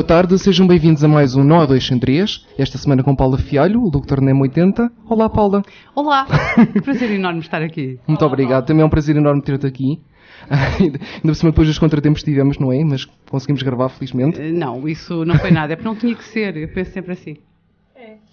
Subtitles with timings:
[0.00, 2.46] Boa tarde, sejam bem-vindos a mais um Nó 203.
[2.56, 4.22] Esta semana com Paula Fialho, o Dr.
[4.22, 4.90] NEM 80.
[5.06, 5.60] Olá, Paula.
[5.94, 6.26] Olá,
[6.82, 8.00] prazer enorme estar aqui.
[8.08, 10.00] Muito obrigado, também é um prazer enorme ter-te aqui.
[10.80, 12.82] Ainda por cima, depois dos contratempos que tivemos, não é?
[12.82, 14.40] Mas conseguimos gravar, felizmente.
[14.40, 17.12] Eh, Não, isso não foi nada, é porque não tinha que ser, eu penso sempre
[17.12, 17.36] assim.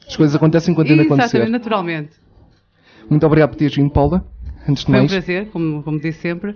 [0.07, 1.49] As coisas acontecem quando tem de Exatamente, acontecer.
[1.51, 2.11] naturalmente.
[3.09, 4.25] Muito obrigado por teres vindo, Paula.
[4.69, 6.55] Antes de Foi um mais, prazer, como, como disse sempre,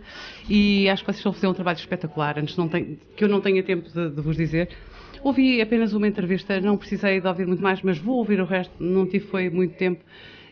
[0.50, 3.30] e acho que vocês estão a fazer um trabalho espetacular, antes não tenho, que eu
[3.30, 4.70] não tenha tempo de, de vos dizer.
[5.24, 8.74] Ouvi apenas uma entrevista, não precisei de ouvir muito mais, mas vou ouvir o resto,
[8.80, 10.04] não tive foi muito tempo,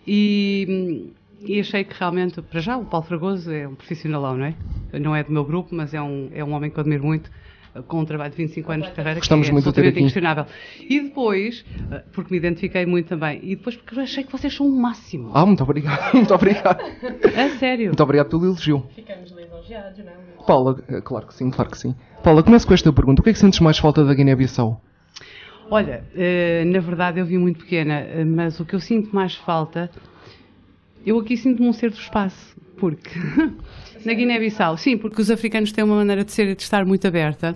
[0.05, 1.11] e,
[1.41, 4.55] e achei que realmente, para já, o Paulo Fragoso é um profissionalão, não é?
[4.99, 7.31] Não é do meu grupo, mas é um, é um homem que eu admiro muito,
[7.87, 10.21] com um trabalho de 25 anos de carreira, Gostamos que é muito de ter absolutamente
[10.21, 10.21] aqui.
[10.39, 10.45] inquestionável.
[10.89, 14.53] E depois, eh, porque me identifiquei muito também, e depois porque eu achei que vocês
[14.55, 15.31] são o máximo.
[15.33, 16.81] Ah, muito obrigado, muito obrigado.
[17.35, 17.87] A sério.
[17.87, 18.85] Muito obrigado pelo elogio.
[18.95, 20.45] Ficamos lisonjeados, não é?
[20.47, 21.95] Paula, eh, claro que sim, claro que sim.
[22.23, 23.21] Paula, começo com esta pergunta.
[23.21, 24.81] O que é que sentes mais falta da Guiné-Bissau?
[25.71, 29.91] Olha, eh, na verdade eu vi muito pequena, mas o que eu sinto mais falta,
[31.05, 33.09] eu aqui sinto-me um ser do espaço, porque
[34.05, 37.05] na Guiné-Bissau, sim, porque os africanos têm uma maneira de ser e de estar muito
[37.07, 37.55] aberta,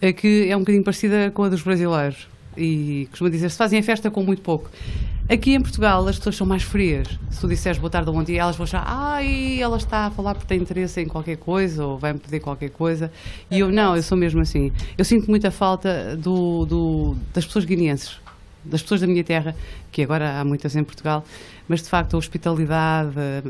[0.00, 2.28] eh, que é um bocadinho parecida com a dos brasileiros.
[2.56, 4.68] E costuma dizer, se fazem a festa com muito pouco.
[5.28, 7.06] Aqui em Portugal as pessoas são mais frias.
[7.30, 10.10] Se tu disseres boa tarde ou bom dia, elas vão achar, ai, ela está a
[10.10, 13.12] falar porque tem interesse em qualquer coisa ou vai-me pedir qualquer coisa.
[13.48, 14.72] E eu não, eu sou mesmo assim.
[14.98, 18.18] Eu sinto muita falta do, do- das pessoas guineenses,
[18.64, 19.54] das pessoas da minha terra,
[19.92, 21.24] que agora há muitas em Portugal,
[21.68, 23.42] mas de facto a hospitalidade, eh,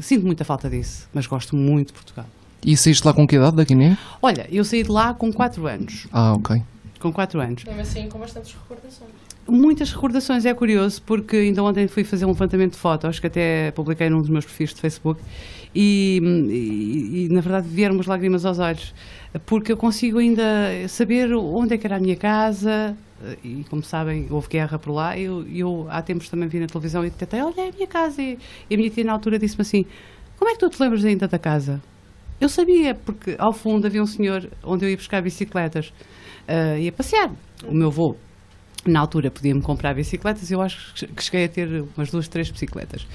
[0.00, 2.26] sinto muita falta disso, mas gosto muito de Portugal.
[2.64, 3.96] E saíste lá com que idade da Guiné?
[4.20, 6.06] Olha, eu saí de lá com 4 anos.
[6.12, 6.62] Ah, ok.
[6.98, 7.64] Com 4 anos.
[7.64, 9.10] Mesmo assim, com bastantes recordações.
[9.48, 13.70] Muitas recordações, é curioso, porque ainda ontem fui fazer um levantamento de fotos que até
[13.70, 15.20] publiquei num dos meus perfis de Facebook
[15.74, 18.92] e, e- e, na verdade vieram umas lágrimas aos olhos,
[19.46, 20.42] porque eu consigo ainda
[20.88, 22.96] saber onde é que era a minha casa
[23.44, 27.04] e como sabem houve guerra por lá, eu, eu há tempos também vi na televisão
[27.04, 28.38] e tentei, olha é a minha casa e,
[28.70, 29.84] a minha tia na altura disse-me assim,
[30.38, 31.80] como é que tu te lembras ainda da casa?
[32.40, 35.92] Eu sabia, porque ao fundo havia um senhor onde eu ia buscar bicicletas,
[36.48, 37.30] ah, ia passear,
[37.64, 38.16] o meu avô
[38.86, 43.06] na altura podia-me comprar bicicletas, eu acho que cheguei a ter umas duas, três bicicletas.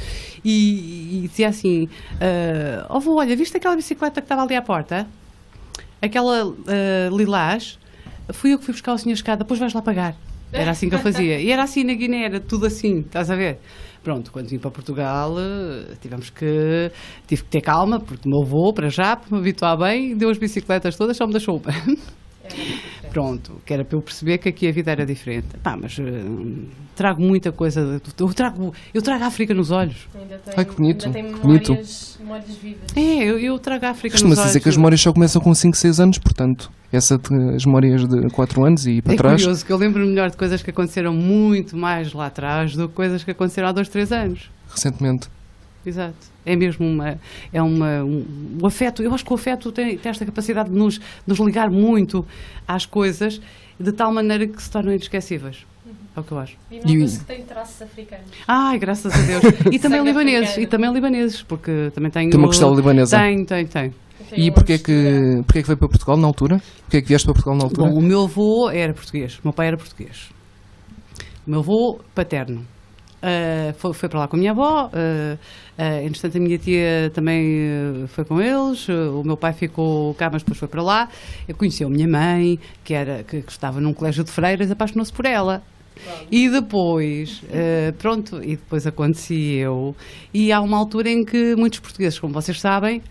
[0.44, 1.90] E, e dizia assim:
[2.88, 5.08] "Ó avô, olha, viste aquela bicicleta que estava ali à porta?
[6.06, 7.80] Aquela ah, lilás?
[8.32, 10.16] Fui eu que fui buscar o senhor escada, depois vais lá pagar.
[10.52, 11.40] Era assim que eu fazia.
[11.40, 13.60] E era assim na Guiné, era tudo assim, estás a ver?
[14.04, 16.92] Pronto, quando vim para Portugal, eh, tivemos que,
[17.28, 20.30] tive que ter calma, porque o meu avô, para já, para me habituar bem, deu
[20.30, 21.74] as bicicletas todas, só me deixou uma.
[23.16, 25.48] Pronto, que era para eu perceber que aqui a vida era diferente.
[25.64, 26.04] Pá, mas eh,
[26.98, 28.02] trago muita coisa.
[28.20, 30.06] Eu trago, eu trago a África nos olhos.
[30.14, 32.82] Ainda tem, Ai, que bonito, Ainda tem memórias, memórias vivas.
[32.94, 34.50] É, eu, eu trago a África Costuma-se nos olhos.
[34.50, 38.06] dizer que as memórias só começam com 5, 6 anos, portanto, essa de, as memórias
[38.06, 39.42] de 4 anos e para É trás.
[39.42, 42.96] curioso que eu lembro melhor de coisas que aconteceram muito mais lá atrás do que
[42.96, 44.52] coisas que aconteceram há dois, três anos.
[44.70, 45.30] Recentemente.
[45.86, 46.16] Exato.
[46.46, 47.20] É mesmo uma.
[47.54, 48.26] É uma um,
[48.62, 51.70] o afeto, eu acho que o afeto tem, tem esta capacidade de nos, nos ligar
[51.70, 52.26] muito
[52.68, 53.40] às coisas
[53.80, 55.66] de tal maneira que se tornam inesquecíveis.
[56.16, 56.58] É o que eu acho.
[56.72, 58.26] E nota-se que tem traços africanos.
[58.48, 59.44] Ai, graças a Deus.
[59.72, 60.50] E também libaneses.
[60.50, 60.64] africano.
[60.64, 62.30] E também libaneses, porque também tenho.
[62.32, 63.18] Tem uma costela libanesa.
[63.18, 63.68] Tenho, tenho.
[63.68, 63.94] Tem
[64.34, 66.62] E porquê é que, porquê é que veio para Portugal na altura?
[66.84, 67.90] Porquê é que vieste para Portugal na altura?
[67.90, 70.30] Bom, o meu avô era português, o meu pai era português.
[71.46, 72.66] O meu avô paterno.
[73.26, 78.06] Ah, foi, foi para lá com a minha avó, uh, entretanto a minha tia também
[78.10, 81.10] foi com eles, o meu pai ficou cá, mas depois foi para lá.
[81.48, 85.12] Eu conheci a minha mãe, que, era, que, que estava num colégio de freiras, apaixonou-se
[85.12, 85.64] por ela.
[86.30, 87.42] E depois,
[87.98, 89.96] pronto, e depois aconteci eu.
[90.34, 93.02] E há uma altura em que muitos portugueses, como vocês sabem,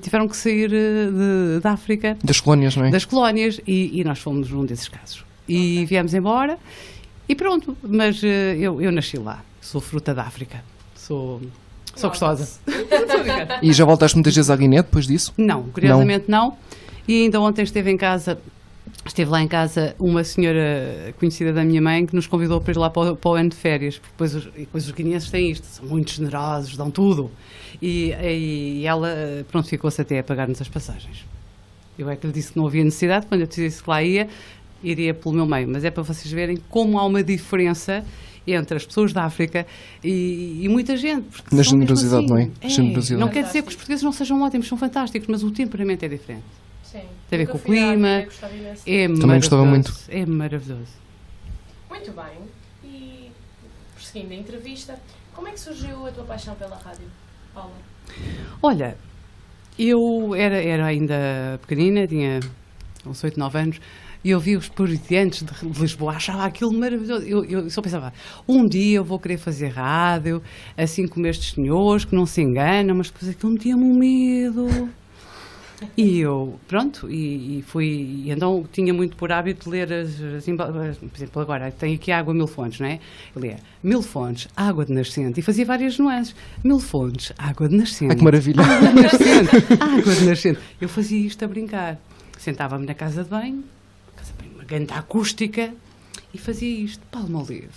[0.00, 2.90] tiveram que sair de, da África Das colónias, não é?
[2.90, 5.24] das colónias e, e nós fomos num desses casos.
[5.48, 6.58] E viemos embora
[7.28, 10.62] e pronto, mas eh, eu, eu nasci lá, sou fruta da África,
[10.94, 11.40] sou,
[11.96, 12.60] sou gostosa.
[13.62, 15.32] E já voltaste muitas vezes à Guiné depois disso?
[15.38, 16.56] não, curiosamente não.
[17.06, 18.38] E ainda ontem esteve em casa,
[19.06, 22.78] esteve lá em casa uma senhora conhecida da minha mãe que nos convidou para ir
[22.78, 25.30] lá para o, para o ano de férias, porque depois os, e depois os guineenses
[25.30, 27.30] têm isto, são muito generosos, dão tudo.
[27.80, 29.14] E, e ela,
[29.50, 31.24] pronto, ficou-se até a pagar-nos as passagens.
[31.98, 34.02] Eu é que lhe disse que não havia necessidade, quando eu te disse que lá
[34.02, 34.28] ia,
[34.82, 35.68] iria pelo meu meio.
[35.68, 38.04] Mas é para vocês verem como há uma diferença
[38.46, 39.66] entre as pessoas da África
[40.02, 41.22] e, e muita gente.
[41.28, 42.50] porque Na são mesmo generosidade, não é?
[42.62, 42.68] assim.
[42.68, 43.20] Generosidade.
[43.20, 46.08] Não quer dizer que os portugueses não sejam ótimos, são fantásticos, mas o temperamento é
[46.08, 46.44] diferente.
[46.82, 47.02] Sim.
[47.28, 48.08] Tem a ver com o clima.
[48.86, 50.92] É Também gostava maravilhoso, É maravilhoso.
[51.88, 52.38] Muito bem.
[52.84, 53.30] E
[53.94, 54.98] prosseguindo a entrevista,
[55.34, 57.06] como é que surgiu a tua paixão pela rádio,
[57.54, 57.72] Paula?
[58.62, 58.96] Olha,
[59.78, 62.40] eu era, era ainda pequenina, tinha
[63.06, 63.80] uns 8, 9 anos,
[64.24, 67.24] e eu vi os parodiantes de, Lisboa, achava aquilo maravilhoso.
[67.26, 68.12] Eu, eu só pensava,
[68.46, 70.42] um dia eu vou querer fazer rádio,
[70.76, 74.88] assim como estes senhores que não se enganam, mas depois aquilo metia-me um medo.
[75.96, 80.46] E eu, pronto, e, e fui, e então tinha muito por hábito ler as, as
[80.46, 83.00] embal- por exemplo, agora tem aqui água mil fontes, não é?
[83.34, 86.36] Eu lia mil fontes, água de nascente, e fazia várias nuances.
[86.62, 88.12] Mil fontes, água de nascente.
[88.12, 88.62] Ai, que maravilha.
[88.62, 90.60] Água de nascente, água de nascente.
[90.80, 91.98] Eu fazia isto a brincar.
[92.38, 93.64] Sentava-me na casa de banho,
[94.14, 95.72] casa de banho, uma grande acústica,
[96.34, 97.68] e fazia isto, palma livre.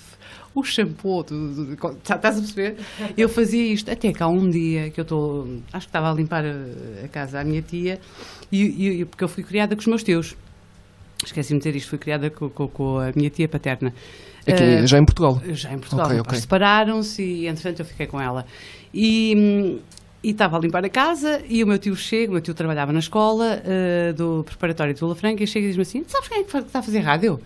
[0.54, 2.78] O shampoo, do- do- tá- estás a perceber?
[3.18, 6.14] Eu fazia isto até que há um dia que eu estou, acho que estava a
[6.14, 8.00] limpar a, a casa à minha tia,
[8.52, 10.36] e, e- porque eu fui criada com os meus tios.
[11.26, 13.94] Esqueci-me de dizer isto, fui criada com, com- com a minha tia paterna.
[14.48, 15.42] Aqui, Eh, já em Portugal.
[15.54, 16.06] já em Portugal.
[16.06, 16.42] Ok, meus pais ok.
[16.42, 18.46] Separaram-se e, entretanto, eu fiquei com ela.
[18.94, 19.80] E hum,
[20.26, 22.92] e estava a limpar a casa e o meu tio chega, o meu tio trabalhava
[22.92, 26.40] na escola eh, do preparatório de Vila Franca e chega e diz-me assim: Sabes quem
[26.40, 27.40] é que está a fazer rádio?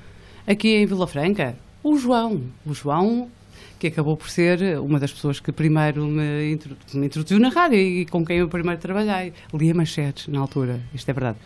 [0.47, 1.57] Aqui em Vila Franca?
[1.83, 2.41] O João.
[2.65, 3.29] O João,
[3.77, 6.57] que acabou por ser uma das pessoas que primeiro me
[6.93, 9.33] introduziu na rádio e com quem eu primeiro trabalhei.
[9.53, 11.37] Lia manchetes na altura, isto é verdade.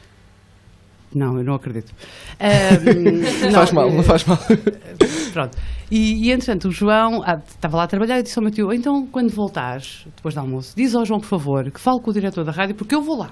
[1.15, 1.93] Não, eu não acredito.
[3.53, 4.39] Faz não, mal, eh, não faz mal.
[5.31, 5.57] Pronto.
[5.91, 8.73] E, e entretanto, o João ah, estava lá a trabalhar e disse ao meu tio:
[8.73, 12.13] então, quando voltares, depois do almoço, diz ao João, por favor, que fale com o
[12.13, 13.31] diretor da rádio, porque eu vou lá.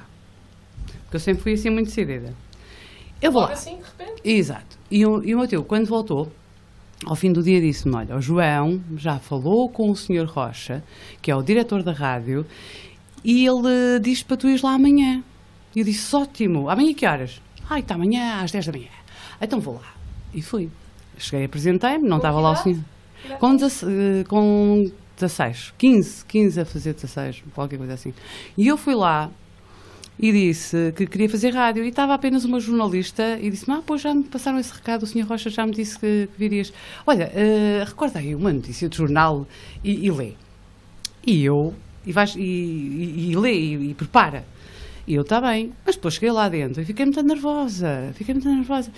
[1.04, 2.34] Porque eu sempre fui assim muito decidida.
[3.22, 3.58] Eu vou Logo lá.
[3.58, 4.22] assim, de repente.
[4.24, 4.78] Exato.
[4.90, 6.32] E o, e o meu tio, quando voltou,
[7.06, 10.26] ao fim do dia disse-me: Olha, o João já falou com o Sr.
[10.26, 10.84] Rocha,
[11.22, 12.46] que é o diretor da rádio,
[13.24, 15.24] e ele diz para tu ires lá amanhã.
[15.76, 17.42] E eu disse: Ótimo, amanhã que horas?
[17.72, 18.90] Ai, está amanhã às 10 da manhã.
[19.42, 19.94] Então vou lá.
[20.34, 20.70] E fui.
[21.18, 22.82] Cheguei, apresentei-me, não estava lá o senhor.
[23.40, 23.62] Com, tens?
[23.62, 28.14] 16, eh, com 16, 15, 15 a fazer 16, qualquer coisa assim.
[28.58, 29.32] E eu fui lá
[30.20, 34.02] e disse que queria fazer rádio e estava apenas uma jornalista e disse-me, ah, pois
[34.02, 35.26] já me passaram esse recado, o Sr.
[35.26, 36.74] Rocha já me disse que, que virias.
[37.08, 39.48] Olha, eh, recorda aí uma notícia de jornal
[39.82, 40.34] e, e lê.
[41.26, 41.74] E eu,
[42.06, 44.44] e, vais, e, e, e lê e, e prepara.
[45.08, 45.72] E eu, está bem.
[45.86, 48.12] Mas depois cheguei lá dentro e fiquei muito nervosa.
[48.16, 48.92] Fiquei muito nervosa.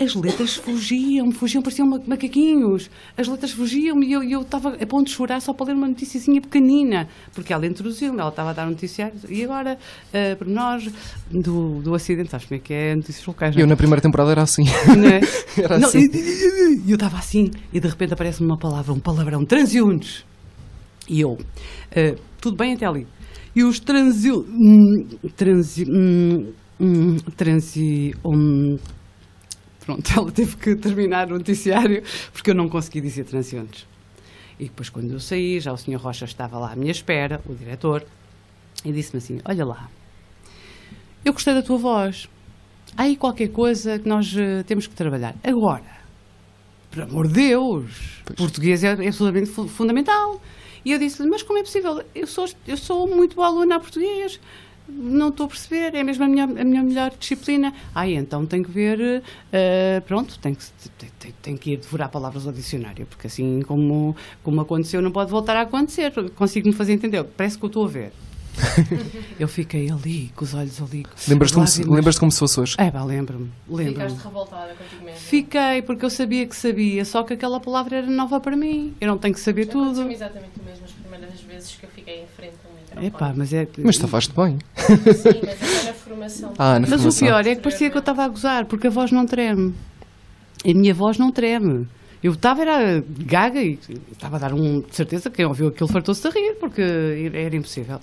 [0.00, 2.88] As letras fugiam, fugiam, pareciam ma- macaquinhos.
[3.16, 5.88] As letras fugiam e eu eu estava a ponto de chorar só para ler uma
[5.88, 7.08] noticiazinha pequenina.
[7.34, 9.14] Porque ela introduziu-me, ela estava a dar um noticiário.
[9.28, 9.76] E agora,
[10.14, 10.88] uh, por nós,
[11.28, 12.94] do, do acidente, sabes como é que é?
[12.94, 13.56] Notícias locais.
[13.56, 13.64] não é?
[13.64, 14.62] Eu na primeira temporada era assim.
[14.96, 15.20] Não é?
[15.60, 16.08] Era Não, assim.
[16.12, 20.24] e- eu estava assim, e de repente aparece-me uma palavra, um palavrão, transeuntes.
[21.08, 21.36] E eu,
[21.90, 23.04] eh, tudo bem até ali.
[23.54, 25.32] E os transeuntes.
[25.36, 25.84] Transi.
[25.88, 28.14] hum, hum, transi.
[28.24, 28.76] hum,
[29.84, 32.02] pronto, ela teve que terminar o noticiário
[32.32, 33.86] porque eu não consegui dizer transeuntes.
[34.60, 35.96] E depois, quando eu saí, já o Sr.
[35.96, 38.04] Rocha estava lá à minha espera, o diretor,
[38.84, 39.88] e disse-me assim: Olha lá,
[41.24, 42.28] eu gostei da tua voz.
[42.96, 45.34] Há aí qualquer coisa que nós eh, temos que trabalhar.
[45.44, 45.98] Agora,
[46.90, 48.36] por amor de Deus, Pois.
[48.38, 50.40] português é, é absolutamente fu- fundamental.
[50.84, 52.02] E eu disse-lhe, mas como é possível?
[52.14, 54.40] Eu sou, eu sou muito boa aluna a português.
[54.90, 57.74] Não estou a perceber, é mesmo a minha, a minha melhor disciplina.
[57.94, 60.64] Ah, então tem que ver, eh, pronto, tem que,
[61.18, 65.30] tem- tem que ir devorar palavras ao dicionário, porque assim como, como aconteceu, não pode
[65.30, 66.10] voltar a acontecer.
[66.30, 68.12] Consigo-me fazer entender, parece que eu estou a ver.
[69.38, 71.04] eu fiquei ali, com os olhos ali.
[71.28, 72.74] Lembras-te como, se- lembras-te como se fosse hoje?
[72.78, 74.08] É, pá, lembro-me, lembro-me.
[74.08, 75.20] Ficaste revoltada contigo mesmo.
[75.20, 78.94] Fiquei, porque eu sabia que sabia, só que aquela palavra era nova para mim.
[79.00, 79.82] Eu não tenho que saber tudo.
[80.02, 83.06] Aconteceu-me exatamente o mesmo as primeiras vezes que eu fiquei em frente a um microfone.
[83.06, 83.68] Epá, mas é.
[83.78, 84.58] Mas tafaste bem.
[84.76, 86.52] Sim, mas na formação.
[86.58, 87.28] Ah, na Mas o formação.
[87.28, 89.74] pior é que parecia que eu estava a gozar, porque a voz não treme.
[90.64, 91.86] A minha voz não treme.
[92.20, 93.78] Eu estava, era gaga e
[94.10, 94.80] estava a dar um.
[94.80, 96.82] De certeza, quem ouviu aquilo fartou-se a rir, porque
[97.32, 98.00] era impossível.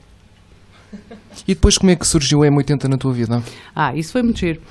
[1.47, 3.43] E depois como é que surgiu a M80 na tua vida?
[3.75, 4.61] Ah, isso foi muito giro.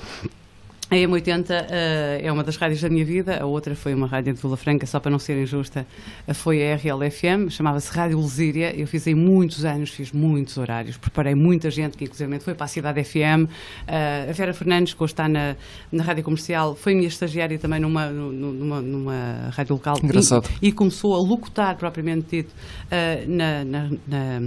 [0.91, 4.33] A M80 eh, é uma das rádios da minha vida, a outra foi uma rádio
[4.35, 5.85] de Vila Franca, só para não ser injusta,
[6.27, 8.71] eh, foi a RLFM, chamava-se Rádio Lesíria.
[8.79, 12.65] Eu fiz aí muitos anos, fiz muitos horários, preparei muita gente que, inclusive, foi para
[12.65, 13.49] a Cidade FM.
[13.87, 15.55] Eh, a Vera Fernandes, que hoje está na,
[15.91, 19.95] na rádio comercial, foi minha estagiária também numa, nu- numa, numa rádio local.
[20.03, 20.47] Engraçado.
[20.61, 22.53] E, e começou a locutar, propriamente dito,
[22.91, 24.41] eh, na, na, na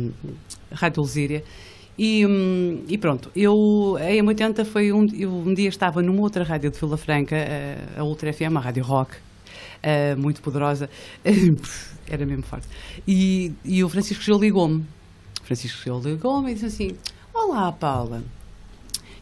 [0.71, 1.43] Rádio Lesíria.
[1.99, 6.45] E, hum, e pronto, eu, a M80 foi um, eu um dia estava numa outra
[6.45, 9.17] rádio de Vila Franca, eh, a Ultra FM, a Rádio Rock,
[9.83, 10.89] eh, muito poderosa,
[12.09, 12.69] era mesmo forte.
[13.07, 14.85] E, e o Francisco Gil ligou-me.
[15.43, 16.97] Francisco Gil ligou-me e disse assim:
[17.35, 18.23] Olá, Paula.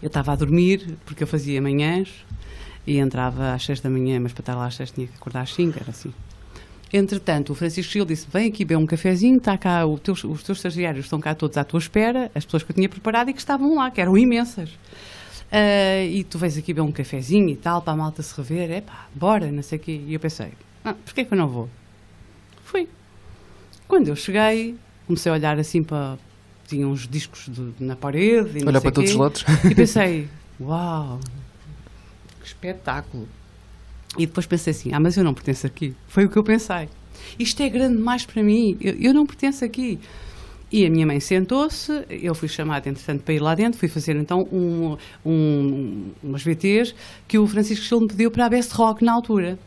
[0.03, 2.27] Eu estava a dormir, porque eu fazia manhãs
[2.87, 5.41] e entrava às 6 da manhã, mas para estar lá às 6 tinha que acordar
[5.41, 6.13] às 5, era assim.
[6.93, 10.59] Entretanto, o Francisco Gil disse: Vem aqui beber um cafezinho, está cá, teus- os teus
[10.59, 13.41] estagiários estão cá todos à tua espera, as pessoas que eu tinha preparado e que
[13.41, 14.71] estavam lá, que eram imensas.
[15.51, 18.71] ah, e tu vais aqui beber um cafezinho e tal, para a malta se rever,
[18.71, 20.01] é pá, bora, não sei o quê.
[20.07, 20.49] E eu pensei,
[20.85, 21.69] ah, porquê que eu não vou?
[22.65, 22.89] Fui.
[23.89, 24.77] Quando eu cheguei,
[25.07, 26.17] comecei a olhar assim para.
[26.69, 29.15] Tinha uns discos de- na parede Olhar para todos quê.
[29.17, 29.45] os lados.
[29.71, 30.29] E pensei,
[30.61, 31.21] uau,
[32.41, 33.29] que espetáculo.
[34.19, 35.95] E depois pensei assim, ah, mas eu não pertenço aqui.
[36.09, 36.89] Foi o que eu pensei.
[37.39, 39.99] Isto é grande demais para mim, eu, eu não pertenço aqui.
[40.71, 44.17] E a minha mãe sentou-se, eu fui chamada, entretanto, para ir lá dentro, fui fazer
[44.17, 46.95] então um, um, umas VTs
[47.29, 49.59] que o Francisco Gil me pediu para a Best Rock na altura.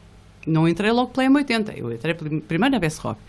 [0.45, 3.19] Não entrei logo pela M80, eu entrei prim- primeiro na Best Rock.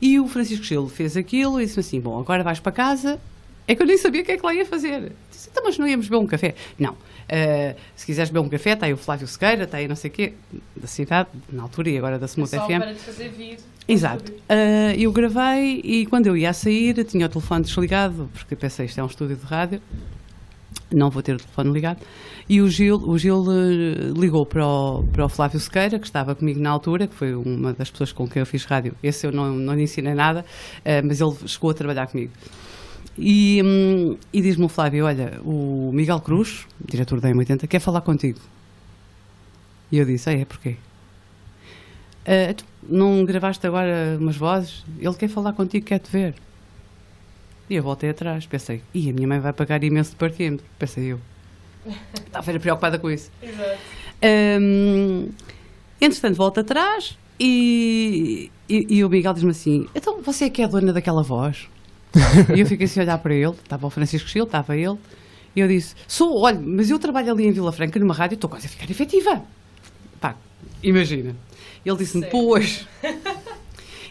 [0.00, 3.20] E o Francisco Gil fez aquilo e disse assim: Bom, agora vais para casa.
[3.66, 5.12] É que eu nem sabia o que é que lá ia fazer.
[5.30, 6.54] Disse, então, mas não íamos beber um café?
[6.78, 6.96] Não.
[7.30, 10.10] Ah, se quiseres beber um café, está aí o Flávio Sequeira, está aí não sei
[10.10, 10.32] o quê,
[10.76, 12.78] da cidade, na altura e agora da Smooth Só FM.
[12.78, 13.58] para te fazer vir.
[13.86, 14.32] Exato.
[14.48, 18.86] Ah, eu gravei e quando eu ia a sair tinha o telefone desligado, porque pensei
[18.86, 19.80] isto é um estúdio de rádio,
[20.92, 22.00] não vou ter o telefone ligado.
[22.48, 26.34] E o Gil, o Gil eh, ligou para o, para o Flávio Sequeira, que estava
[26.34, 28.92] comigo na altura, que foi uma das pessoas com quem eu fiz rádio.
[29.00, 30.44] Esse eu não, não lhe ensinei nada,
[31.04, 32.32] mas ele chegou a trabalhar comigo.
[33.22, 38.00] E, hum, e diz-me o Flávio: Olha, o Miguel Cruz, diretor da M80, quer falar
[38.00, 38.40] contigo.
[39.92, 40.76] E eu disse: Ah, é porquê?
[42.24, 44.84] "Ah, tu não gravaste agora umas vozes?
[44.98, 46.34] Ele quer falar contigo, quer te ver.
[47.68, 51.12] E eu voltei atrás, pensei, e a minha mãe vai pagar imenso de parquímetro, pensei
[51.12, 51.20] eu.
[52.14, 53.30] Estava preocupada com isso.
[53.42, 53.78] Exato.
[54.22, 55.28] Hum,
[56.00, 60.64] entretanto, volto atrás e, e, e o Miguel diz-me assim: Então você é que é
[60.64, 61.68] a dona daquela voz?
[62.54, 64.98] E eu fiquei assim a olhar para ele, estava o Francisco Gil, estava ele,
[65.54, 68.50] e eu disse: Sou, olha, mas eu trabalho ali em Vila Franca numa rádio, estou
[68.50, 69.42] quase a ficar efetiva.
[70.20, 70.36] Pá,
[70.82, 71.34] imagina.
[71.84, 72.26] Ele disse-me?
[72.26, 72.86] Pois.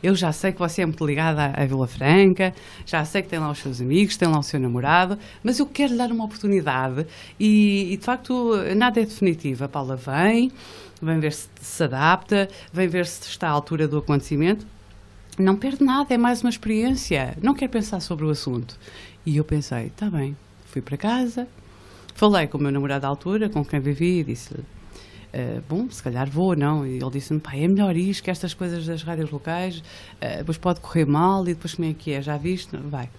[0.02, 2.54] Eu já sei que você é muito ligada à, à Vila Franca,
[2.86, 5.66] já sei que tem lá os seus amigos, tem lá o seu namorado, mas eu
[5.66, 7.06] quero lhe dar uma oportunidade
[7.38, 9.66] e, e, de facto nada é definitivo.
[9.66, 10.52] A Paula vem,
[11.02, 14.66] vem ver se se adapta, vem ver se está à altura do acontecimento.
[15.40, 17.38] Não perde nada, é mais uma experiência.
[17.42, 18.78] Não quer pensar sobre o assunto.
[19.26, 21.48] E eu pensei, está bem, fui para casa,
[22.14, 24.66] falei com o meu namorado à altura, com quem vivi, e disse-lhe,
[25.34, 26.86] "Ah, bom, se calhar vou, não?
[26.86, 29.82] E ele disse-me, pá, é melhor isto que estas coisas das rádios locais,
[30.20, 32.76] ah, depois pode correr mal e depois como é que é, já viste?
[32.76, 33.10] Vai.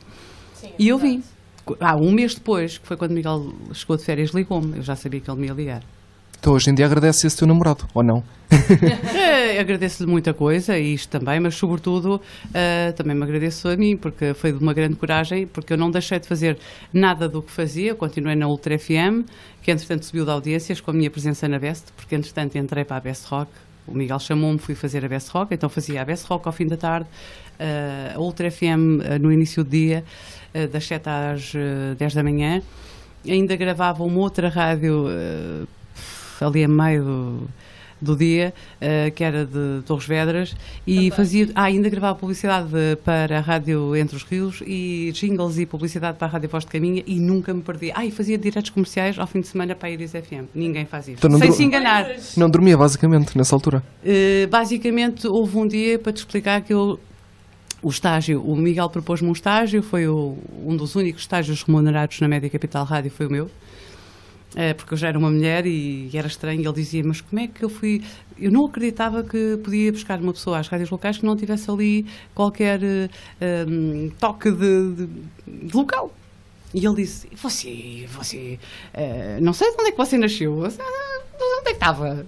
[0.53, 1.23] Sim, é E eu vim.
[1.81, 4.77] Ah, um mês depois, que foi quando Miguel chegou de férias, ligou-me.
[4.77, 5.83] Eu já sabia que ele me ia ligar.
[6.41, 8.25] Então hoje em dia agradece esse teu namorado, ou não?
[8.51, 12.19] Eh, Agradeço-lhe muita coisa, isto também, mas sobretudo
[12.55, 15.91] eh, também me agradeço a mim, porque foi de uma grande coragem, porque eu não
[15.91, 16.57] deixei de fazer
[16.95, 19.29] nada do que fazia, continuei na Ultra FM,
[19.61, 22.97] que entretanto subiu de audiências com a minha presença na Best, porque entretanto entrei para
[22.97, 23.51] a Best Rock,
[23.87, 26.67] o Miguel chamou-me, fui fazer a Best Rock, então fazia a Best Rock ao fim
[26.67, 27.07] da tarde,
[27.59, 30.03] eh, a Ultra FM eh, no início do dia,
[30.55, 32.63] eh, das 7 às eh, 10 da manhã,
[33.29, 35.05] ainda gravava uma outra rádio
[36.47, 37.49] ali a meio do,
[38.03, 40.57] do dia, eh, que era de Torres Vedras,
[40.87, 41.17] e Fantástico.
[41.17, 42.69] fazia, ah, ainda gravava publicidade
[43.05, 46.71] para a rádio Entre os Rios e jingles e publicidade para a rádio Voz de
[46.71, 47.93] Caminha e nunca me perdia.
[47.95, 50.49] Ah, e fazia diretos comerciais ao fim de semana para a Iris FM.
[50.55, 51.19] Ninguém faz isso.
[51.27, 52.07] Então Sem se enganar.
[52.39, 53.83] Não dormia, basicamente, nessa altura.
[54.03, 56.99] Uh, basicamente, houve um dia para te explicar que eu.
[57.83, 62.29] O estágio, o Miguel propôs-me um estágio, foi o- um dos únicos estágios remunerados na
[62.29, 63.51] Média Capital Rádio, foi o meu.
[64.53, 66.61] Uh, porque eu já era uma mulher e, era estranho.
[66.61, 68.03] Ele dizia: Mas como é que eu fui.
[68.39, 72.07] Eu não acreditava que podia buscar uma pessoa às rádios locais que não tivesse ali
[72.35, 76.13] qualquer uh, um, toque de, de- de local.
[76.75, 78.59] E ele disse: Você, você,
[78.95, 82.27] eh, não sei de onde é que você nasceu, você, ah, onde é que estava?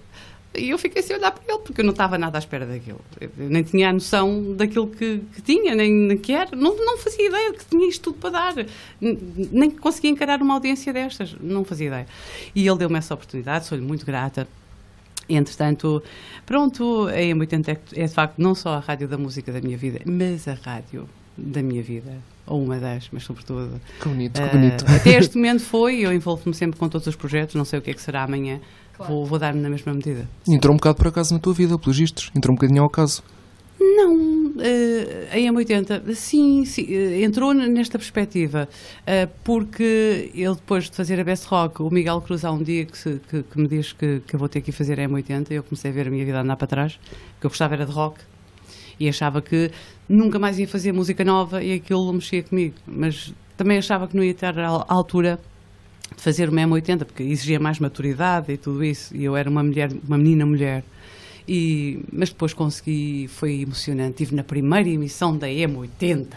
[0.55, 3.01] E eu fiquei a olhar para ele, porque eu não estava nada à espera daquilo.
[3.21, 6.55] Eu nem tinha a noção daquilo que, que tinha, nem, que era.
[6.55, 8.67] Não, não fazia ideia que tinha isto tudo para dar.
[9.01, 11.35] Nem que conseguia encarar uma audiência destas.
[11.41, 12.07] Não fazia ideia.
[12.55, 14.47] E ele deu-me essa oportunidade, sou-lhe muito grata.
[15.29, 16.03] Entretanto,
[16.45, 19.79] pronto, a M80 é, é de facto não só a rádio da música da minha
[19.79, 22.13] vida, mas a rádio da minha vida.
[22.47, 23.81] Ou uma das, mas sobretudo.
[24.01, 24.85] Que bonito, que Ah, bonito.
[24.87, 27.91] até este momento foi, eu envolvo-me sempre com todos os projetos, não sei o que
[27.91, 28.61] é que será amanhã.
[29.03, 29.15] Claro.
[29.15, 30.29] Vou, vou dar-me na mesma medida.
[30.49, 32.31] Entrou um bocado por acaso na tua vida, pelos vistos.
[32.35, 33.23] Entrou um bocadinho ao acaso.
[33.81, 38.69] Não, eh, a M80, sim, sim, eh, entrou nesta perspectiva,
[39.07, 42.85] eh, porque ele depois de fazer a Best Rock, o Miguel Cruz há um dia
[42.85, 45.51] que, se- que- que me diz que, que eu vou ter que fazer a M80
[45.51, 46.99] e eu comecei a ver a minha vida andar para trás,
[47.41, 48.21] que eu gostava era de rock
[49.01, 49.71] e achava que
[50.09, 54.23] nunca mais ia fazer música nova e aquilo mexia comigo, mas também achava que não
[54.23, 55.41] ia estar à altura
[56.17, 59.63] de fazer uma M80 porque exigia mais maturidade e tudo isso e eu era uma
[59.63, 60.85] mulher, uma menina mulher
[61.47, 64.23] e, mas depois consegui, foi emocionante.
[64.23, 66.29] Estive na primeira emissão da M80.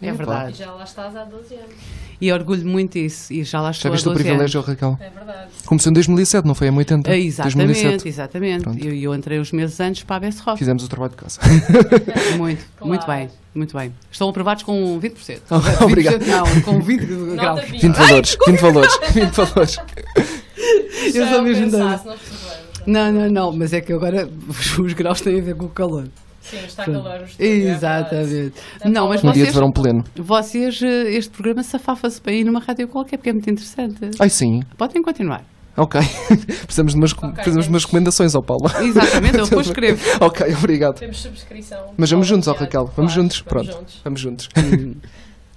[0.00, 0.14] É Epá.
[0.14, 0.58] E verdade.
[0.58, 1.74] já lá estás há 12 anos.
[2.20, 3.32] E orgulho muito disso.
[3.32, 4.68] E já lá Já estou viste há o 12 privilégio, anos.
[4.70, 4.98] Raquel?
[5.00, 5.50] É verdade.
[5.66, 6.66] Começou em 2007, não foi?
[6.68, 7.10] Em 80?
[7.10, 8.08] É, exatamente, 2007.
[8.08, 8.68] exatamente.
[8.84, 10.58] E eu, eu entrei uns meses antes para a Best Rock.
[10.58, 11.40] Fizemos o trabalho de casa.
[12.36, 12.88] Muito, Claro.
[12.88, 13.94] muito bem, muito bem.
[14.10, 15.40] Estão aprovados com 20%.
[15.84, 16.20] Obrigado.
[16.20, 17.60] 20%, Não, com 20 Nota graus.
[17.70, 17.80] 20.
[17.82, 19.76] 20 valores, 20 valores, 20 valores.
[21.04, 22.18] Eu Já sou mesmo percebemos.
[22.86, 24.28] Não, não, não, mas é que agora
[24.78, 26.08] os graus têm a ver com o calor.
[26.50, 28.28] Sim, está calor é Exatamente.
[28.28, 28.52] verdade.
[28.86, 30.04] Não, mas Um dia vocês, de verão pleno.
[30.16, 34.10] vocês, eh, este programa safafa-se bem numa rádio qualquer, porque é muito interessante.
[34.18, 35.44] Ai sim, Podem continuar.
[35.76, 36.00] ok.
[36.64, 38.64] Precisamos de umas, precisamos de umas recomendações ao Paulo.
[38.80, 40.02] Exatamente, eu depois escrevo.
[40.24, 40.94] ok, obrigado.
[40.98, 41.92] Temos subscrição.
[41.96, 42.84] Mas vamos juntos, ó Raquel.
[42.96, 43.40] Vamos claro, juntos.
[43.46, 43.78] vamos Pronto.
[43.78, 44.00] juntos.
[44.04, 44.48] Vamos juntos.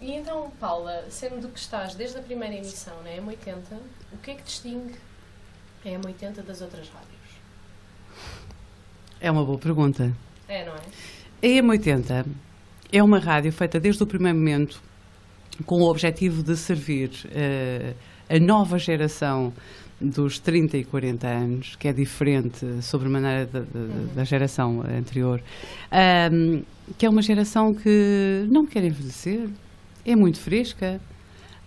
[0.01, 3.77] E então, Paula, sendo que estás desde a primeira emissão na M80,
[4.13, 4.95] o que é que distingue
[5.86, 7.12] a M80 das outras rádios?
[9.19, 10.12] É uma boa pergunta.
[10.51, 10.79] É, não é?
[11.41, 12.25] A M80
[12.91, 14.81] é uma rádio feita desde o primeiro momento
[15.65, 17.93] com o objetivo de servir eh,
[18.29, 19.53] a nova geração
[20.01, 25.41] dos 30 e 40 anos, que é diferente sobremaneira da, da, da geração anterior,
[25.89, 26.63] ahm,
[26.98, 29.48] que é uma geração que não quer envelhecer,
[30.05, 31.00] é muito fresca.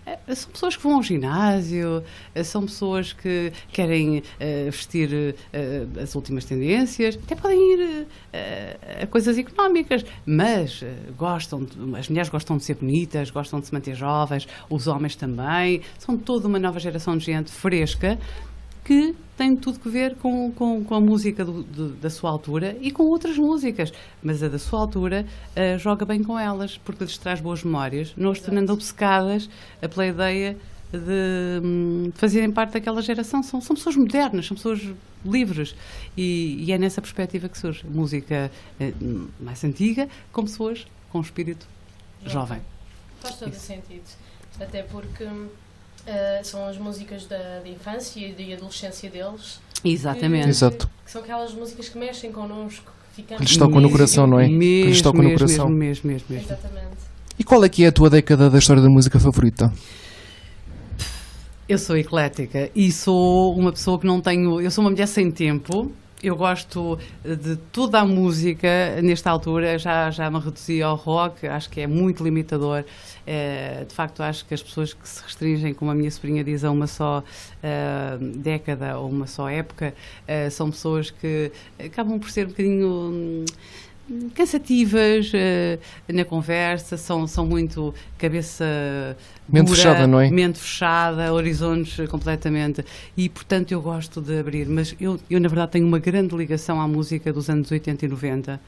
[0.07, 2.03] Eh, São pessoas que vão ao ginásio,
[2.35, 8.77] eh, são pessoas que querem eh, vestir eh, as últimas tendências, até podem ir eh,
[9.03, 10.85] a coisas económicas, mas
[11.17, 15.17] gostam, de- as mulheres gostam de ser bonitas, gostam de se manter jovens, os homens
[15.17, 18.19] também, são toda uma nova geração de gente fresca
[18.85, 22.77] que tem tudo que ver com, com, com a música do- do- da sua altura
[22.81, 23.91] e com outras músicas,
[24.23, 25.25] mas a da sua altura
[25.57, 29.49] eh, joga bem com elas, porque lhes traz boas memórias, não as tornando obcecadas
[29.83, 30.57] a pela ideia
[30.93, 33.43] de hum, fazerem parte daquela geração.
[33.43, 34.81] São, são pessoas modernas, são pessoas
[35.25, 35.75] livres
[36.17, 38.93] e, e é nessa perspectiva que surge música eh,
[39.41, 41.67] mais antiga com pessoas com espírito
[42.27, 42.61] jovem.
[43.21, 44.05] Faz todo o sentido.
[44.61, 45.25] Até porque
[46.07, 50.49] eh, são as músicas da, da infância e da adolescência deles, Exatamente.
[50.49, 50.89] Exato.
[51.05, 53.23] que são aquelas músicas que mexem connosco, que.
[53.23, 54.47] Que lhes tocam no coração, não é?
[54.47, 55.69] Que Mesmo, lhes tocam no mesmo, coração.
[55.69, 56.47] mesmo, mesmo, mesmo, mesmo.
[56.47, 56.97] Exatamente.
[57.39, 59.73] E qual é que é a tua década da história da música favorita?
[61.69, 64.61] Eu sou eclética e sou uma pessoa que não tenho.
[64.61, 65.91] Eu sou uma mulher sem tempo.
[66.25, 68.67] Eu gosto de toda a música
[69.03, 69.79] nesta altura.
[69.79, 72.83] Já, já me reduzi ao rock, acho que é muito limitador.
[73.27, 76.65] Eh, de facto, acho que as pessoas que se restringem, como a minha sobrinha diz,
[76.65, 77.23] a uma só
[77.63, 79.95] eh, década ou uma só época,
[80.27, 82.89] eh, são pessoas que acabam por ser um bocadinho.
[82.89, 83.45] hum,
[84.35, 85.79] cansativas eh,
[86.13, 89.17] na conversa, são, são muito cabeça
[89.49, 90.31] Mente dura, fechada, não é?
[90.31, 92.85] mente fechada, horizontes completamente.
[93.17, 94.67] E, portanto, eu gosto de abrir.
[94.69, 98.09] Mas eu, eu na verdade, tenho uma grande ligação à música dos anos 80 e
[98.09, 98.61] 90.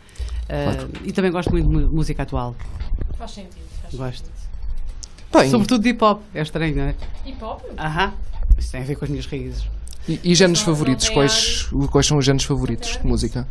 [0.49, 0.89] eh, Claro.
[1.05, 2.55] E também gosto muito de música atual.
[3.19, 3.57] Faz sentido.
[3.83, 4.25] Faz Gosto.
[4.27, 4.37] sentido.
[5.33, 6.23] Bem, Sobretudo de hip hop.
[6.35, 6.95] É estranho, não é?
[7.27, 7.61] Hip hop?
[7.79, 8.15] Aham.
[8.59, 9.69] Isso tem a ver com as minhas raízes.
[10.09, 11.09] e, e géneros favoritos?
[11.11, 13.47] Quais, quais são os géneros favoritos de música?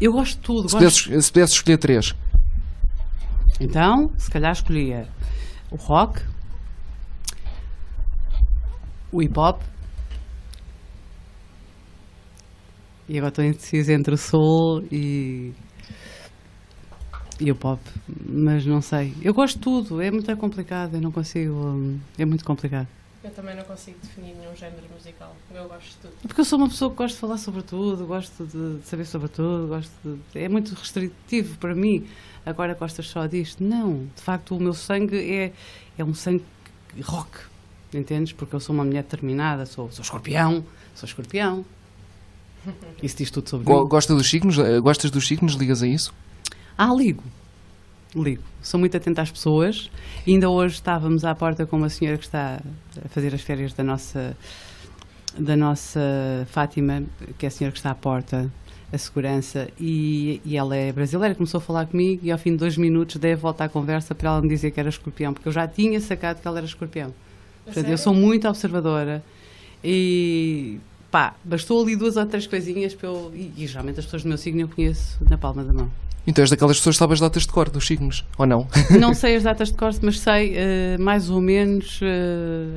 [0.00, 0.68] Eu gosto de tudo.
[0.68, 1.04] Se Gosto...
[1.04, 2.14] pudesses, se pudesses escolher três.
[3.60, 5.08] Então, se calhar escolhia
[5.70, 6.22] o rock,
[9.12, 9.62] o hip hop
[13.08, 15.52] e agora estou indecisa entre o soul e,
[17.38, 17.80] e o pop,
[18.26, 19.14] mas não sei.
[19.22, 22.88] Eu gosto de tudo, é muito complicado, eu não consigo, hum, é muito complicado.
[23.24, 25.34] Eu também não consigo definir nenhum género musical.
[25.54, 26.12] Eu gosto de tudo.
[26.28, 29.28] Porque eu sou uma pessoa que gosto de falar sobre tudo, gosto de saber sobre
[29.28, 32.06] tudo, gosto de- é muito restritivo para mim.
[32.44, 33.64] Agora gostas só disto?
[33.64, 35.52] Não, de facto o meu sangue é,
[35.96, 36.44] é um sangue
[37.02, 37.30] rock,
[37.94, 38.32] entendes?
[38.34, 40.62] Porque eu sou uma mulher determinada, sou, sou escorpião,
[40.94, 41.64] sou escorpião.
[43.02, 43.88] Isso diz tudo sobre Go- mim.
[43.88, 44.58] Gosta dos signos?
[44.58, 45.54] Eh, Gostas dos signos?
[45.54, 46.12] Ligas a isso?
[46.76, 47.22] Ah, ligo.
[48.14, 48.42] Ligo.
[48.62, 49.90] Sou muito atenta às pessoas.
[50.26, 52.60] E ainda hoje estávamos à porta com uma senhora que está
[53.04, 54.36] a fazer as férias da nossa,
[55.38, 56.00] da nossa
[56.50, 57.02] Fátima,
[57.38, 58.50] que é a senhora que está à porta,
[58.92, 62.58] a segurança, e, e ela é brasileira, começou a falar comigo e ao fim de
[62.58, 65.48] dois minutos dei a volta à conversa para ela me dizer que era escorpião, porque
[65.48, 67.12] eu já tinha sacado que ela era escorpião.
[67.64, 69.24] Portanto, eu sou muito observadora
[69.82, 70.78] e
[71.10, 73.32] pá, bastou ali duas ou três coisinhas para eu.
[73.34, 75.90] E, e geralmente as pessoas do meu signo eu conheço na palma da mão.
[76.26, 78.66] Então és daquelas pessoas que sabes datas de cor dos signos, ou não?
[78.98, 82.00] Não sei as datas de corte, mas sei eh, mais ou menos,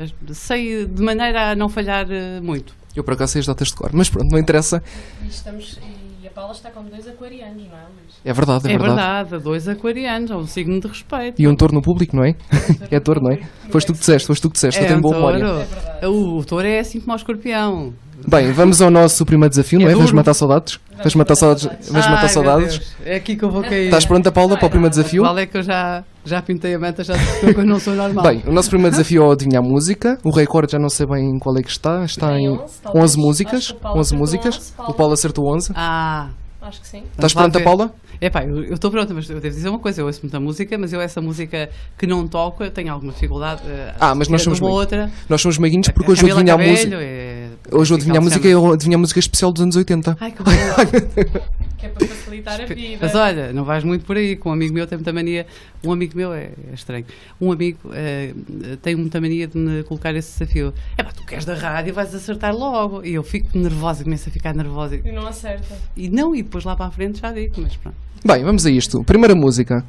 [0.04, 2.76] as- sei de maneira a não falhar eh, muito.
[2.96, 4.82] Eu por acaso sei as datas de cor, mas pronto, não interessa.
[5.24, 5.80] E, estamos,
[6.24, 8.18] e a Paula está com dois aquarianos, não é, Luís?
[8.26, 8.96] É verdade, é, É verdade.
[9.30, 11.42] verdade, dois aquarianos, é um signo de respeito.
[11.42, 12.36] E um touro no público, não é?
[12.92, 13.38] É touro, não é?
[13.70, 15.68] Foste tu que disseste, foste tu que disseste, eu tenho um boa memória.
[16.02, 17.94] É o touro é assim como o escorpião.
[18.26, 19.94] Bem, vamos ao nosso primeiro desafio, não É é?
[19.94, 20.16] Vamos duro.
[20.18, 20.80] matar saudades?
[20.98, 21.66] Vais matar saudades?
[21.92, 22.96] Vais Ai, matar saudades?
[23.06, 23.86] É aqui que eu vou cair.
[23.86, 25.22] Estás pronta, Paula, para o primeiro desafio?
[25.24, 28.24] Vale é que eu já, já pintei a manta, já eu não sou normal.
[28.24, 30.18] Bem, o nosso primeiro desafio é o adivinhar música.
[30.24, 32.04] O recorde já não sei bem qual é que está.
[32.06, 33.04] Está em 11, talvez.
[33.06, 33.54] 11 músicas.
[33.60, 34.56] Acho que o Paulo 11 acertou músicas.
[34.58, 34.92] 11, Paulo.
[34.92, 35.72] O Paulo acertou 11.
[35.76, 37.04] Ah, Acho que sim.
[37.16, 37.64] Estás vamos pronta.
[37.64, 37.94] Paula?
[38.20, 40.76] Epá, eu eu estou pronta, mas eu devo dizer uma coisa, eu ouço muita música,
[40.78, 43.62] mas eu essa música que não toco, eu tenho alguma dificuldade.
[43.68, 45.10] eh, Ah, mas nós somos uma outra.
[45.30, 46.84] Nós somos meiguinhos porque A hoje Camila adivinhar música.
[46.90, 47.37] Cabello é-
[47.72, 50.18] Hoje vou adivinhar como música eu adivinhar música especial dos anos 80.
[50.20, 50.52] Ai, que bom.
[51.78, 52.98] Que é para facilitar a vida.
[53.00, 55.46] Mas olha, não vais muito por aí, que um amigo meu tem muita mania.
[55.84, 57.06] Um amigo meu é, é estranho.
[57.40, 58.34] Um amigo eh,
[58.82, 60.74] tem muita mania de me colocar esse desafio.
[60.98, 63.06] É pá, tu queres da rádio, vais acertar logo.
[63.06, 64.96] E eu fico nervosa, começo a ficar nervosa.
[64.96, 65.78] E não acerta.
[65.96, 67.96] E não, e depois lá para a frente já digo, mas pronto.
[68.26, 69.04] Bem, vamos a isto.
[69.04, 69.86] Primeira música.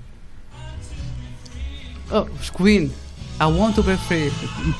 [2.10, 2.90] Oh, os Queen.
[3.40, 4.30] I want to break free.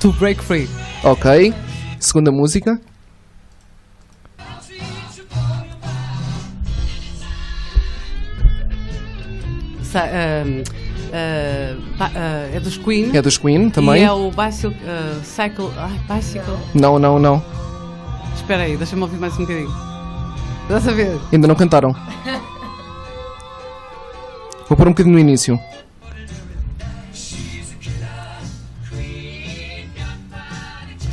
[0.01, 0.69] To break free.
[1.05, 1.55] Ok.
[2.01, 2.81] Segunda música.
[9.83, 10.45] Sa ah,
[11.99, 13.17] ba- ah, é dos Queen.
[13.17, 14.03] É dos Queen também.
[14.03, 14.77] E é o Bicycle.
[14.87, 15.71] ah, cycle.
[15.77, 16.57] Ai, Bicycle.
[16.75, 17.43] Não, não, não.
[18.35, 19.73] Espera aí, deixa-me ouvir mais um bocadinho.
[20.63, 21.19] Estás a ver?
[21.33, 21.95] Ainda não cantaram.
[24.69, 25.59] Vou pôr um bocadinho no início.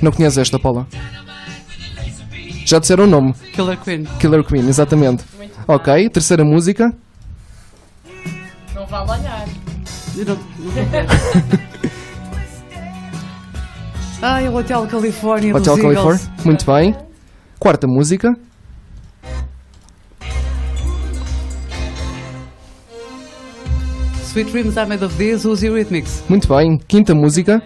[0.05, 0.85] Não conheces esta, Paula?
[2.63, 3.33] Já disseram o nome.
[3.53, 4.03] Killer Queen.
[4.19, 5.23] Killer Queen, exatamente.
[5.35, 6.93] Muito Ok, terceira música.
[8.75, 9.47] Não vale olhar.
[10.15, 10.43] Eu não, não.
[14.21, 16.21] Ai, o Hotel Califórnia Hotel California.
[16.45, 16.95] Muito bem.
[17.57, 18.31] Quarta música.
[24.21, 26.23] Sweet Dreams Are Made of This, os Eurythmics.
[26.29, 26.77] Muito bem.
[26.87, 27.59] Quinta música.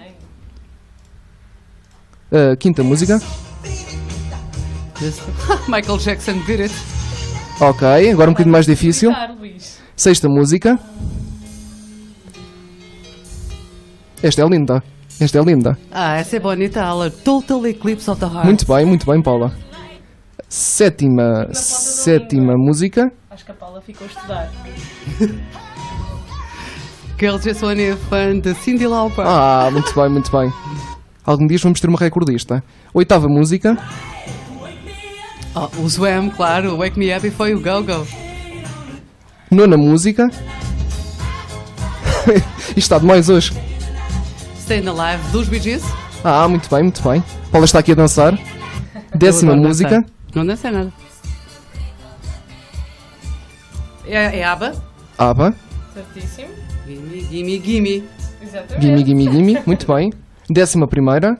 [2.31, 3.19] Uh, quinta música.
[5.67, 6.73] Michael Jackson did it.
[7.59, 9.11] Ok, agora um bocadinho mais difícil.
[9.95, 10.79] Sexta música.
[14.21, 14.83] Esta é linda.
[15.19, 15.77] Esta é linda.
[15.91, 17.09] Ah, essa é bonita, Ala.
[17.09, 18.45] Total Eclipse of the Heart.
[18.45, 19.51] Muito bem, muito bem, Paula.
[20.47, 23.11] Sétima, sétima música.
[23.29, 24.49] Acho que a Paula ficou a estudar.
[27.19, 29.25] Girls Just Wanna Have Fun, de Cindy Lauper.
[29.27, 30.49] Ah, muito bem, muito bem.
[31.29, 32.63] Algum dia vamos ter uma recordista.
[32.91, 33.77] Oitava música.
[35.53, 36.75] Oh, o Swam, claro.
[36.77, 38.07] Wake Me Up e foi o Go Go.
[39.51, 40.27] Nona música.
[42.75, 43.53] Isto está demais hoje.
[44.57, 45.83] Staying Alive, dos Bee Gees.
[46.23, 47.23] Ah, muito bem, muito bem.
[47.51, 48.35] Paula está aqui a dançar.
[49.13, 50.01] Décima música.
[50.01, 50.09] dançar.
[50.33, 50.91] Não dancei nada.
[54.07, 54.73] É, é ABBA.
[55.15, 55.53] ABBA.
[55.93, 56.49] Certíssimo.
[56.87, 58.03] Gimme, gimme, gimme.
[58.41, 58.81] Exatamente.
[58.81, 59.63] Gimme, gimme, gimme.
[59.67, 60.09] Muito bem.
[60.49, 61.37] Décima primeira.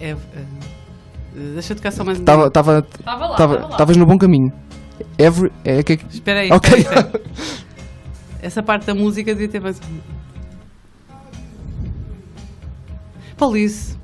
[0.00, 0.16] É, é,
[1.54, 3.32] deixa eu tocar só mais um Estava, estava, Estava lá.
[3.32, 3.68] Estava lá.
[3.70, 4.52] estavas no bom caminho.
[5.18, 6.78] Every, é que Espera aí, Ok.
[6.78, 7.64] espera aí, espera aí.
[8.42, 9.80] Essa parte da música devia ter mais.
[13.38, 13.96] Police.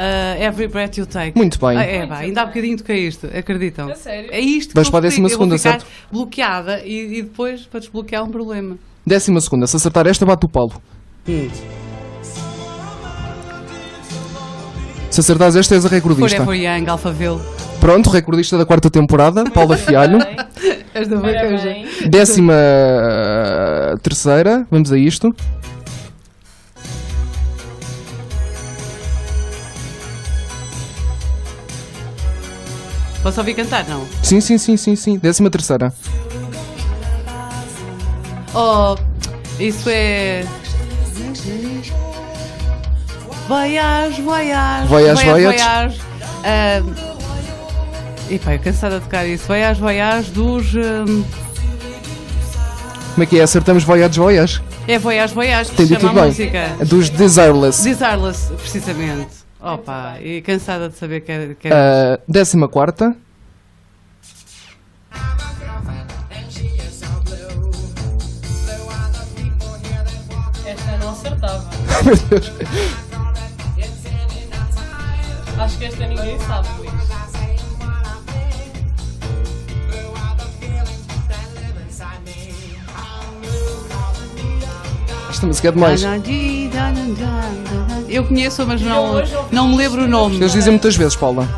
[0.00, 1.36] Uh, every breath you take.
[1.36, 1.76] Muito bem.
[1.76, 3.90] Ah, é, pá, ainda há bocadinho toquei isto, acreditam?
[3.90, 4.30] A sério?
[4.32, 6.10] É isto que eu para a décima explico, eu vou segunda, ficar certo?
[6.10, 8.78] bloqueada e, e depois para desbloquear um problema.
[9.06, 9.66] Décima segunda.
[9.66, 10.80] Se acertar esta, bate o Paulo.
[15.10, 16.44] Se acertares esta, és a recordista.
[16.44, 17.40] Forever Young, Alphaville.
[17.78, 20.18] Pronto, recordista da quarta temporada, Paula Fialho.
[20.94, 21.16] Esta.
[22.08, 25.34] Décima eh, terceira, vamos a isto.
[33.22, 33.84] Posso ouvir cantar?
[33.88, 34.06] Não.
[34.22, 35.18] Sim, sim, sim, sim, sim.
[35.18, 35.92] Décima terceira.
[38.54, 38.96] Oh,
[39.58, 40.44] isso é.
[43.48, 44.86] Voyage, voyage.
[44.88, 45.44] Voyage, voyage.
[45.44, 46.00] voyage.
[46.44, 46.82] Ah,
[48.30, 49.44] Epá, eu cansada de tocar isso.
[49.46, 50.72] Voyage, voyage dos.
[50.74, 51.24] hum,
[53.14, 53.42] Como é que é?
[53.42, 54.62] Acertamos Voyage Voyage.
[54.88, 55.70] É Voyage, voyage.
[55.76, 56.24] se chama tudo a bem.
[56.30, 56.68] música.
[56.86, 57.82] Dos Desireless.
[57.82, 59.39] Desireless, precisamente.
[59.62, 61.54] Opa, e cansada de saber que é.
[61.54, 63.14] Que é- Ah, décima quarta.
[70.66, 71.68] Esta não acertava.
[72.04, 72.52] Meu Deus.
[75.58, 76.68] Acho que esta ninguém sabe,
[85.40, 86.02] Esta música é demais.
[88.06, 90.36] Eu conheço, mas não, não me lembro o nome.
[90.36, 91.48] Eles dizem muitas vezes, Paula.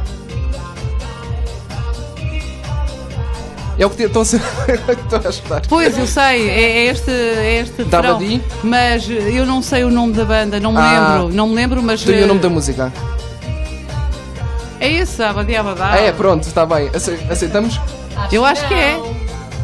[3.77, 5.63] É o que estão a ser- é ajudar.
[5.69, 7.83] Pois, eu sei, é, é este, é este.
[7.83, 8.41] Dabadi?
[8.63, 11.19] Mas eu não sei o nome da banda, não me Ah.
[11.19, 12.05] lembro, não me lembro, mas.
[12.05, 12.93] Tenho o nome eh, da música.
[14.79, 15.91] É esse, Abadi Abadá.
[15.95, 16.89] Ah, é, pronto, está bem.
[16.95, 17.81] Ace- Aceitamos?
[18.31, 18.97] Eu acho que é.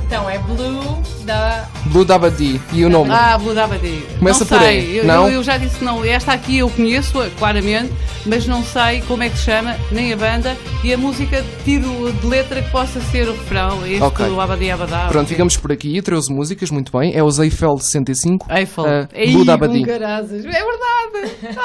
[0.07, 1.69] Então é Blue da.
[1.89, 2.61] Blue Dabadi.
[2.73, 3.11] E o nome?
[3.11, 4.03] Ah, Blue Dabadi.
[4.19, 4.69] Começa não por sei.
[4.69, 5.29] aí, Eu, não?
[5.29, 6.05] eu- eu já disse não.
[6.05, 7.93] Esta aqui eu conheço claramente,
[8.27, 12.13] mas não sei como é que se chama, nem a banda e a música tiro
[12.13, 13.87] de letra que possa ser o refrão.
[13.87, 14.27] Este Ok.
[14.27, 15.09] do Abadi Abadá.
[15.09, 16.01] Pronto, ficamos por aqui.
[16.03, 17.15] 13 músicas, muito bem.
[17.15, 18.47] É os Eiffel 65.
[18.51, 18.85] Eiffel.
[18.87, 19.83] Ah, Ei, Blue Dabadi.
[19.83, 20.43] É verdade.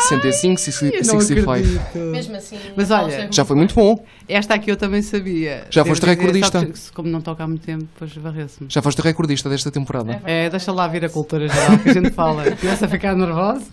[0.08, 1.52] 65, Eu não 65.
[1.52, 1.98] acredito.
[1.98, 2.58] Mesmo assim.
[2.76, 4.04] Mas olha, Já foi muito bom.
[4.28, 5.66] Esta aqui eu também sabia.
[5.70, 6.60] Já Devo foste dizer, recordista?
[6.74, 8.68] só Como não toca há muito tempo, depois varreu-se-me.
[8.70, 10.13] Já foste recordista desta temporada.
[10.26, 12.44] É, deixa lá vir a cultura geral que a gente fala.
[12.58, 13.66] Começa a ficar nervoso.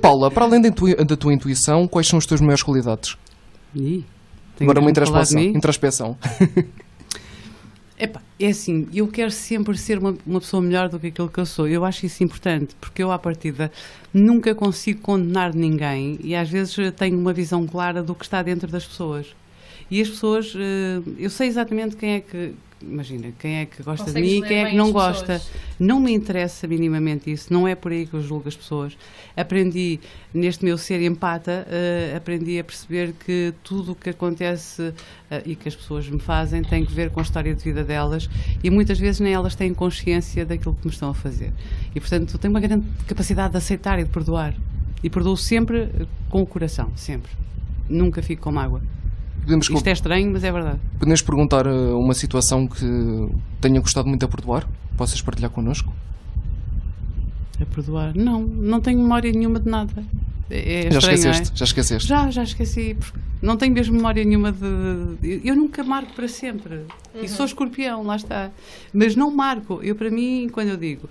[0.00, 3.16] Paula, para além da, intui- da tua intuição, quais são as tuas maiores qualidades?
[3.74, 4.04] Ih,
[4.60, 5.40] Agora uma introspeção.
[5.40, 5.48] mim?
[5.56, 6.16] introspeção.
[7.96, 11.38] Epá, é assim, eu quero sempre ser uma, uma pessoa melhor do que aquilo que
[11.38, 11.68] eu sou.
[11.68, 13.70] Eu acho isso importante, porque eu, à partida,
[14.12, 18.68] nunca consigo condenar ninguém e às vezes tenho uma visão clara do que está dentro
[18.70, 19.28] das pessoas.
[19.90, 22.54] E as pessoas, eh, eu sei exatamente quem é que,
[22.88, 25.34] imagina, quem é que gosta Consegues de mim e quem é que não gosta.
[25.34, 25.50] pessoas.
[25.78, 28.96] Não me interessa minimamente isso, não é por aí que eu julgo as pessoas.
[29.36, 29.98] Aprendi,
[30.32, 34.94] neste meu ser empata, eh, aprendi a perceber que tudo o que acontece
[35.30, 37.82] eh, e que as pessoas me fazem tem que ver com a história de vida
[37.82, 38.28] delas
[38.62, 41.52] e muitas vezes nem elas têm consciência daquilo que me estão a fazer.
[41.94, 44.54] E portanto tenho uma grande capacidade de aceitar e de perdoar.
[45.02, 47.32] E perdoo sempre eh, com o coração, sempre.
[47.88, 48.80] Nunca fico com mágoa.
[49.44, 50.80] Podemos, Isto é estranho, mas é verdade.
[50.98, 53.28] podemos perguntar uh, uma situação que
[53.60, 54.66] tenha gostado muito a perdoar?
[54.96, 55.92] Possas partilhar connosco?
[57.60, 58.14] A perdoar.
[58.16, 60.02] Não, não tenho memória nenhuma de nada.
[60.50, 61.30] É, é já estranho, não é?
[61.30, 61.58] esqueceste?
[61.58, 62.08] Já esqueceste?
[62.08, 62.94] Já, já esqueci.
[62.98, 65.40] porque Não tenho mesmo memória nenhuma de.
[65.44, 66.82] eu- nunca marco para sempre.
[67.14, 68.50] E sou escorpião, lá está.
[68.92, 69.80] Mas não marco.
[69.82, 71.08] Eu, para mim, quando eu digo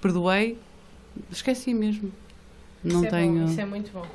[0.00, 0.56] perdoei,
[1.30, 2.12] esqueci mesmo.
[2.84, 3.38] Não isso é tenho.
[3.44, 4.06] bom, isso é muito bom.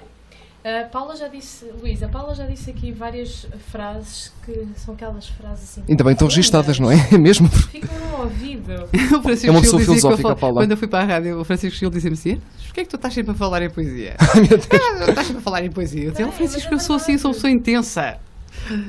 [0.63, 5.27] A Paula já disse, Luísa, a Paula já disse aqui várias frases que são aquelas
[5.27, 5.83] frases assim.
[5.89, 6.95] Ainda bem estão registadas, não é?
[7.11, 7.47] É mesmo?
[7.49, 8.73] Ficam no ouvido.
[9.17, 10.61] O Francisco É uma pessoa eu filosófica, fal- Paula.
[10.61, 12.95] Quando eu fui para a rádio, o Francisco Gil dizia-me assim: Porquê é que tu
[12.95, 14.15] estás sempre a falar em poesia?
[14.21, 14.67] Ai, meu Deus.
[14.71, 16.03] Ah, estás sempre a falar em poesia.
[16.03, 18.19] Eu dizia, Não, "Oh, Francisco, mas é eu sou assim, sou uma pessoa intensa.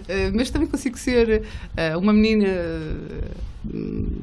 [0.09, 1.43] Eh, mas também consigo ser
[1.77, 3.31] eh, uma menina eh,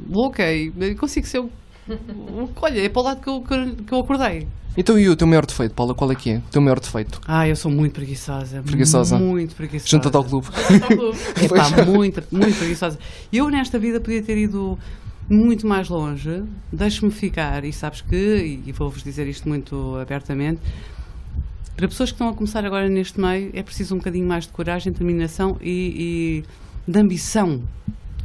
[0.10, 1.44] louca e consigo ser.
[2.62, 4.48] Olha, é para o lado que eu, que eu- que eu acordei.
[4.78, 5.94] Então e o teu maior defeito, Paula?
[5.94, 6.38] Qual é que é?
[6.38, 7.20] O teu maior defeito?
[7.28, 8.62] Ah, eu sou muito preguiçosa.
[8.62, 9.18] Preguiçosa.
[9.18, 9.90] Muito preguiçosa.
[9.90, 10.48] Junta-te ao clube.
[11.42, 12.98] Epá, muito, muito preguiçosa.
[13.34, 14.78] Eu nesta vida podia ter ido
[15.28, 16.44] muito mais longe.
[16.72, 20.62] Deixe-me ficar, e sabes que, e vou-vos dizer isto muito abertamente,
[21.76, 24.52] para pessoas que estão a começar agora neste meio é preciso um bocadinho mais de
[24.52, 26.44] coragem, determinação e,
[26.88, 27.62] e de ambição.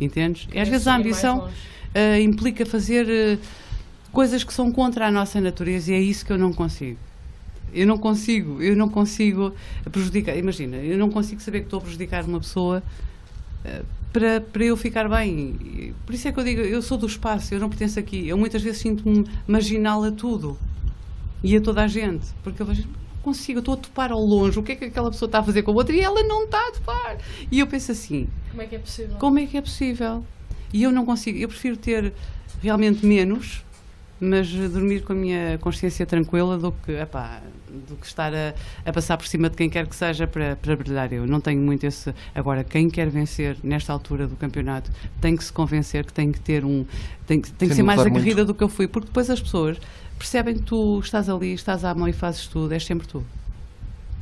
[0.00, 0.46] Entendes?
[0.53, 1.48] E às vezes a ambição
[1.94, 3.38] ah, implica fazer ah,
[4.12, 6.98] coisas que são contra a nossa natureza e é isso que eu não consigo.
[7.72, 9.52] Eu não consigo, eu não consigo
[9.90, 10.37] prejudicar.
[10.37, 12.80] Imagina, eu não consigo saber que estou a prejudicar uma pessoa
[13.64, 15.92] eh, para, para eu ficar bem.
[16.07, 18.28] Por isso é que eu digo, eu sou do espaço, eu não pertenço aqui.
[18.28, 20.57] Eu muitas vezes sinto-me marginal a tudo
[21.42, 24.20] e a toda a gente, porque eu vejo, não consigo, eu estou a topar ao
[24.20, 26.22] longe, o que é que aquela pessoa está a fazer com a outra e ela
[26.22, 27.18] não está a topar.
[27.50, 29.16] E eu penso assim, Como é que é possível?
[29.18, 30.24] como é que é possível?
[30.72, 32.12] E eu não consigo, eu prefiro ter
[32.62, 33.64] realmente menos,
[34.20, 37.40] mas dormir com a minha consciência tranquila do que, epá,
[37.88, 40.77] do que estar a, a passar por cima de quem quer que seja para, para
[40.77, 41.12] brilhar.
[41.12, 42.14] Eu não tenho muito esse.
[42.35, 46.40] Agora, quem quer vencer nesta altura do campeonato tem que se convencer que tem que
[46.40, 46.85] ter um.
[47.27, 49.40] tem que, tem Tem que ser mais aguerrida do que eu fui, porque depois as
[49.40, 49.79] pessoas
[50.18, 53.24] percebem que tu estás ali, estás à mão e fazes tudo, és sempre tu.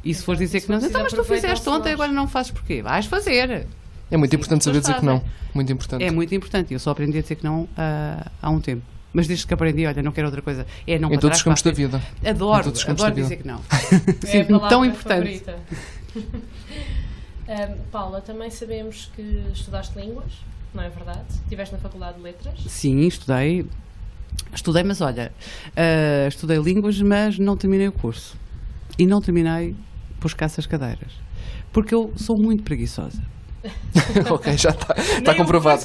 [0.05, 2.51] E se fores dizer que não, então, mas tu preciso, fizeste ontem, agora não fazes
[2.51, 2.83] porquê?
[2.83, 3.67] Vais fazer.
[4.13, 5.25] É muito Sim, importante saber dizer que não.
[5.55, 6.05] Muito importante.
[6.05, 6.75] É muito importante.
[6.75, 8.83] Eu só aprendi a dizer que não ah, há um tempo.
[9.11, 10.67] Mas desde que aprendi, olha, não quero outra coisa.
[10.87, 12.03] É não em todos os campos da vida.
[12.23, 13.37] Adoro, em todos os campos adoro da vida.
[13.37, 13.61] dizer que não.
[13.73, 15.43] É a Sinto-me tão palavra importante.
[17.91, 20.33] Paula, também sabemos que estudaste línguas,
[20.75, 21.25] não é verdade?
[21.31, 22.61] Estiveste na Faculdade de Letras.
[22.67, 23.67] Sim, estudei.
[24.55, 25.33] Estudei, mas olha,
[25.75, 28.37] ah, estudei línguas, mas não terminei o curso.
[28.99, 29.75] E não terminei
[30.21, 31.13] por escassas cadeiras.
[31.73, 33.23] Porque eu sou muito preguiçosa.
[34.31, 34.95] ok, já está.
[34.99, 35.83] Está o comprovado.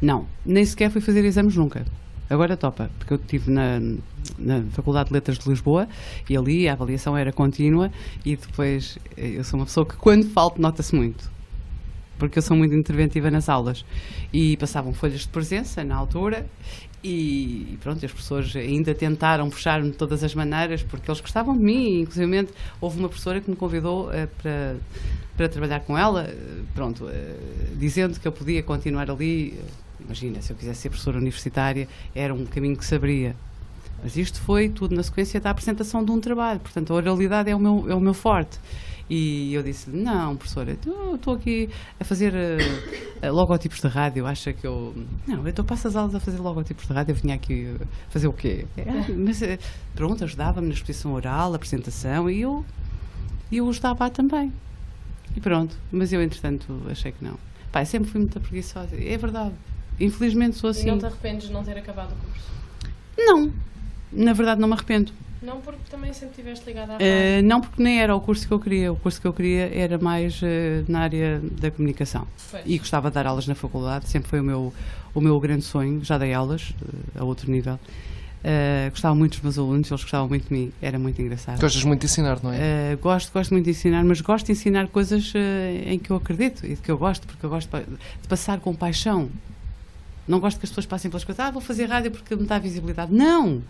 [0.00, 1.84] Não, nem sequer fui fazer exames nunca.
[2.30, 3.80] Agora topa, porque eu estive na,
[4.38, 5.88] na Faculdade de Letras de Lisboa
[6.28, 7.90] e ali a avaliação era contínua
[8.24, 11.30] e depois eh, eu sou uma pessoa que quando falto nota-se muito.
[12.18, 13.84] Porque eu sou muito interventiva nas aulas.
[14.32, 16.46] E passavam folhas de presença na altura
[17.02, 21.62] e pronto, as pessoas ainda tentaram puxar-me de todas as maneiras porque eles gostavam de
[21.62, 22.00] mim.
[22.00, 22.48] Inclusive,
[22.80, 24.76] houve uma professora que me convidou uh, para,
[25.36, 29.58] para trabalhar com ela, uh, pronto, uh, dizendo que eu podia continuar ali.
[30.00, 33.36] Imagina, se eu quisesse ser professora universitária, era um caminho que se abria.
[34.02, 37.54] Mas isto foi tudo na sequência da apresentação de um trabalho, portanto, a oralidade é
[37.54, 38.58] o meu, é o meu forte.
[39.10, 44.26] E eu disse: Não, professora, eu estou aqui a fazer uh, logotipos de rádio.
[44.26, 44.94] Acha que eu.
[45.26, 47.12] Não, eu estou passo as aulas a fazer logotipos de rádio.
[47.12, 47.74] Eu vinha aqui
[48.10, 48.66] fazer o quê?
[48.78, 49.40] Ah, mas
[49.94, 52.64] pronto, ajudava-me na exposição oral, apresentação e eu,
[53.50, 54.52] eu ajudava também.
[55.34, 57.38] E pronto, mas eu entretanto achei que não.
[57.72, 58.96] Pai, sempre fui muito preguiçosa.
[58.96, 59.54] É verdade.
[60.00, 60.88] Infelizmente sou assim.
[60.88, 62.48] E não te arrependes de não ter acabado o curso?
[63.16, 63.52] Não,
[64.12, 65.12] na verdade não me arrependo.
[65.40, 67.06] Não porque também sempre estiveste ligada à rádio?
[67.06, 68.92] Uh, não porque nem era o curso que eu queria.
[68.92, 70.46] O curso que eu queria era mais uh,
[70.88, 72.26] na área da comunicação.
[72.50, 72.62] Pois.
[72.66, 74.08] E gostava de dar aulas na faculdade.
[74.08, 74.72] Sempre foi o meu,
[75.14, 76.04] o meu grande sonho.
[76.04, 77.78] Já dei aulas uh, a outro nível.
[78.90, 80.72] gostava muito dos meus alunos, eles gostavam muito de mim.
[80.82, 81.60] Era muito engraçado.
[81.60, 82.96] Gostas muito de ensinar, não é?
[82.96, 85.32] gosto, gosto muito de ensinar, mas gosto de ensinar coisas
[85.86, 88.74] em que eu acredito e de que eu gosto, porque eu gosto de passar com
[88.74, 89.30] paixão.
[90.26, 91.44] Não gosto que as pessoas passem pelas coisas.
[91.44, 93.12] Ah, vou fazer rádio porque me dá visibilidade.
[93.12, 93.62] Não!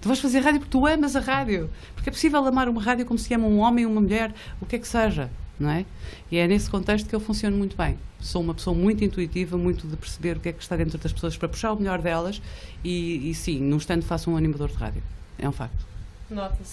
[0.00, 1.70] Tu vais fazer rádio porque tu amas a rádio.
[1.94, 4.76] Porque é possível amar uma rádio como se ama um homem, uma mulher, o que
[4.76, 5.30] é que seja.
[5.58, 5.86] Não é?
[6.30, 7.98] E é nesse contexto que eu funciono muito bem.
[8.20, 11.12] Sou uma pessoa muito intuitiva, muito de perceber o que é que está dentro das
[11.12, 12.42] pessoas para puxar o melhor delas
[12.84, 15.02] e, e sim, no instante faço um animador de rádio.
[15.38, 15.86] É um facto.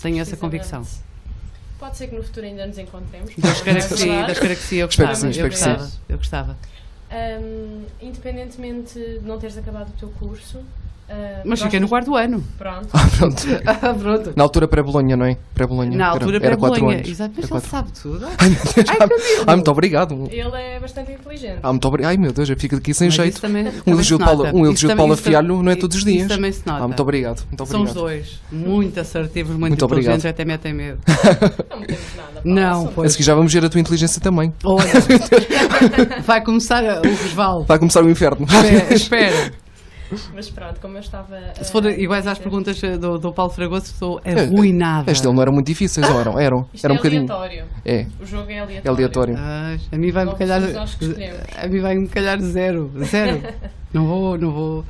[0.02, 0.86] Tenho essa convicção.
[1.80, 3.34] Pode ser que no futuro ainda nos encontremos.
[3.36, 5.16] Deus queira que sim, Deus queira que sim, eu gostava.
[5.16, 5.92] Sim, eu gostava.
[6.10, 6.58] Eu gostava.
[7.12, 10.64] Um, independentemente de não teres acabado o teu curso,
[11.10, 12.44] Uh, Mas fiquei no quarto ano.
[12.58, 12.88] Pronto.
[12.94, 13.44] Ah, pronto.
[13.66, 14.34] ah, pronto.
[14.36, 15.38] Na altura pré-Bolonha, não é?
[15.54, 15.96] Pré-Bolonha.
[15.96, 17.02] Na altura pré-Bolonha.
[17.06, 18.26] Exato, mas ele sabe tudo.
[18.38, 18.58] Ai,
[19.48, 20.28] Ai, muito obrigado.
[20.32, 21.60] Ele é bastante inteligente.
[21.62, 22.10] Ah, muito obrigado.
[22.12, 23.42] Ai, meu Deus, eu fico aqui sem mas jeito.
[23.42, 26.26] Também, um elogio de Paula, um elogio de Paula Fialho não é todos os dias.
[26.26, 26.84] Isso também se nota.
[26.84, 27.44] Ah, muito obrigado.
[27.48, 27.88] Muito obrigado.
[27.88, 28.42] Somos dois.
[28.52, 31.00] Muito assertivos, muito, muito inteligentes, até metem medo.
[31.70, 32.42] Não me temos nada.
[32.44, 33.16] Não, pois.
[33.16, 34.54] Já vamos ver a tua inteligência também.
[34.64, 34.86] Olha,
[36.26, 37.64] vai começar o resval.
[37.66, 38.46] Vai começar o inferno.
[38.46, 38.94] Espera.
[38.94, 39.63] espera.
[40.34, 41.38] Mas pronto, como eu estava.
[41.62, 45.12] Se for iguais às perguntas do, do Paulo Fragoso, estou arruinada.
[45.12, 46.40] As dele não eram muito difíceis, ou eram?
[46.40, 46.66] Eram.
[46.74, 47.32] Isto era um é bocadinho.
[47.32, 47.66] aleatório.
[47.86, 48.06] É.
[48.20, 48.82] O jogo é aleatório.
[48.84, 49.36] É aleatório.
[49.38, 50.62] Ah, a mim vai-me calhar.
[51.58, 52.92] A mim vai-me calhar zero.
[53.04, 53.42] Zero.
[53.94, 54.86] não vou, não vou.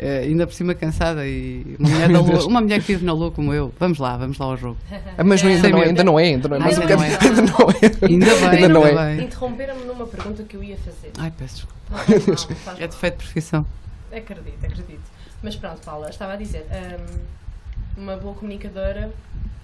[0.00, 3.12] É, ainda por cima cansada e uma mulher, da lua, uma mulher que vive na
[3.12, 3.72] lua como eu.
[3.80, 4.76] Vamos lá, vamos lá ao jogo.
[5.16, 6.60] Ah, mas não, ainda, não, ainda não é, ainda não é.
[6.60, 7.18] Mas ainda, não é.
[7.20, 8.06] ainda não é.
[8.06, 9.14] Ainda bem, ainda não é.
[9.22, 11.10] Interromperam-me numa pergunta que eu ia fazer.
[11.18, 12.76] Ai, peço desculpa.
[12.78, 13.66] é defeito de profissão.
[14.12, 15.10] Acredito, acredito.
[15.42, 16.66] Mas pronto, Paula, estava a dizer,
[17.96, 19.12] um, uma boa comunicadora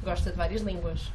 [0.04, 1.10] gosta de várias línguas.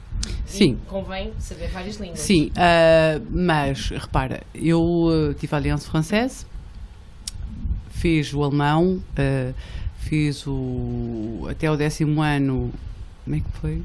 [0.45, 0.79] Sim.
[0.83, 2.19] E convém saber várias línguas.
[2.19, 6.45] Sim, uh, mas repara, eu uh, tive a Aliança Francesa,
[7.91, 9.53] fiz o alemão, uh,
[9.99, 11.47] fiz o.
[11.49, 12.73] até o décimo ano.
[13.23, 13.83] Como é que foi?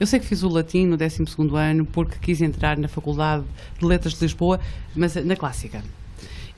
[0.00, 1.24] Eu sei que fiz o latim no 12
[1.56, 3.44] ano porque quis entrar na Faculdade
[3.78, 4.60] de Letras de Lisboa,
[4.94, 5.82] mas na clássica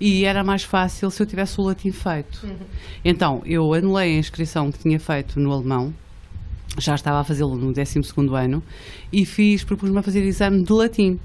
[0.01, 2.45] e era mais fácil se eu tivesse o latim feito.
[2.45, 2.57] Uhum.
[3.05, 5.93] Então, eu anulei a inscrição que tinha feito no alemão,
[6.79, 8.01] já estava a fazê-lo no 12
[8.35, 8.63] ano,
[9.13, 11.19] e fiz, propus-me a fazer exame de latim.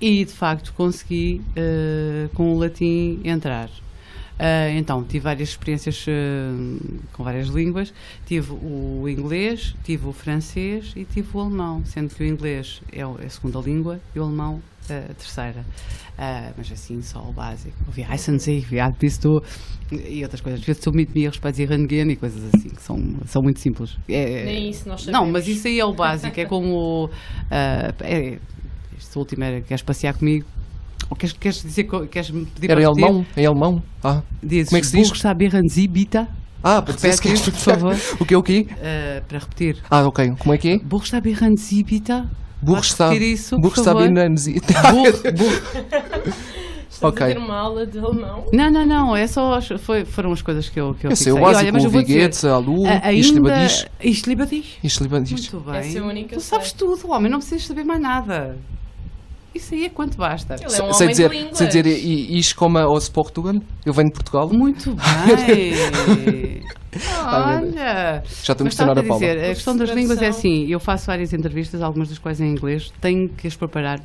[0.00, 3.70] E, de facto, consegui, uh, com o latim, entrar.
[4.38, 7.92] Uh, então, tive várias experiências uh, com várias línguas.
[8.26, 13.00] Tive o inglês, tive o francês e tive o alemão, sendo que o inglês é,
[13.00, 15.64] é a segunda língua e o alemão a terceira.
[16.18, 17.76] Uh, mas assim, só o básico.
[17.94, 19.42] Wie alt bist du?
[19.92, 20.60] E outras coisas.
[20.60, 23.98] Às vezes sou mit mir spazieren e coisas assim, que são, são muito simples.
[24.08, 25.26] É, Nem isso nós sabemos.
[25.26, 26.38] Não, mas isso aí é o básico.
[26.38, 27.06] É como.
[27.06, 27.10] Uh,
[28.00, 28.38] é,
[28.98, 30.46] este último era: queres passear comigo?
[31.14, 33.26] Queres, queres dizer queres me pedir Era em alemão?
[33.36, 33.82] Em alemão?
[34.02, 34.22] Ah.
[34.42, 35.72] Dizes, como é que se diz?
[35.72, 36.26] Sie bitte?
[36.62, 37.96] Ah, para dizer por favor.
[38.18, 38.66] o que é o quê?
[38.70, 39.78] Uh, para repetir.
[39.88, 40.32] Ah, ok.
[40.38, 40.78] Como é que é?
[40.78, 42.24] Buchstaben Sie bitte?
[42.60, 44.56] Buchstab, isso, Buchstabinanzi.
[44.56, 45.20] Estamos
[47.02, 47.26] ok.
[47.26, 48.46] a ter uma aula de alemão?
[48.52, 49.16] Não, não, não.
[49.16, 51.72] É só, foi, foram as coisas que eu, que eu, eu sei, o básico, olha,
[51.72, 53.86] mas o Viguete, a Lu, Ishlibadish.
[54.02, 54.78] Ishlibadish.
[54.82, 55.52] Ishlibadish.
[55.52, 55.80] Muito bem.
[55.80, 56.78] Essa é a única tu sabes sei.
[56.78, 57.30] tudo, homem.
[57.30, 58.56] Não precisas saber mais nada.
[59.56, 60.54] Isso aí é quanto basta.
[60.54, 63.54] Ele é um sei, dizer, sei dizer, e, isto como aos Portugal?
[63.84, 64.48] Eu venho de Portugal.
[64.50, 64.94] Muito
[65.36, 66.62] bem.
[67.24, 68.22] Olha.
[68.42, 69.18] Já estou a questionar a Paula.
[69.18, 72.50] Dizer, a questão das línguas é assim, eu faço várias entrevistas, algumas das quais em
[72.50, 74.00] inglês, tenho que as preparar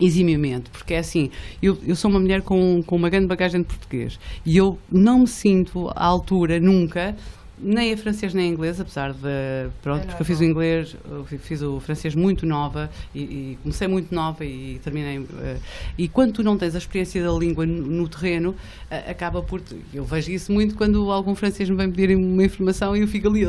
[0.00, 1.30] eximiamente, porque é assim,
[1.62, 5.20] eu, eu sou uma mulher com, com uma grande bagagem de português e eu não
[5.20, 7.14] me sinto à altura nunca
[7.62, 9.70] nem a francês nem a inglês, apesar de.
[9.82, 10.96] Pronto, É porque eu fiz o inglês,
[11.38, 15.24] fiz o francês muito nova e, e comecei muito nova e terminei.
[15.40, 15.56] eh,
[15.96, 18.54] e quando tu não tens a experiência da língua no, no terreno,
[18.90, 19.60] eh, acaba por.
[19.94, 23.28] Eu vejo isso muito quando algum francês me vem pedir uma informação e eu fico
[23.28, 23.42] ali.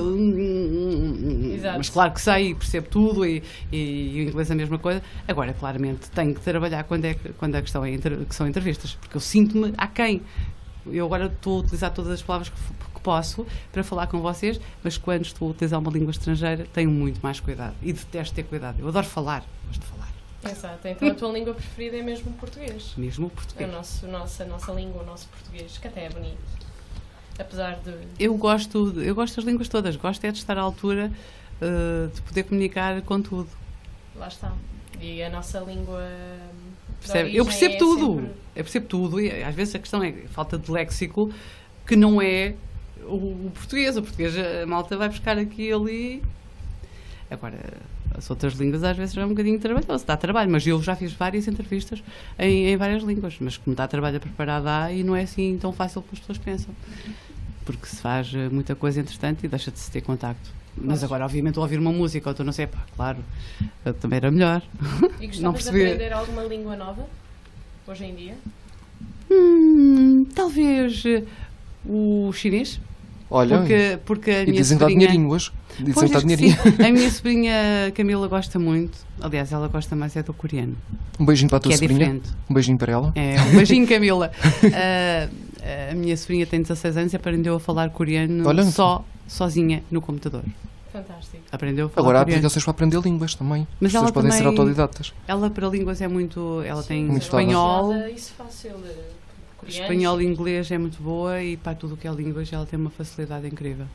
[1.56, 1.78] Exato.
[1.78, 3.42] Mas claro que sei, percebo tudo e,
[3.72, 5.02] e, e o inglês é a mesma coisa.
[5.28, 8.96] Agora, claramente, tenho que trabalhar quando, é, quando a questão é inter- que são entrevistas,
[9.00, 10.22] porque eu sinto-me aquém.
[10.86, 12.58] Eu agora estou a utilizar todas as palavras que
[13.04, 17.20] posso para falar com vocês, mas quando estou a utilizar uma língua estrangeira, tenho muito
[17.22, 17.76] mais cuidado.
[17.82, 18.80] E detesto ter cuidado.
[18.80, 20.10] Eu adoro falar, gosto de falar.
[20.50, 20.88] Exato.
[20.88, 22.94] Então a tua língua preferida é mesmo o português.
[22.98, 23.72] Mesmo o É português.
[23.72, 26.38] nosso, nossa, a nossa língua, o nosso português, que até é bonito.
[27.40, 27.94] Apesar de.
[28.20, 29.96] Eu gosto, eu gosto das línguas todas.
[29.96, 31.12] Gosto é de estar à altura
[31.62, 33.50] eh, de poder comunicar com tudo.
[34.16, 34.52] Lá está.
[35.02, 36.08] E a nossa língua.
[37.02, 37.36] de Percebe?
[37.36, 38.06] Eu percebo é tudo.
[38.16, 41.34] sempre- Eu percebo tudo e às vezes a questão é falta de léxico
[41.88, 42.54] que não é
[43.08, 43.98] o, o português.
[43.98, 46.24] O português, a malta vai buscar aqui e ali.
[47.30, 47.58] Agora,
[48.16, 51.14] as outras línguas às vezes é um bocadinho trabalhoso, dá trabalho, mas eu já fiz
[51.14, 52.04] várias entrevistas
[52.38, 55.58] em, em várias línguas, mas como dá trabalho a preparar dá e não é assim
[55.60, 56.74] tão fácil como as pessoas pensam.
[57.66, 60.52] Porque se faz eh, muita coisa entretanto e deixa de se ter contacto.
[60.76, 63.20] Mas agora, obviamente, ouvir uma música, ou tu não sei, pá, claro,
[64.02, 64.62] também era melhor.
[65.22, 67.08] E Não gostavas de aprender alguma língua nova?
[67.88, 68.36] Hoje em dia?
[69.30, 71.24] Hum, talvez eh,
[71.86, 72.80] o chinês,
[73.36, 75.08] Olha, porque, porque a e minha dizem que dá sobrinha...
[75.08, 75.52] dinheirinho hoje.
[75.80, 76.56] Dizem Pois, que dá dinheirinho.
[76.62, 76.70] sim.
[76.86, 77.54] A minha sobrinha
[77.96, 78.98] Camila gosta muito.
[79.20, 80.78] Aliás, ela gosta mais é do coreano,
[81.20, 82.00] Um beijinho para a tua que é sobrinha.
[82.00, 82.30] diferente.
[82.50, 83.12] Um beijinho para ela.
[83.16, 84.32] É, um beijinho, Camila.
[84.72, 85.30] Ah,
[85.92, 88.64] a minha sobrinha tem 16 anos e aprendeu a falar coreano Olha.
[88.66, 90.44] só, sozinha, no computador.
[90.92, 91.42] Fantástico.
[91.52, 93.68] Aprendeu a falar Agora há aplicações para aprender línguas também.
[93.82, 95.14] Mas As ela pessoas podem ser também- autodidatas.
[95.28, 96.62] Ela para línguas é muito...
[96.64, 98.74] Ela tem Muito espanhol, Isso fácil.
[99.68, 102.80] Espanhol e inglês é muito boa e para tudo o que é línguas ela tem
[102.80, 103.86] uma facilidade incrível.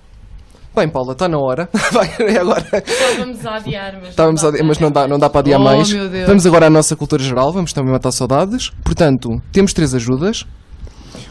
[0.75, 1.69] Bem, Paula, está na hora.
[1.93, 2.65] Vai, é agora.
[2.87, 4.09] Estávamos a adiar, mas.
[4.11, 5.93] Estávamos a, dá mas não dá, para não dá para adiar Oh, mais.
[5.93, 6.27] meu Deus.
[6.29, 8.71] Vamos agora à nossa cultura geral, vamos também matar saudades.
[8.85, 10.47] Portanto, temos três ajudas.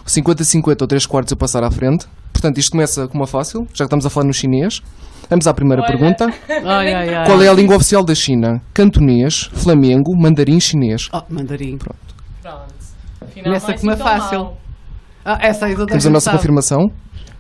[0.05, 2.07] O 50-50 ou 3 quartos eu passar à frente.
[2.33, 4.81] Portanto, isto começa com uma fácil, já que estamos a falar no chinês.
[5.29, 5.91] Vamos à primeira Olha.
[5.91, 6.25] pergunta.
[6.65, 7.25] Ai, ai, ai.
[7.25, 8.61] Qual é a língua oficial da China?
[8.73, 11.09] Cantonês, flamengo, mandarim chinês.
[11.13, 11.77] Oh, mandarim.
[11.77, 11.97] Pronto.
[13.39, 14.39] Afinal, Começa não é assim fácil.
[14.39, 14.57] mal.
[15.25, 16.37] Ah, essa aí toda Temos a nossa sabe.
[16.37, 16.79] confirmação.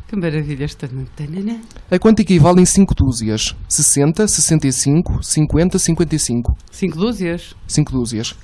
[0.07, 0.89] Que maravilha esta.
[1.15, 1.59] Tanana.
[1.91, 3.55] A quanto equivalem 5 dúzias?
[3.67, 6.57] 60, 65, 50, 55.
[6.71, 7.55] Cinco dúzias?
[7.67, 8.35] 5 dúzias.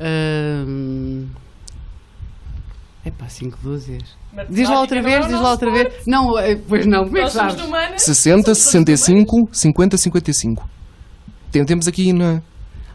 [0.00, 1.26] Hum...
[3.04, 4.02] Epá, cinco dúzias.
[4.50, 5.94] Diz lá outra é vez, o diz lá outra vez.
[6.06, 6.26] Não,
[6.68, 7.56] pois não, como é que sabes?
[7.56, 8.02] de humanas.
[8.02, 10.68] 60, somos todos de 65, 50, 55.
[11.50, 12.42] Tem- Temos aqui na.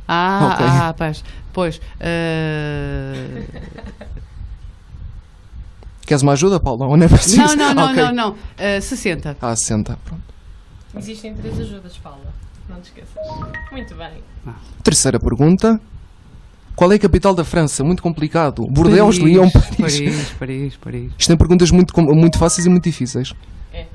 [0.08, 0.66] Ah, Ok.
[0.70, 1.24] ah, pois.
[1.54, 1.80] Pois.
[2.00, 3.44] eh,
[6.06, 6.86] Queres uma ajuda, Paula?
[6.88, 7.38] Ou não é preciso?
[7.56, 8.04] Não, não, não, Ok.
[8.04, 8.36] não, não.
[8.58, 9.38] Eh, 60.
[9.42, 9.98] Ah, 60.
[10.04, 10.22] Pronto.
[10.98, 12.34] Existem três ajudas, Paula.
[12.70, 13.16] Não te esqueças.
[13.72, 14.12] Muito bem.
[14.84, 15.80] Terceira pergunta.
[16.76, 17.84] Qual é a capital da França?
[17.84, 18.64] Muito complicado.
[18.70, 19.78] Bordeaux, Lyon, Paris.
[19.78, 21.12] Paris, Paris, Paris.
[21.18, 23.32] Isto tem perguntas muito, muito fáceis e muito difíceis.
[23.72, 23.86] É.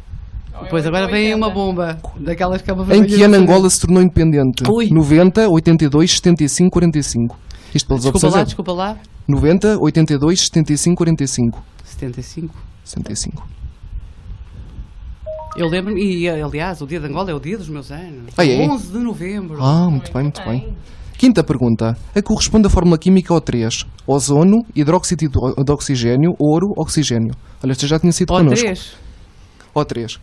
[0.70, 1.11] Pois agora 80.
[1.12, 1.98] vem uma bomba.
[2.20, 3.36] Daquelas que é uma Em que ano.
[3.36, 4.62] Angola se tornou independente?
[4.68, 4.88] Ui.
[4.90, 7.36] 90, 82, 75, 45.
[7.75, 8.97] Isto pelas Desculpa lá, é desculpa lá.
[9.27, 11.62] 90, 82, 75, 45.
[11.85, 12.55] 75.
[12.85, 13.49] 65.
[15.57, 18.33] Eu lembro-me, e aliás, o dia de Angola é o dia dos meus anos.
[18.37, 18.69] Ah, é?
[18.69, 19.62] 11 de novembro.
[19.62, 20.75] Ah, muito bem, muito bem.
[21.19, 21.97] Quinta pergunta.
[22.11, 23.85] A que corresponde a fórmula química O3?
[24.07, 27.35] Ozono, hidróxido de oxigênio, ouro, oxigênio.
[27.62, 28.64] Olha, esta já tinha sido Ou connosco.
[28.64, 28.97] 3.
[29.75, 30.21] O3.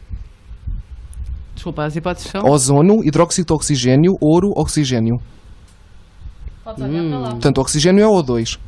[1.53, 2.45] Desculpa, as hipóteses são.
[2.45, 5.17] Ozono, hidróxido de oxigênio, ouro, oxigênio.
[6.65, 7.29] Podes olhar para lá.
[7.29, 8.59] Portanto, oxigênio é O2.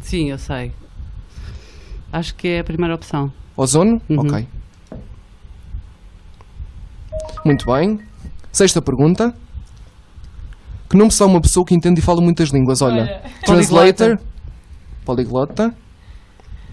[0.00, 0.72] Sim, eu sei.
[2.12, 3.32] Acho que é a primeira opção.
[3.56, 4.02] Ozono?
[4.10, 4.18] Uhum.
[4.20, 4.46] Ok.
[7.44, 8.00] Muito bem.
[8.52, 9.34] Sexta pergunta.
[10.88, 12.82] Que nome são uma pessoa que entende e fala muitas línguas?
[12.82, 13.22] Olha, Olha.
[13.44, 14.18] translator,
[15.04, 15.72] poliglota,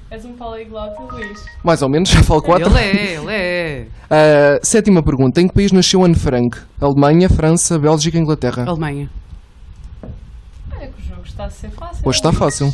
[0.10, 1.45] És um poliglota, Luís.
[1.64, 2.68] mais ou menos, já falo quatro.
[2.70, 3.88] Ele é, ele é.
[4.10, 5.39] Ah, sétima pergunta.
[5.41, 6.58] Em que país nasceu Anne Frank?
[6.82, 8.64] Alemanha, França, Bélgica, Inglaterra?
[8.66, 9.10] Alemanha.
[10.72, 12.02] Olha que o jogo está a ser fácil.
[12.08, 12.74] Hoje está fácil.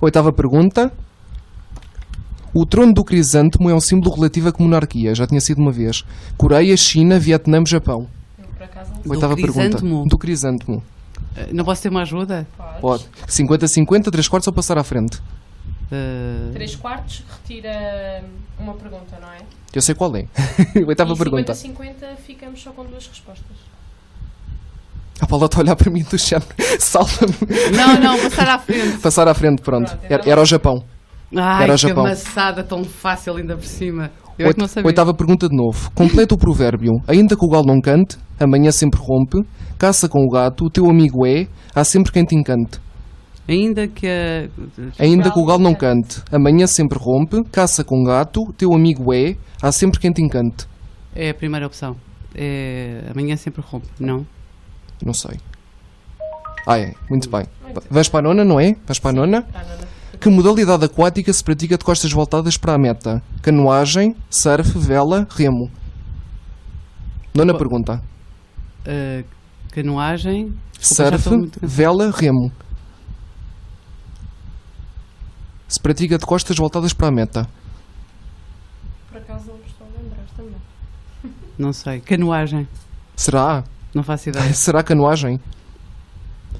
[0.00, 0.90] Oitava pergunta.
[2.52, 5.14] O trono do crisântemo é um símbolo relativo a que monarquia?
[5.14, 6.04] Já tinha sido uma vez.
[6.36, 8.08] Coreia, China, Vietnã, Japão.
[8.38, 9.12] Eu, por acaso, não sei.
[9.12, 9.60] Oitava pergunta.
[9.68, 10.08] crisântemo?
[10.08, 10.82] Do crisântemo.
[11.36, 12.46] Eh, Não posso ter uma ajuda?
[12.80, 13.04] Pode.
[13.28, 15.20] 50-50, 3 quartos ou passar à frente?
[15.92, 18.24] Eh, 3 quartos retira
[18.58, 19.38] uma pergunta, não é?
[19.72, 20.26] Eu sei qual é.
[20.88, 21.52] Oitava e pergunta.
[21.52, 23.56] 50-50 ficamos só com duas respostas.
[25.20, 26.40] A Paula está a olhar para mim do chão.
[26.78, 27.34] Salva-me.
[27.76, 28.98] Não, não, passar à frente.
[28.98, 29.88] Passar à frente, pronto.
[29.90, 30.82] Pronto, Era, então- era o Japão.
[31.36, 32.06] Ai, Era o que Japão.
[32.06, 34.10] amassada tão fácil ainda por cima.
[34.38, 34.88] Eu é que não sabia.
[34.88, 35.90] Oitava pergunta de novo.
[35.94, 36.92] Completa o provérbio.
[37.06, 39.38] Ainda que o galo não cante, amanhã sempre rompe.
[39.78, 42.80] Caça com o gato, o teu amigo é, há sempre quem te encante.
[43.48, 44.48] Ainda que a...
[44.98, 47.42] Ainda que o galo não cante, amanhã sempre rompe.
[47.50, 50.66] Caça com o gato, o teu amigo é, há sempre quem te encante.
[51.14, 51.96] É a primeira opção.
[52.34, 53.02] É...
[53.10, 53.86] Amanhã sempre rompe.
[53.98, 54.24] Não.
[55.04, 55.38] Não sei.
[56.66, 56.94] Ah, é.
[57.08, 57.46] Muito bem.
[57.90, 58.76] Vais para a nona, não é?
[58.86, 59.46] Vais para a nona?
[60.20, 63.22] Que modalidade aquática se pratica de costas voltadas para a meta?
[63.40, 65.70] Canoagem, surf, vela, remo.
[67.34, 68.02] Nona pergunta.
[68.86, 69.24] Uh,
[69.72, 70.54] canoagem.
[70.78, 72.52] Desculpa, Surf, vela, remo.
[75.68, 77.48] Se pratica de costas voltadas para a meta.
[79.08, 80.60] Por acaso não me estou a lembrar também.
[81.56, 82.00] Não sei.
[82.00, 82.68] Canoagem.
[83.14, 83.64] Será?
[83.94, 84.52] Não faço ideia.
[84.54, 85.40] Será canoagem?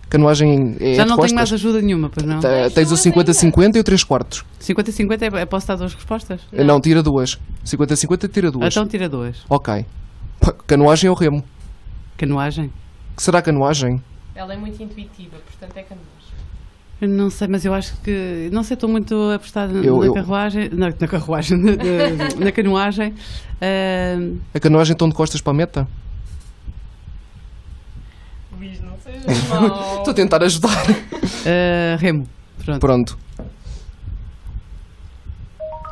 [0.08, 2.40] Canoagem é Já não tenho mais ajuda nenhuma, pois não?
[2.40, 4.44] Te- Tens o 50-50 e o 3 quartos.
[4.60, 6.40] 50-50 é, é posso dar duas respostas?
[6.52, 7.38] Não, tira duas.
[7.64, 8.74] 50-50 tira duas.
[8.74, 9.36] Então tira duas.
[9.48, 9.84] Ok.
[10.66, 11.44] Canoagem ou remo?
[12.18, 12.72] Canoagem?
[13.16, 14.02] Que será canoagem?
[14.34, 16.06] Ela é muito intuitiva, portanto é canoas.
[17.00, 18.50] Eu Não sei, mas eu acho que.
[18.52, 20.68] Não sei, estou muito apostada Eu- na eu- carruagem.
[20.70, 21.72] Na, na carruagem, na,
[22.36, 23.14] na- na canoagem.
[23.60, 24.16] Ah,
[24.54, 25.88] A canoagem estão de costas para a meta?
[28.58, 28.99] Luís, não sejas mau.
[29.98, 30.84] Estou a tentar ajudar.
[31.46, 32.26] ah, remo.
[32.64, 32.80] Pronto.
[32.80, 33.18] Pronto.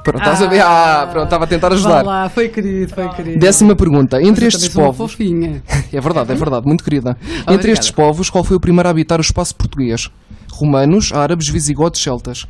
[0.05, 0.61] Pronto, estás a ver?
[0.61, 2.03] Ah, pronto, estava a tentar ajudar.
[2.03, 3.39] lá, foi querido, foi querido.
[3.39, 4.17] Décima pergunta.
[4.19, 5.17] Mas Entre eu estes povos.
[5.93, 7.17] É verdade, é verdade, muito querida.
[7.21, 7.73] Entre Obrigada.
[7.73, 10.11] estes povos, qual foi o primeiro a habitar o espaço português?
[10.51, 12.47] Romanos, árabes, visigodos, celtas.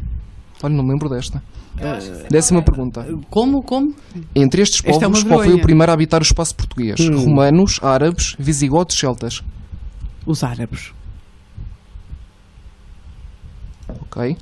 [0.62, 1.42] Olha, não me lembro desta.
[2.30, 2.62] Décima é.
[2.62, 3.06] pergunta.
[3.30, 3.62] Como?
[3.62, 3.94] Como?
[4.34, 7.00] Entre estes é povos, qual foi o primeiro a habitar o espaço português?
[7.00, 7.16] Hum.
[7.16, 9.42] Romanos, árabes, visigodos, celtas.
[10.28, 10.92] Os árabes.
[13.88, 14.36] Ok.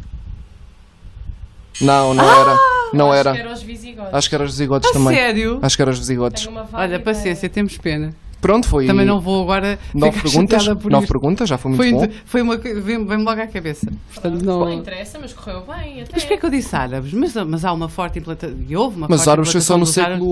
[1.80, 2.58] Não, não era.
[2.92, 3.32] Não Acho era.
[3.34, 4.14] que era os visigodos.
[4.14, 5.14] Acho que eram os visigodos A também.
[5.14, 5.58] sério?
[5.62, 6.48] Acho que eram os visigodos.
[6.72, 7.00] Olha, ideia.
[7.00, 8.14] paciência, temos pena.
[8.40, 8.86] Pronto, foi.
[8.86, 9.78] Também não vou agora.
[9.94, 10.66] Nove perguntas.
[10.66, 11.08] Nove isto.
[11.08, 12.14] perguntas, já foi muito Foi, bom.
[12.24, 12.56] foi uma.
[12.56, 13.86] Vem-me vem logo à cabeça.
[14.12, 14.72] Portanto, Não não.
[14.72, 16.10] interessa, mas correu bem até.
[16.12, 17.12] Mas porquê que eu disse árabes?
[17.12, 18.56] Mas, mas há uma forte implantação.
[18.68, 20.22] E houve uma Mas os forte árabes foi só no dos árabes.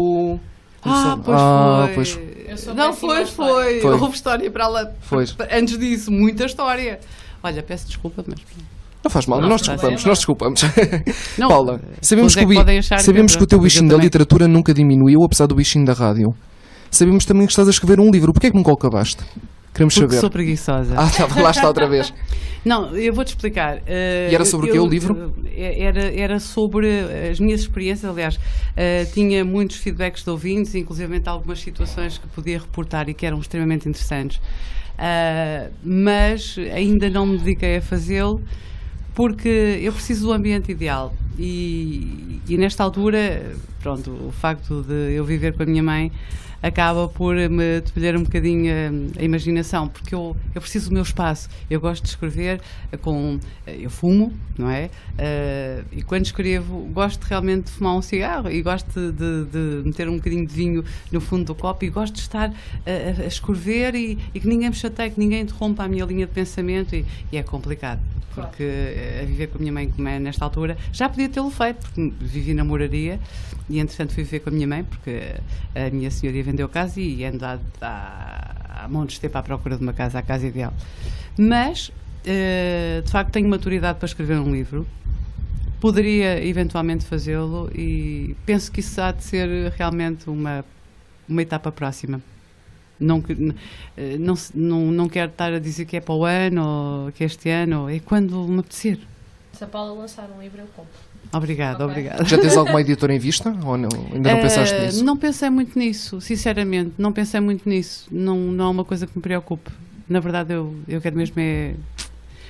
[0.93, 0.97] Século.
[0.97, 1.95] Ah, pois Ah, foi.
[1.95, 2.67] pois.
[2.77, 3.93] Não, foi, foi, Foi.
[3.93, 4.87] Houve história para lá.
[5.01, 5.25] Foi.
[5.51, 7.01] Antes disso, muita história.
[7.43, 8.39] Olha, peço desculpa, mas.
[9.03, 10.63] Não faz mal, Não, nós desculpamos, nós desculpamos.
[11.37, 14.73] Não, Paula, sabemos, é que, o sabemos que- que o teu bichinho da literatura nunca
[14.73, 16.33] diminuiu, apesar do bichinho da rádio.
[16.91, 18.33] Sabemos também que estás a escrever um livro.
[18.33, 19.23] Porquê é que nunca o acabaste?
[19.75, 20.21] Queremos Porque saber.
[20.21, 20.95] sou preguiçosa.
[20.97, 22.15] Ah, tá, lá está outra vez.
[22.65, 23.83] Não, eu vou-te explicar.
[23.87, 25.35] Eh, E era sobre o quê, o livro?
[25.47, 26.89] eh, Era, era sobre
[27.31, 28.39] as minhas experiências, aliás,
[28.77, 33.39] eh, tinha muitos feedbacks de ouvintes, inclusive algumas situações que podia reportar e que eram
[33.39, 34.41] extremamente interessantes.
[34.97, 38.41] Ah, mas ainda não me dediquei a fazê-lo
[39.15, 43.53] porque eu preciso do ambiente ideal e, e nesta altura,
[43.83, 46.11] pronto, o facto de eu viver com a minha mãe
[46.67, 51.03] acaba por me tolher um bocadinho a, a imaginação, porque eu, eu preciso do meu
[51.03, 51.49] espaço.
[51.69, 52.61] Eu gosto de escrever
[53.03, 53.39] com.
[53.67, 54.89] Eu fumo, não é?
[55.19, 60.09] Ah, e quando escrevo, gosto realmente de fumar um cigarro e gosto de, de meter
[60.09, 63.95] um bocadinho de vinho no fundo do copo e gosto de estar a, a- escrever
[63.95, 67.05] e, e que ninguém me chateie, que ninguém interrompa a minha linha de pensamento e,
[67.31, 68.01] e é complicado.
[68.35, 71.51] Porque eh, a viver com a minha mãe, como é nesta altura, já podia tê-lo
[71.51, 73.21] feito, porque vivi na moraria
[73.71, 75.21] e entretanto fui viver com a minha mãe, porque
[75.73, 79.83] a minha senhoria vendeu casa e ando há, há, montes de tempo à procura de
[79.83, 80.73] uma casa, a casa ideal.
[81.37, 81.91] Mas,
[82.25, 84.87] eh, de facto, tenho maturidade para escrever um livro.
[85.81, 90.65] Poderia eventualmente fazê-lo e penso que isso há de ser realmente uma,
[91.29, 92.23] uma etapa próxima.
[92.99, 93.23] Não,
[93.97, 97.25] eh, não, não, não quero estar a dizer que é para o ano ou que
[97.25, 99.01] é este ano, é quando me apetecer.
[99.53, 101.14] Se a Paula lançar um livro, eu compro.
[101.33, 101.87] Obrigada, Ok.
[101.87, 102.25] obrigada.
[102.25, 103.55] Já tens alguma editora em vista?
[103.65, 103.89] Ou não?
[104.13, 105.05] Ainda não pensaste Eh, nisso?
[105.05, 108.07] Não pensei muito nisso, sinceramente, não pensei muito nisso.
[108.11, 109.71] Não, não é uma coisa que me preocupe.
[110.09, 111.75] Na verdade, eu, eu quero mesmo é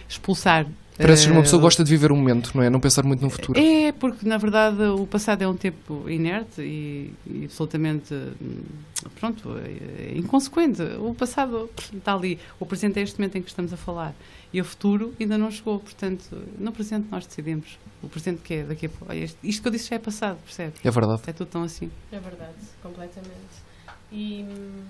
[0.08, 0.66] expulsar.
[0.96, 2.70] Pareces uma eh, pessoa que gosta de viver o momento, não é?
[2.70, 3.58] Não pensar muito no futuro.
[3.58, 8.62] É, porque na verdade o passado é um tempo inerte e, e absolutamente, hum,
[9.18, 10.82] pronto, é é inconsequente.
[11.00, 14.14] O passado está ali, o presente é este momento em que estamos a falar
[14.52, 17.76] e o futuro ainda não chegou, portanto, no presente nós decidimos.
[18.00, 19.06] O presente que é daqui a pouco.
[19.08, 20.78] Olha, isto, que eu disse já é passado, percebes?
[20.84, 21.22] É verdade.
[21.26, 21.90] É tudo tão assim.
[22.12, 23.32] É verdade, completamente.
[24.12, 24.44] E.
[24.44, 24.82] hum,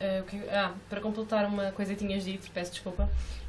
[0.00, 3.08] ah, ah, que- ah, para completar uma coisa que tinhas dito, peço desculpa.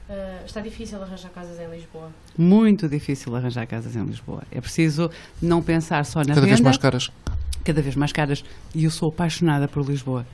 [0.09, 2.09] ah, está difícil arranjar casas em Lisboa.
[2.37, 4.43] Muito difícil arranjar casas em Lisboa.
[4.51, 5.09] É preciso
[5.41, 7.11] não pensar só na Cada vez renda, mais caras.
[7.65, 8.43] cada vez mais caras.
[8.73, 10.25] E eu sou apaixonada por Lisboa.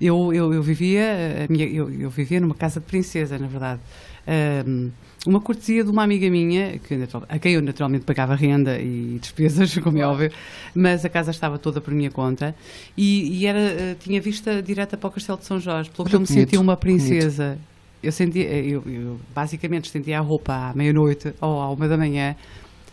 [0.00, 3.80] eu, eu, eu vivia, a minha, eu, eu vivia numa casa de princesa, na verdade.
[5.26, 6.94] Uma cortesia de uma amiga minha, que,
[7.28, 10.30] a quem eu naturalmente pagava renda e despesas, como é óbvio,
[10.74, 12.54] mas a casa estava toda por minha conta
[12.96, 16.14] e, e era, eh, tinha vista direta para o Castelo de São Jorge, pelo que
[16.14, 16.80] eu me sentia uma bonito.
[16.80, 17.58] princesa.
[18.02, 22.36] Eu, sentia, eu, eu basicamente estendia a roupa à meia-noite ou à uma da manhã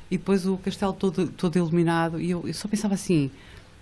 [0.10, 3.30] e depois o castelo todo, todo iluminado e eu, eu só pensava assim,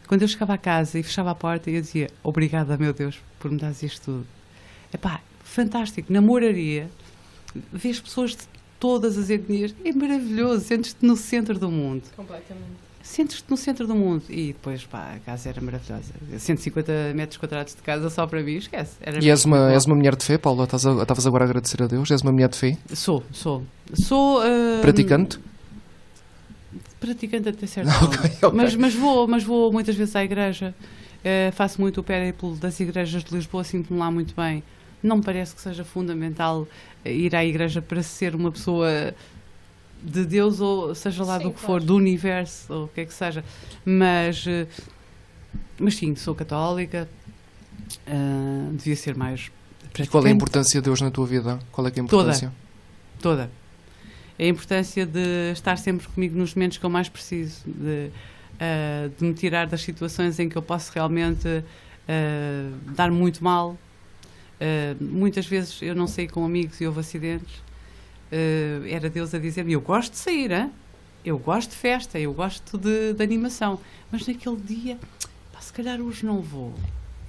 [0.07, 3.51] quando eu chegava a casa e fechava a porta eu dizia, obrigada meu Deus por
[3.51, 4.27] me dares isto tudo.
[4.93, 6.89] Epá, fantástico, namoraria,
[7.71, 8.43] vês pessoas de
[8.79, 12.03] todas as etnias, é maravilhoso, sentes-te no centro do mundo.
[12.15, 12.81] Completamente.
[13.03, 14.23] Sentes-te no centro do mundo.
[14.29, 16.13] E depois, pá, a casa era maravilhosa.
[16.37, 18.93] 150 metros quadrados de casa só para mim, esquece.
[19.01, 20.63] Era E és uma, és uma mulher de fé, Paula?
[20.63, 22.09] Estavas agora a agradecer a Deus?
[22.09, 22.77] És uma mulher de fé?
[22.93, 23.63] Sou, sou.
[23.93, 24.39] Sou.
[24.41, 25.39] ah, Praticante?
[26.99, 28.47] Praticante até certo Ok, ponto.
[28.47, 28.51] ok.
[28.53, 30.73] Mas, mas, vou, mas vou muitas vezes à igreja.
[31.23, 34.63] Eh, faço muito o périplo das igrejas de Lisboa, sinto-me lá muito bem.
[35.03, 36.67] Não me parece que seja fundamental
[37.03, 39.13] eh, ir à igreja para ser uma pessoa
[40.03, 41.81] de Deus ou seja lá Sim, do que claro.
[41.81, 43.43] for, do universo ou o que é que seja.
[43.85, 44.67] Mas, eh,
[45.79, 47.07] mas sim, sou católica.
[48.07, 49.51] ah, devia ser mais.
[49.99, 51.59] E qual é a importância de Deus na tua vida?
[51.71, 52.23] Qual é que é a Toda.
[52.23, 52.51] importância?
[53.21, 53.51] toda.
[54.39, 58.09] A importância de estar sempre comigo nos momentos que eu mais preciso, de,
[58.59, 61.47] ah, de me tirar das situações em que eu posso realmente
[62.07, 63.77] ah, dar muito mal.
[64.61, 67.61] Ah, muitas vezes eu não saí com amigos e houve acidentes.
[68.31, 70.71] Ah, era Deus a dizer-me: Eu gosto de sair, hein?
[71.25, 73.79] eu gosto de festa, eu gosto de, de animação,
[74.11, 74.97] mas naquele dia,
[75.53, 76.73] pá, se calhar hoje não vou.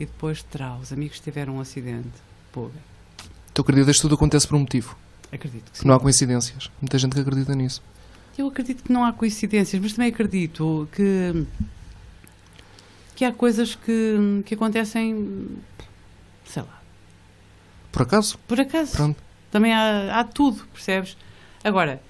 [0.01, 2.09] E depois terá, os amigos tiveram um acidente.
[2.51, 2.71] Pô,
[3.53, 4.97] Tu acreditas que tudo acontece por um motivo?
[5.31, 5.87] acredito que sim.
[5.89, 6.71] Não há coincidências.
[6.81, 7.83] Muita gente que acredita nisso.
[8.37, 11.47] Eu acredito que não há coincidências, mas também acredito que,
[13.15, 15.49] que há coisas que, que acontecem,
[16.47, 16.82] sei lá,
[17.93, 18.39] Por acaso?
[18.49, 18.93] por acaso.
[18.97, 19.23] Pronto.
[19.51, 21.17] Também há, há tudo, percebes?
[21.63, 22.03] Agora,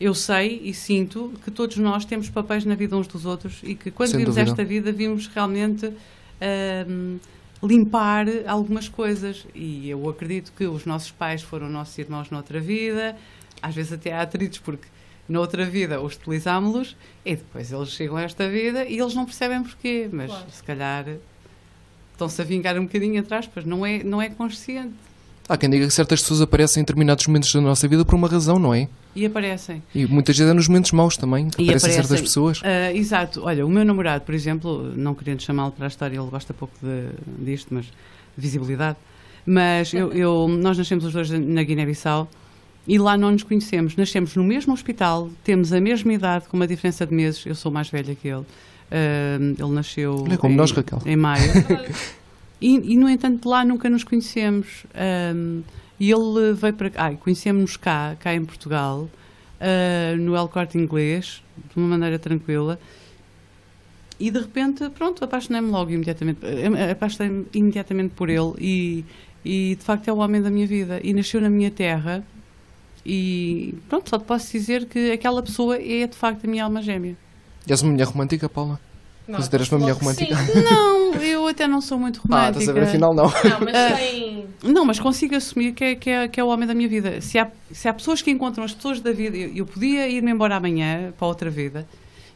[0.00, 3.74] eu sei e sinto que todos nós temos papéis na vida uns dos outros e
[3.74, 4.50] que quando Sem vimos dúvida.
[4.50, 5.92] esta vida vimos realmente
[6.40, 7.18] ahm,
[7.62, 9.46] limpar algumas coisas.
[9.54, 13.16] E eu acredito que os nossos pais foram nossos irmãos noutra vida,
[13.62, 14.86] às vezes até há atritos, porque
[15.28, 20.08] noutra vida hostilizámos-los e depois eles chegam a esta vida e eles não percebem porquê,
[20.12, 20.50] mas Claro.
[20.50, 21.06] se calhar
[22.12, 24.94] estão-se a vingar um bocadinho atrás, pois não é, não é consciente.
[25.48, 28.26] Há quem diga que certas pessoas aparecem em determinados momentos da nossa vida por uma
[28.28, 28.88] razão, não é?
[29.14, 29.82] E aparecem.
[29.94, 32.24] E muitas vezes é nos momentos maus também que E aparecem certas aparecem.
[32.24, 32.60] pessoas.
[32.64, 33.42] Ah, exato.
[33.44, 36.74] Olha, o meu namorado, por exemplo, não querendo chamá-lo para a história, ele gosta pouco
[36.82, 37.08] de,
[37.44, 37.92] disto, mas de
[38.36, 38.98] visibilidade.
[39.46, 42.28] Mas eu, eu- nós nascemos os dois na Guiné-Bissau
[42.86, 43.94] e lá não nos conhecemos.
[43.96, 47.46] Nascemos no mesmo hospital, temos a mesma idade, com uma diferença de meses.
[47.46, 48.44] Eu sou mais velha que ele.
[48.90, 51.00] Ah, ele nasceu Olha, como em, nós, Raquel.
[51.06, 51.42] em maio.
[52.60, 54.84] E, e, no entanto, lá nunca nos conhecemos.
[54.94, 55.62] Ahm,
[55.98, 57.06] e ele veio para cá.
[57.06, 59.08] Ah, conhecemos cá, cá em Portugal,
[59.60, 62.78] ah, no El Corte Inglês, de uma maneira tranquila.
[64.18, 66.38] E de repente, pronto, apaixonei-me logo imediatamente.
[66.42, 68.54] eh, Apaixonei-me imediatamente por ele.
[68.58, 69.04] E,
[69.44, 71.00] e de facto é o homem da minha vida.
[71.04, 72.24] E nasceu na minha terra.
[73.04, 76.80] E pronto, só te posso dizer que aquela pessoa é de facto a minha alma
[76.82, 77.14] gêmea.
[77.66, 78.80] E és uma mulher romântica, Paula?
[79.28, 80.36] Não, Consideras uma mulher romântica?
[80.36, 80.62] sim.
[80.62, 82.58] Não, eu até não sou muito Ah, romântica.
[82.60, 83.24] estás a ver, afinal não.
[83.24, 83.96] Não, mas Ah.
[83.96, 84.46] tem.
[84.62, 87.20] Não, mas consigo assumir que é, que é, que é o homem da minha vida.
[87.20, 90.30] Se há, se há pessoas que encontram as pessoas da vida, eu, eu podia ir-me
[90.30, 91.86] embora amanhã para outra vida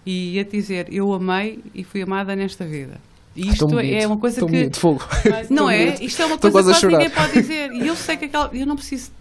[0.04, 3.00] e ia dizer eu amei e fui amada nesta vida.
[3.36, 4.46] E isto bonito, é uma coisa que.
[4.46, 5.04] bonito, fogo.
[5.48, 5.84] Não é?
[5.86, 6.02] bonito.
[6.02, 7.26] Isto é uma Estou coisa que quase ninguém chorar.
[7.28, 7.72] pode dizer.
[7.72, 8.50] E eu sei que aquela.
[8.52, 9.12] Eu não preciso.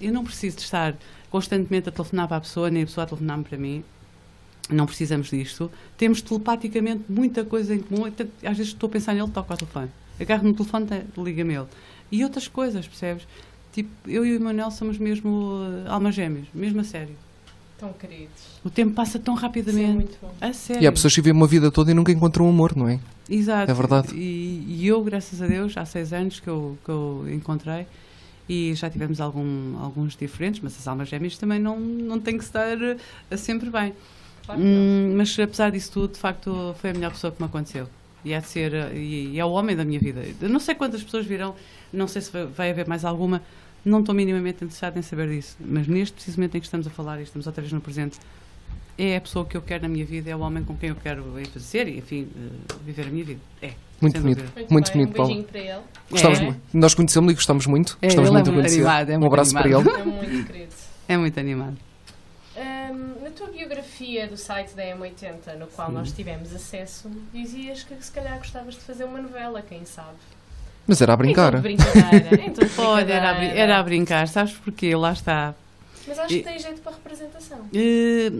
[0.00, 0.94] Eu não preciso de estar
[1.30, 3.84] constantemente a telefonar para a pessoa, nem a pessoa a telefonar-me para mim.
[4.72, 5.70] Não precisamos disto.
[5.96, 8.04] Temos telepaticamente muita coisa em comum.
[8.06, 9.88] Até- Às vezes estou a pensar nele, toco ao telefone.
[10.20, 11.66] Agarro no telefone, te- liga-me ele.
[12.12, 13.26] E outras coisas, percebes?
[13.72, 17.14] Tipo, eu e o Emanuel somos mesmo uh, almas gêmeas, mesmo a sério.
[17.78, 18.28] Tão queridos.
[18.64, 19.92] O tempo passa tão Isso é rapidamente.
[19.94, 20.32] muito bom.
[20.40, 20.82] A sério.
[20.82, 22.98] E há pessoas que vivem uma vida toda e nunca encontram amor, não é?
[23.28, 23.70] Exato.
[23.70, 24.14] É verdade.
[24.14, 27.86] E, e eu, graças a Deus, há seis anos que eu, que eu encontrei
[28.48, 32.42] e já tivemos algum, alguns diferentes, mas as almas gêmeas também não, não têm que
[32.44, 33.94] estar eh, sempre bem.
[34.46, 34.60] Claro.
[34.60, 37.86] Hum, mas apesar disso tudo, de facto, foi a melhor pessoa que me aconteceu.
[38.24, 40.22] E há de ser, eh, e, e é o homem da minha vida.
[40.40, 41.54] Eu não sei quantas pessoas virão,
[41.92, 43.42] não sei se vai, vai haver mais alguma,
[43.84, 45.56] não estou minimamente interessada em saber disso.
[45.60, 48.18] Mas neste preciso momento em que estamos a falar e estamos outra vez no presente,
[48.98, 50.96] é a pessoa que eu quero na minha vida, é o homem com quem eu
[50.96, 53.40] quero envelhecer e, enfim, eh, viver a minha vida.
[53.62, 53.70] É.
[54.02, 54.42] Muito bonito.
[54.54, 55.26] Muito, Muito bem, bonito, um Paula.
[55.28, 55.80] beijinho para ele.
[56.10, 56.42] Gostamos É.
[56.44, 56.60] muito.
[56.74, 57.98] Nós conhecemos-lo e gostamos muito.
[58.02, 59.82] É, gostamos ele é muito muito animado, é um muito abraço animado.
[59.84, 60.00] para ele.
[60.00, 60.74] É muito querido.
[61.08, 61.76] É muito animado.
[62.56, 63.79] Hum, na tua biografia
[64.30, 68.80] do site da M80, no qual nós tivemos acesso, dizias que se calhar gostavas de
[68.80, 70.16] fazer uma novela, quem sabe?
[70.86, 71.54] Mas era a brincar.
[71.56, 72.30] de brincadeira.
[72.50, 74.96] De Olha, era a, era a brincar, sabes porquê?
[74.96, 75.54] Lá está.
[76.08, 77.58] Mas acho E- que tem jeito para representação.
[77.74, 78.32] Eh,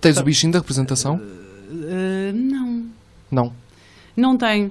[0.00, 1.20] Tens o bichinho da representação?
[1.20, 2.86] eh, não.
[3.30, 3.52] Não.
[4.16, 4.70] Não tenho.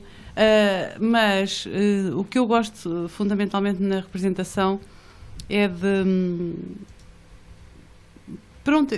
[1.01, 1.67] Mas
[2.15, 4.79] o que eu gosto fundamentalmente na representação
[5.49, 5.85] é de.
[5.85, 6.55] hum,
[8.63, 8.95] Pronto,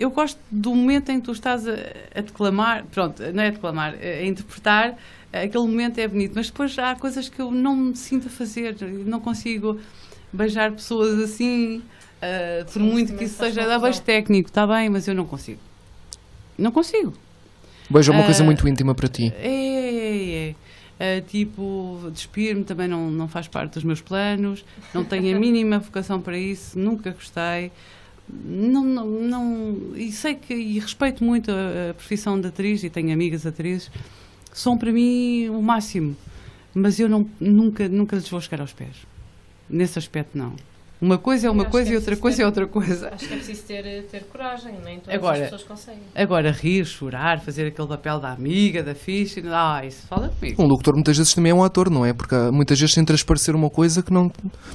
[0.00, 1.74] eu gosto do momento em que tu estás a,
[2.14, 2.84] a declamar.
[2.90, 4.96] Pronto, não é a declamar, é a interpretar.
[5.32, 8.76] Aquele momento é bonito, mas depois há coisas que eu não me sinto a fazer.
[9.06, 9.78] Não consigo
[10.32, 11.82] beijar pessoas assim,
[12.22, 13.66] ah, por Sim, muito que isso seja.
[13.66, 15.60] Dá beijo técnico, está bem, mas eu não consigo.
[16.58, 17.14] Não consigo.
[17.88, 19.32] Beijo é uma coisa Ah, muito íntima para ti.
[19.36, 20.54] É, é, é.
[21.18, 25.78] Ah, tipo, despir-me também não, não faz parte dos meus planos, não tenho a mínima
[25.78, 27.70] vocação para isso, nunca gostei.
[28.44, 32.90] Não, não, não- e sei que e respeito muito a, a profissão de atriz e
[32.90, 33.90] tenho amigas atrizes,
[34.52, 36.16] são para mim o máximo,
[36.74, 38.96] mas eu não, nunca, nunca lhes vou chegar aos pés.
[39.68, 40.54] Nesse aspecto, não.
[41.00, 43.08] Uma coisa é uma coisa e é outra coisa ter- é outra coisa.
[43.14, 46.00] Acho que é preciso ter, ter coragem, nem todas Agora- as pessoas conseguem.
[46.14, 50.62] Agora, rir, chorar, fazer aquele papel da amiga, da ficha, ah, isso fala comigo.
[50.62, 52.12] Um locutor muitas vezes também é um ator, não é?
[52.12, 54.30] Porque há- muitas vezes tem transparecer uma coisa que não.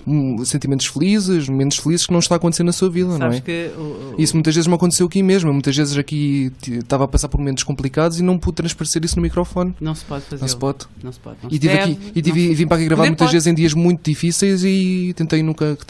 [0.07, 3.38] hum, sentimentos felizes, momentos felizes que não está a acontecer na sua vida, não Sabes
[3.38, 3.41] é?
[3.41, 5.51] que o- o- Isso muitas vezes me aconteceu aqui mesmo.
[5.53, 9.21] Muitas vezes aqui estava a passar por momentos complicados e não pude transparecer isso no
[9.21, 9.73] microfone.
[9.80, 10.41] Não se pode fazer.
[10.41, 10.78] Não se pode.
[11.03, 11.38] Não se pode.
[11.43, 13.34] Não E, se tive deve, aqui, e tive- não vim para aqui gravar muitas pode.
[13.34, 15.86] vezes em dias muito difíceis e tentei nunca que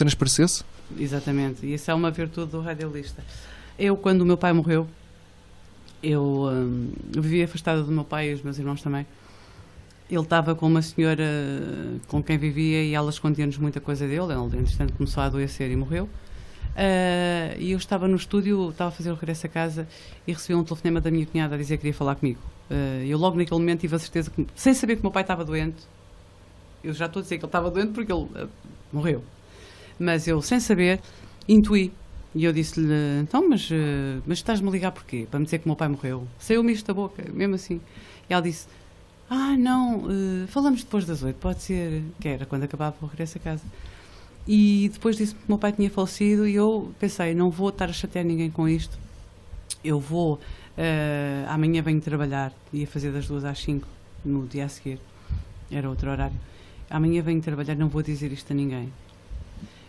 [0.98, 1.66] Exatamente.
[1.66, 3.24] E isso é uma virtude do radialista.
[3.78, 4.88] Eu, quando o meu pai morreu,
[6.02, 9.06] eu hum, vivia afastada do meu pai e os meus irmãos também.
[10.10, 11.26] Ele estava com uma senhora
[12.08, 14.32] com quem vivia e ela escondia-nos muita coisa dele.
[14.32, 16.08] Ele, entretanto, começou a adoecer e morreu.
[16.76, 19.88] Ah, e eu estava no estúdio, estava a fazer o regresso a casa
[20.28, 22.40] e recebi um telefonema da minha cunhada a dizer que queria falar comigo.
[22.70, 25.24] Ah, eu logo naquele momento tive a certeza que, sem saber que o meu pai
[25.24, 25.84] estava doente,
[26.84, 28.48] eu já estou a dizer que ele estava doente porque ele ah,
[28.92, 29.24] morreu.
[30.00, 31.02] Mas eu, sem saber,
[31.48, 31.92] intuí.
[32.34, 35.26] E eu disse-lhe, então, mas, eh, mas estás-me a ligar porquê?
[35.30, 36.28] Para me dizer que o meu pai morreu.
[36.38, 37.80] Saiu-me isto da boca, mesmo assim.
[38.30, 38.68] E ela disse,
[39.30, 43.38] ah, não, eh, falamos depois das oito, pode ser, que era quando acabava o regresso
[43.38, 43.64] a casa.
[44.48, 47.90] E depois disse-me que o meu pai tinha falecido e eu pensei, não vou estar
[47.90, 48.98] a chatear ninguém com isto.
[49.84, 50.40] Eu vou,
[50.78, 53.88] eh, amanhã venho trabalhar, ia fazer das duas às cinco,
[54.26, 55.00] no dia a seguir.
[55.72, 56.36] Era outro horário.
[56.90, 58.92] Amanhã venho trabalhar, não vou dizer isto a ninguém.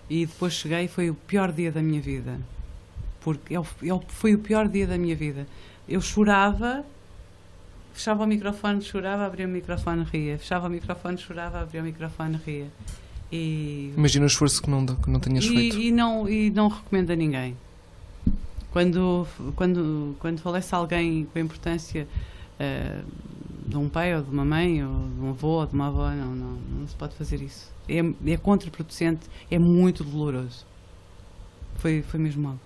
[0.09, 2.39] E depois cheguei e foi o pior dia da minha vida.
[3.21, 5.47] Porque é o- é o- foi o pior dia da minha vida.
[5.89, 6.85] Eu chorava,
[7.93, 10.39] fechava o microfone, chorava, abria o microfone, ria.
[10.39, 12.67] Fechava o microfone, chorava, abria o microfone, ria.
[13.33, 15.77] E, Imagina o esforço que não, que não tenhas feito.
[15.77, 17.57] e, e não, e não recomendo a ninguém.
[18.71, 19.27] Quando,
[19.57, 22.07] quando, quando falece alguém com a importância
[22.61, 23.01] eh,
[23.67, 26.09] de um pai ou de uma mãe ou de um avô ou de uma avó,
[26.11, 27.71] não, não, não se pode fazer isso.
[27.89, 27.99] É,
[28.33, 30.65] é contraproducente, é muito doloroso.
[31.77, 32.57] Foi, foi mesmo mal.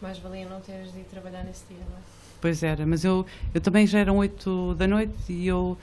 [0.00, 2.00] Mais valia não teres de ir trabalhar nesse dia, não é?
[2.40, 5.76] Pois era, mas eu, eu também já eram oito da noite e eu,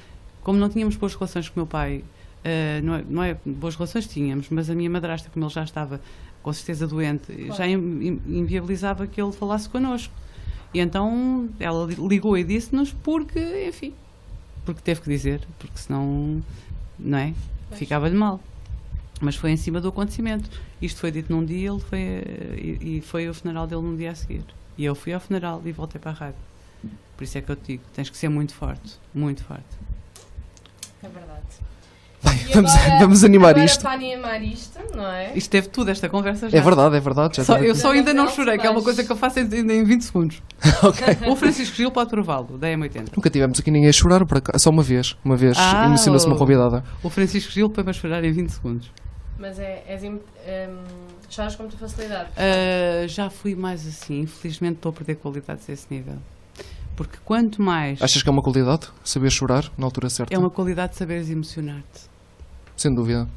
[0.43, 2.03] como não tínhamos boas relações com o meu pai,
[2.43, 5.63] eh, não, é, não é boas relações tínhamos, mas a minha madrasta, como ele já
[5.63, 6.01] estava
[6.41, 7.75] com certeza doente, já in-
[8.07, 10.11] in- inviabilizava que ele falasse connosco.
[10.73, 13.93] E então ela li- ligou e disse-nos porque, enfim,
[14.67, 16.43] porque teve que dizer, porque senão,
[16.99, 17.33] não é?
[17.71, 18.41] Ficava-lhe mal.
[19.21, 20.49] Mas foi em cima do acontecimento.
[20.81, 24.11] Isto foi dito num dia ele foi, e, e foi o funeral dele no dia
[24.11, 24.43] a seguir.
[24.77, 26.39] E eu fui ao funeral e voltei para a rádio.
[27.15, 29.63] Por isso é que eu te digo, tens que ser muito forte, muito forte.
[31.01, 31.47] É verdade.
[32.29, 33.81] Bem, vamos, agora- vamos animar agora isto.
[33.81, 35.31] Para animar isto, não é?
[35.35, 36.57] Isto teve tudo, esta conversa já.
[36.57, 37.37] É verdade, é verdade.
[37.37, 39.43] Já Só- eu só ainda não chorei, que é uma coisa que eu faço em,
[39.43, 40.41] em 20 segundos.
[40.83, 41.17] Ok.
[41.27, 43.09] O Francisco Gil pode prová-lo, da M80.
[43.15, 44.63] Nunca tivemos aqui ninguém a chorar, por acaso.
[44.63, 45.15] só uma vez.
[45.25, 46.83] Uma vez Ah, emocionou-se uma o- convidada.
[47.03, 48.91] O Francisco Gil põe-me a chorar em 20 segundos.
[49.39, 50.17] Mas é, és hum,
[51.29, 52.29] choras com muita facilidade.
[52.37, 56.15] Ah, já fui mais assim, infelizmente estou a perder qualidades a esse nível.
[56.95, 58.01] Porque quanto mais.
[58.01, 58.87] Achas que é uma qualidade?
[59.03, 60.33] Saber chorar na altura certa?
[60.33, 62.06] É uma qualidade de saberes emocionar-te.
[62.77, 63.27] Sem dúvida.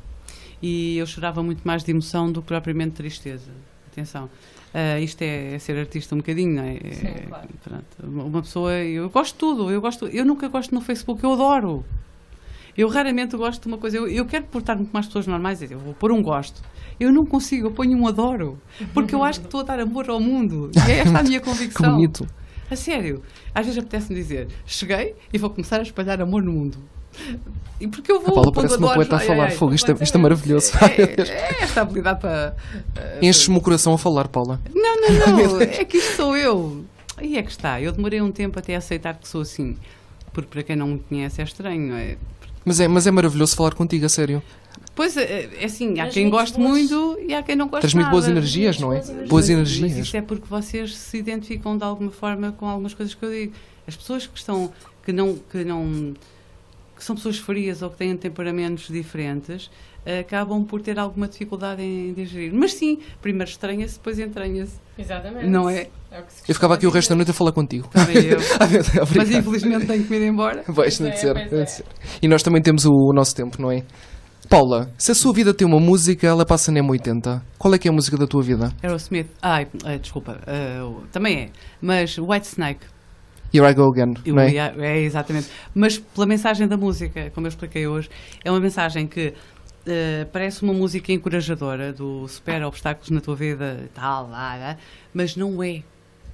[0.62, 3.51] E eu chorava muito mais de emoção do que propriamente de tristeza.
[3.91, 4.28] Atenção.
[4.72, 6.76] Ah, isto é, é ser artista um bocadinho, não é?
[6.76, 7.49] É- Sim, claro.
[7.64, 7.84] pronto.
[8.28, 8.72] Uma pessoa.
[8.74, 9.70] Eu gosto de tudo.
[9.70, 11.84] Eu, gosto, eu nunca gosto no Facebook, eu adoro.
[12.76, 13.97] Eu raramente gosto de uma coisa.
[13.97, 15.61] Eu, eu quero portar-me com mais pessoas normais.
[15.62, 16.62] Eu vou pôr um gosto.
[17.01, 18.59] Eu não consigo, eu ponho um adoro.
[18.95, 20.70] Porque eu acho que estou a dar amor ao mundo.
[20.86, 21.95] E é esta a minha Que convicção.
[21.95, 22.26] bonito.
[22.70, 23.22] A sério.
[23.53, 26.78] Às vezes apetece-me dizer: cheguei e vou começar a espalhar amor no mundo.
[27.80, 28.30] E porque eu vou.
[28.30, 29.44] A Paula parece uma poeta a falar.
[29.44, 30.22] ai, Fogo, isto, é, isto é completamente.
[30.22, 30.72] maravilhoso.
[30.82, 31.22] é,
[31.61, 32.54] é esta habilidade para.
[32.96, 34.61] eh, Enches-me o coração a falar, Paula.
[34.74, 35.61] Não, não, não.
[35.62, 36.84] É que isto sou eu.
[37.16, 37.80] Aí é que está.
[37.80, 39.76] Eu demorei um tempo até a aceitar que sou assim.
[40.32, 42.16] Porque para quem não me conhece é estranho, não é?
[42.64, 44.42] Mas é, mas é maravilhoso falar contigo, a sério.
[44.94, 48.11] Pois é, é assim, há quem goste boas- muito e há quem não goste Transmite
[48.11, 48.38] boas nada.
[48.38, 48.96] energias, não é?
[48.96, 49.28] boas energias.
[49.28, 49.90] Boas Mas- energias.
[49.96, 53.30] Mas isso é porque vocês se identificam de alguma forma com algumas coisas que eu
[53.30, 53.52] digo.
[53.88, 54.70] As pessoas que estão,
[55.04, 56.12] que não, que não,
[57.01, 59.70] que são pessoas frias ou que têm temperamentos diferentes,
[60.20, 62.53] acabam por ter alguma dificuldade em digerir.
[62.55, 64.78] Mas sim, primeiro estranha-se, depois entranha-se.
[64.98, 65.46] Exatamente.
[65.48, 65.88] Não é?
[66.12, 67.16] É Eu ficava aqui o resto da dizer.
[67.16, 67.88] noite a falar contigo.
[67.88, 68.38] Também eu.
[69.16, 70.62] Mas infelizmente tenho que me ir embora.
[70.68, 71.64] Vais, Pois não é, de ser, pois não é.
[71.64, 71.84] de ser.
[72.22, 73.82] E nós também temos o, o nosso tempo, não é?
[74.48, 77.40] Paula, se a sua vida tem uma música, ela passa na M80.
[77.59, 78.72] Qual é que é a música da tua vida?
[78.82, 79.28] Aerosmith.
[79.40, 80.40] Ai, eh, desculpa.
[80.46, 80.80] eh,
[81.12, 81.48] também é.
[81.80, 82.84] Mas White Snake.
[83.53, 84.55] Here I Go Again, Eu não é?
[84.55, 85.48] é, exatamente.
[85.74, 88.09] Mas pela mensagem da música, como eu expliquei hoje,
[88.44, 89.34] é uma mensagem que
[89.86, 94.76] eh, parece uma música encorajadora do supera obstáculos na tua vida tal, lá, lá,
[95.12, 95.82] mas não é.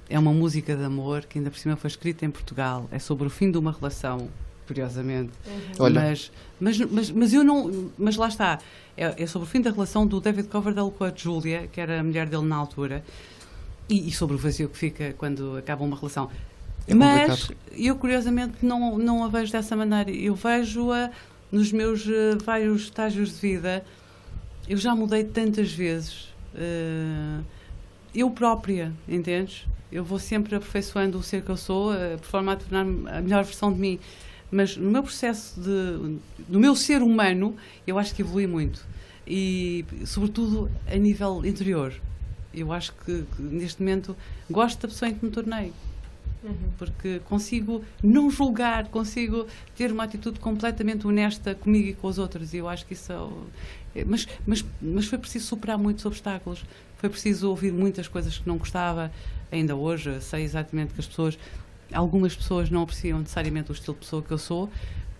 [0.09, 2.87] É uma música de amor que ainda por cima foi escrita em Portugal.
[2.91, 4.29] É sobre o fim de uma relação,
[4.65, 5.31] curiosamente.
[5.79, 6.01] Olha.
[6.01, 7.89] Mas, mas, mas, mas eu não.
[7.97, 8.59] Mas lá está.
[8.95, 11.99] É, é sobre o fim da relação do David Coverdale com a Julia, que era
[11.99, 13.03] a mulher dele na altura,
[13.89, 16.29] e, e sobre o vazio que fica quando acaba uma relação.
[16.87, 17.57] É mas complicado.
[17.77, 20.11] eu, curiosamente, não, não a vejo dessa maneira.
[20.11, 21.11] Eu vejo-a
[21.51, 23.85] nos meus eh, vários estágios de vida.
[24.67, 26.33] Eu já mudei tantas vezes.
[26.55, 27.41] eh,
[28.15, 29.65] eu própria, entendes?
[29.91, 33.21] Eu vou sempre aperfeiçoando o ser que eu sou, eh, por forma a tornar-me a
[33.21, 33.99] melhor versão de mim.
[34.51, 36.19] Mas no meu processo de.
[36.47, 38.85] no meu ser humano, eu acho que evolui muito.
[39.25, 41.93] E, sobretudo, a nível interior.
[42.53, 44.15] Eu acho que, que, neste momento,
[44.49, 45.73] gosto da pessoa em que me tornei.
[46.43, 46.55] Uhum.
[46.77, 52.53] Porque consigo não julgar, consigo ter uma atitude completamente honesta comigo e com os outros.
[52.53, 53.99] E eu acho que isso é.
[54.01, 56.63] é- Mas, mas, mas foi preciso superar muitos obstáculos.
[56.97, 59.11] Foi preciso ouvir muitas coisas que não gostava.
[59.51, 61.37] Ainda hoje sei exatamente que as pessoas,
[61.93, 64.69] algumas pessoas não apreciam necessariamente o estilo de pessoa que eu sou,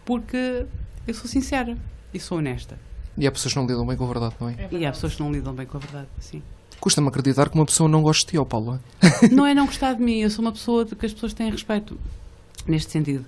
[0.05, 0.65] porque
[1.07, 1.77] eu sou sincera
[2.13, 2.77] e sou honesta.
[3.17, 4.53] E há pessoas que não lidam bem com a verdade, não é?
[4.53, 4.91] É E há verdade.
[4.93, 6.07] pessoas que não lidam bem com a verdade.
[6.19, 6.41] Sim.
[6.79, 8.81] Custa-me acreditar que uma pessoa não goste de ti, ó Paula.
[9.31, 11.49] não é não gostar de mim, eu sou uma pessoa de que as pessoas têm
[11.49, 11.97] respeito
[12.67, 13.25] neste sentido.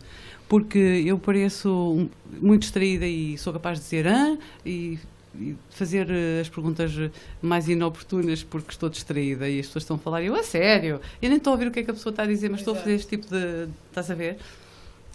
[0.48, 2.10] Porque eu pareço
[2.42, 4.98] muito distraída e sou capaz de dizer hã e,
[5.36, 6.92] e fazer eh, as perguntas
[7.40, 11.30] mais inoportunas porque estou distraída e as pessoas estão a falar, eu a sério, eu
[11.30, 12.74] nem estou a ouvir o que é que a pessoa está a dizer, mas estou
[12.74, 13.70] a fazer este tipo de.
[13.90, 14.38] estás a ver?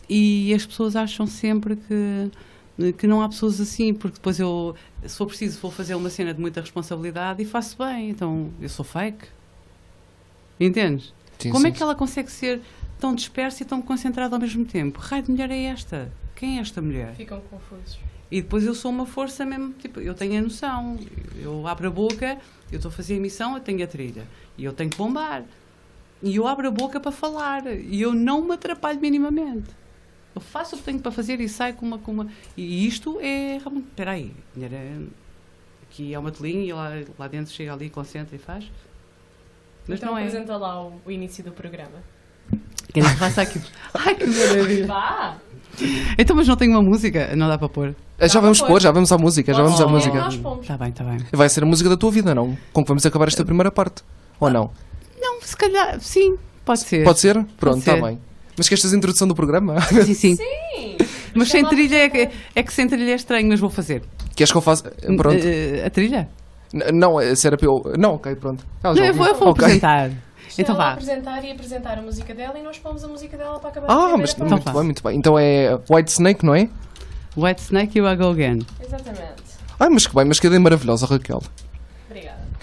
[0.09, 2.31] E as pessoas acham sempre que,
[2.99, 4.75] que não há pessoas assim, porque depois eu,
[5.07, 8.69] se for preciso, vou fazer uma cena de muita responsabilidade e faço bem, então eu
[8.69, 9.27] sou fake.
[10.59, 11.13] Entendes?
[11.39, 11.77] Sim, Como é sim.
[11.77, 12.61] que ela consegue ser
[12.99, 15.01] tão dispersa e tão concentrada ao mesmo tempo?
[15.01, 16.13] Que raio de mulher é esta?
[16.35, 17.15] Quem é esta mulher?
[17.15, 17.99] Ficam confusos.
[18.31, 20.99] E depois eu sou uma força mesmo, tipo, eu tenho a noção.
[21.41, 22.39] Eu abro a boca,
[22.73, 24.27] eu estou a fazer a emissão, eu tenho a trilha.
[24.59, 25.45] E eu tenho que bombar.
[26.23, 27.67] E eu abro a boca para falar.
[27.67, 29.71] E eu não me atrapalho minimamente.
[30.35, 31.99] Eu faço o que tenho para fazer e saio com uma.
[31.99, 32.27] Com uma...
[32.57, 33.87] E isto é realmente.
[33.89, 34.99] Espera aí, é-
[35.89, 38.65] aqui é uma telinha e lá, lá dentro chega ali, concentra e faz.
[39.87, 40.23] Mas então não é.
[40.23, 42.03] apresenta lá o, o início do programa.
[42.93, 43.65] Querem que faça aquilo?
[43.95, 44.87] Ai, que maravilha!
[44.87, 45.37] Vá!
[46.19, 47.35] Então, mas não tem uma música?
[47.35, 47.95] Não dá para pôr.
[48.19, 48.83] Ah, Já Dá vamos para pôr, pôr.
[48.83, 50.29] já vamos à música, já vamos à música.
[50.61, 51.19] Está bem, está bem.
[51.33, 52.57] Vai ser a música da tua vida, não?
[52.73, 54.03] Com que vamos acabar esta primeira parte.
[54.39, 54.71] Ou não?
[55.21, 57.03] Não, se calhar, sim, pode ser.
[57.05, 57.45] Pode ser?
[57.59, 58.21] Pronto, está bem.
[58.57, 59.81] Mas que esta é a introdução do programa?
[59.81, 60.37] Sim, sim.
[60.37, 60.97] Sim!
[61.35, 64.03] Mas sem trilha é, que- é que sem trilha é estranho, mas vou fazer.
[64.37, 64.91] Queres que eu faça?
[65.17, 65.45] Pronto.
[65.45, 66.29] Eh, a trilha?
[66.73, 67.83] N- Não, se era para eu.
[67.99, 68.65] Não, ok, pronto.
[68.83, 69.65] Ah, Não, eu vou, eu vou Ok.
[69.65, 70.11] apresentar.
[70.57, 70.93] Então ela vá.
[70.93, 73.93] apresentar e apresentar a música dela e nós pomos a música dela para acabar a
[73.93, 74.49] Ah, mas parte.
[74.51, 75.19] muito bem, muito bem.
[75.19, 76.69] Então é White Snake, não é?
[77.37, 78.61] White Snake, you I go again.
[78.81, 79.43] Exatamente.
[79.81, 81.43] Ai, mas que bem, mas que ideia maravilhosa, Raquel.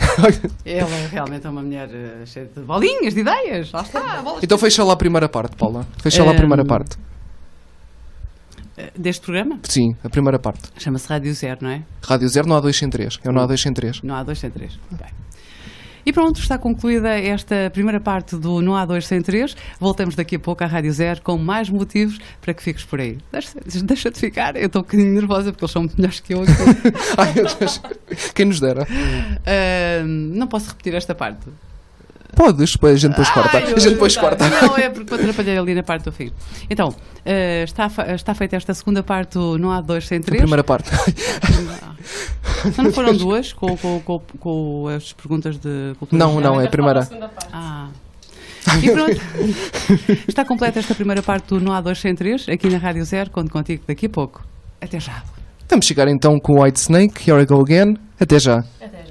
[0.66, 3.72] Ela realmente é uma mulher eh, cheia de bolinhas, de ideias.
[3.72, 4.24] Lá está.
[4.42, 5.86] Então fecha lá a primeira parte, Paula.
[6.02, 6.98] Fecha lá a Ehm, primeira parte.
[8.78, 9.60] Eh, Deste programa?
[9.64, 10.70] Sim, a primeira parte.
[10.78, 11.84] Chama-se Rádio Zero, não é?
[12.04, 13.20] Rádio Zero não há 2 sem 3.
[13.24, 14.02] É o não há 2 sem 3.
[14.04, 14.78] Não há dois sem três.
[14.92, 15.10] Bem.
[16.06, 19.56] E pronto, está concluída esta primeira parte do Não há dois sem três.
[19.80, 23.18] Voltamos daqui a pouco à Rádio Zero com mais motivos para que fiques por aí.
[23.32, 26.34] Deixa, deixa de ficar, eu estou um bocadinho nervosa porque eles são muito melhores que
[26.34, 26.42] eu.
[27.18, 27.34] Ai.
[28.34, 28.88] Quem nos dera.
[29.46, 31.48] Ah, não posso repetir esta parte.
[32.36, 33.58] Podes, depois a gente depois corta.
[33.58, 34.50] Ai, A gente depois corta.
[34.50, 36.32] Não, é porque atrapalhei ali na parte do fim.
[36.70, 36.90] Então,
[37.26, 40.42] ah, está, está feita esta segunda parte do Não há dois sem A três.
[40.42, 40.90] primeira parte.
[42.66, 46.42] Então não foram duas com, com, com, com as perguntas de cultura Não, geral?
[46.44, 47.02] não, é a Ainda primeira.
[47.04, 47.50] falta a segunda parte.
[47.54, 47.90] Ah.
[48.84, 50.22] E pronto.
[50.30, 53.32] Está completa esta primeira parte do Não há dois sem três, aqui na Rádio Zero.
[53.32, 54.44] Conto contigo daqui a pouco.
[54.80, 55.24] Até já.
[55.70, 57.30] Vamos chegar então com o White Snake.
[57.30, 57.96] Here I go again.
[58.20, 58.60] Até já.
[58.80, 59.11] Até já.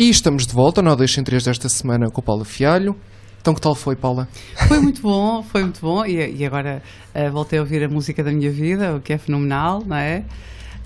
[0.00, 2.94] E estamos de volta ao 2 em 3 desta semana com o Paula Fialho.
[3.40, 4.28] Então que tal foi, Paula?
[4.68, 6.06] Foi muito bom, foi muito bom.
[6.06, 6.80] E, e agora
[7.12, 10.24] eh, voltei a ouvir a música da minha vida, o que é fenomenal, não é?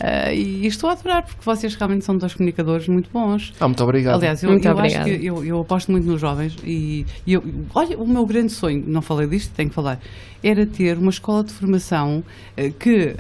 [0.01, 3.53] Eh, e estou a adorar, porque vocês realmente são dois comunicadores muito bons.
[3.61, 4.15] Ah, muito obrigado.
[4.15, 7.43] Aliás, eu, Muito eu acho que eu, eu aposto muito nos jovens e, e eu,
[7.75, 10.01] olha, o meu grande sonho, não falei disto, tenho que falar,
[10.43, 12.25] era ter uma escola de formação
[12.57, 13.15] eh, que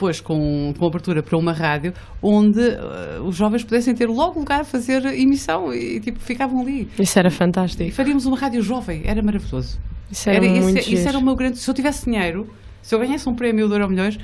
[0.00, 1.92] depois com, com abertura para uma rádio
[2.22, 6.88] onde eh, os jovens pudessem ter logo lugar a fazer emissão e tipo ficavam ali.
[6.98, 7.90] Isso era E fantástico.
[7.92, 9.78] faríamos uma rádio jovem, era maravilhoso.
[10.10, 11.06] Isso era, Era, muito esse giro.
[11.08, 11.58] era o meu grande.
[11.58, 12.48] Se eu tivesse dinheiro,
[12.80, 14.18] se eu ganhasse um prémio de Euro Milhões,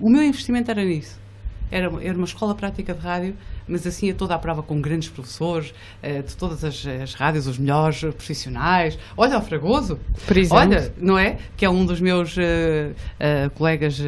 [0.00, 1.16] o meu investimento era nisso.
[1.70, 3.36] Era, era uma escola prática de rádio,
[3.70, 7.46] mas assim a toda a prova com grandes professores, eh, de todas as, as rádios,
[7.46, 8.98] os melhores profissionais.
[9.16, 10.58] Olha, o Fragoso, Por exemplo.
[10.58, 11.36] olha, não é?
[11.56, 14.00] Que é um dos meus eh, eh, colegas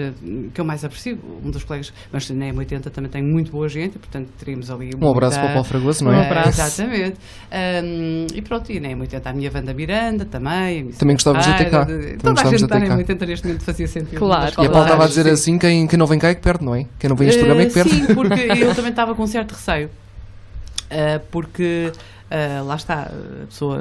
[0.53, 3.99] que eu mais aprecio, um dos colegas, mas na M80 também tem muito boa gente,
[3.99, 6.27] portanto teríamos ali Um abraço muita- para o Paulo Fragoso, não um é?
[6.27, 6.61] abraço.
[6.61, 7.17] Exatamente.
[7.53, 10.89] Um, e pronto, e na M80 a minha Wanda Miranda também.
[10.93, 11.85] Também gostávamos de ter cá.
[11.87, 12.97] Também Toda a gente de estar na cá.
[12.97, 14.19] M80 neste momento fazia sentido.
[14.19, 14.53] Claro.
[14.59, 16.41] E a Paula estava a de dizer assim: quem, quem não vem cá é que
[16.41, 16.85] perde, não é?
[16.99, 17.91] Quem não vem a este programa é que perde.
[17.91, 19.91] Sim, porque eu também estava com um receio.
[20.91, 21.93] Eh, porque
[22.31, 23.79] eh, lá está, a pessoa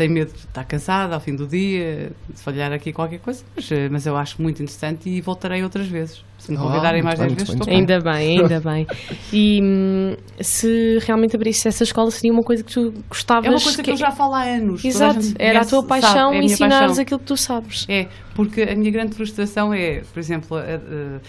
[0.00, 3.70] tem medo de estar cansada ao fim do dia, de falhar aqui qualquer coisa, mas,
[3.70, 6.24] eh, mas eu acho muito interessante e voltarei outras vezes.
[6.38, 7.74] Se me Ah, convidarem muito mais bem, 10 muito vezes, bem, estou.
[7.74, 8.86] Ainda bem, ainda bem.
[9.32, 13.60] E hum, se realmente abrisse essa escola, seria uma coisa que tu gostavas É uma
[13.60, 14.82] coisa que eu já falo há anos.
[14.82, 17.02] a Exato, era a conhece, tua sabe, paixão é a minha ensinares paixão.
[17.02, 17.86] aquilo que tu sabes.
[17.88, 21.20] É, porque a minha grande frustração é, por exemplo, a- a-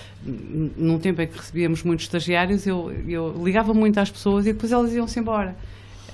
[0.78, 4.72] num tempo em que recebíamos muitos estagiários, eu, eu ligava muito às pessoas e depois
[4.72, 5.56] elas iam-se embora.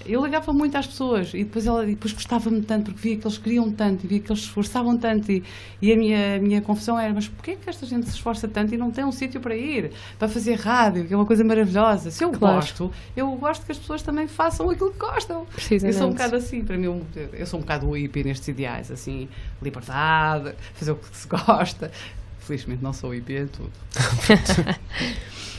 [0.08, 3.28] Eu ligava muito às pessoas e depois, ela, e depois gostava-me tanto porque via que
[3.28, 5.43] eles queriam tanto e via que eles se esforçavam tanto e,
[5.82, 8.74] e a, minha, a minha confusão era mas porquê que esta gente se esforça tanto
[8.74, 12.10] e não tem um sítio para ir, para fazer rádio, que é uma coisa maravilhosa.
[12.12, 12.55] Se eu Claro.
[12.55, 15.45] gosto, eu gosto que as pessoas também façam aquilo que gostam.
[15.88, 18.91] Eu sou um bocado assim, para mim, eu, eu sou um bocado hippie nestes ideais,
[18.91, 19.28] assim,
[19.62, 21.91] liberdade, fazer o que se gosta.
[22.39, 23.72] Felizmente não sou hippie em tudo.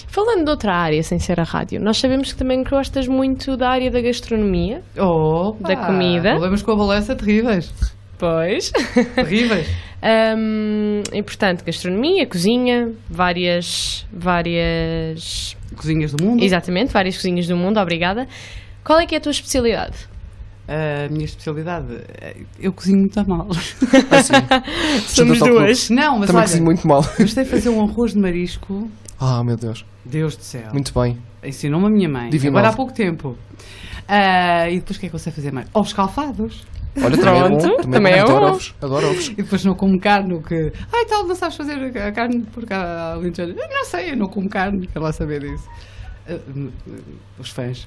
[0.09, 3.69] Falando de outra área sem ser a rádio, nós sabemos que também gostas muito da
[3.69, 4.83] área da gastronomia.
[4.99, 6.31] Opa, Da comida.
[6.31, 7.73] Problemas com a balança terríveis.
[8.19, 8.73] Pois.
[9.15, 9.69] Terríveis.
[10.37, 14.07] Hum, e portanto, gastronomia, cozinha, várias.
[14.13, 15.57] várias.
[15.77, 16.43] Cozinhas do mundo.
[16.43, 18.27] Exatamente, várias cozinhas do mundo, obrigada.
[18.83, 20.09] Qual é que é a tua especialidade?
[20.67, 23.47] A minha especialidade, eh, eu cozinho muito a mal.
[24.11, 24.33] Ah, sim.
[25.07, 25.91] Somos duas.
[25.91, 27.03] Não, mas Também olha, cozinho muito mal.
[27.19, 28.91] gostei de fazer um arroz de marisco.
[29.21, 29.85] Ah, meu Deus.
[30.05, 30.73] Deus do céu.
[30.73, 31.19] Muito bem.
[31.43, 32.31] Ensinou-me a minha mãe.
[32.31, 32.57] Divino.
[32.57, 33.37] Agora há pouco tempo.
[34.07, 35.69] Ah, e depois o que é que eu sei fazer mais?
[35.75, 36.67] Ovos calfados.
[36.97, 37.59] Olha, também é bom.
[37.59, 38.47] Pronto, também é Adoro bom.
[38.53, 38.75] ovos.
[38.81, 39.29] Adoro ovos.
[39.29, 40.73] E depois não como carne, o que.
[40.93, 43.55] Ai, tal, não sabes fazer a carne por cá alentejana.
[43.69, 45.69] Não sei, eu não como carne, quero lá saber disso.
[46.29, 46.71] Ah, hum,
[47.39, 47.87] Os fãs.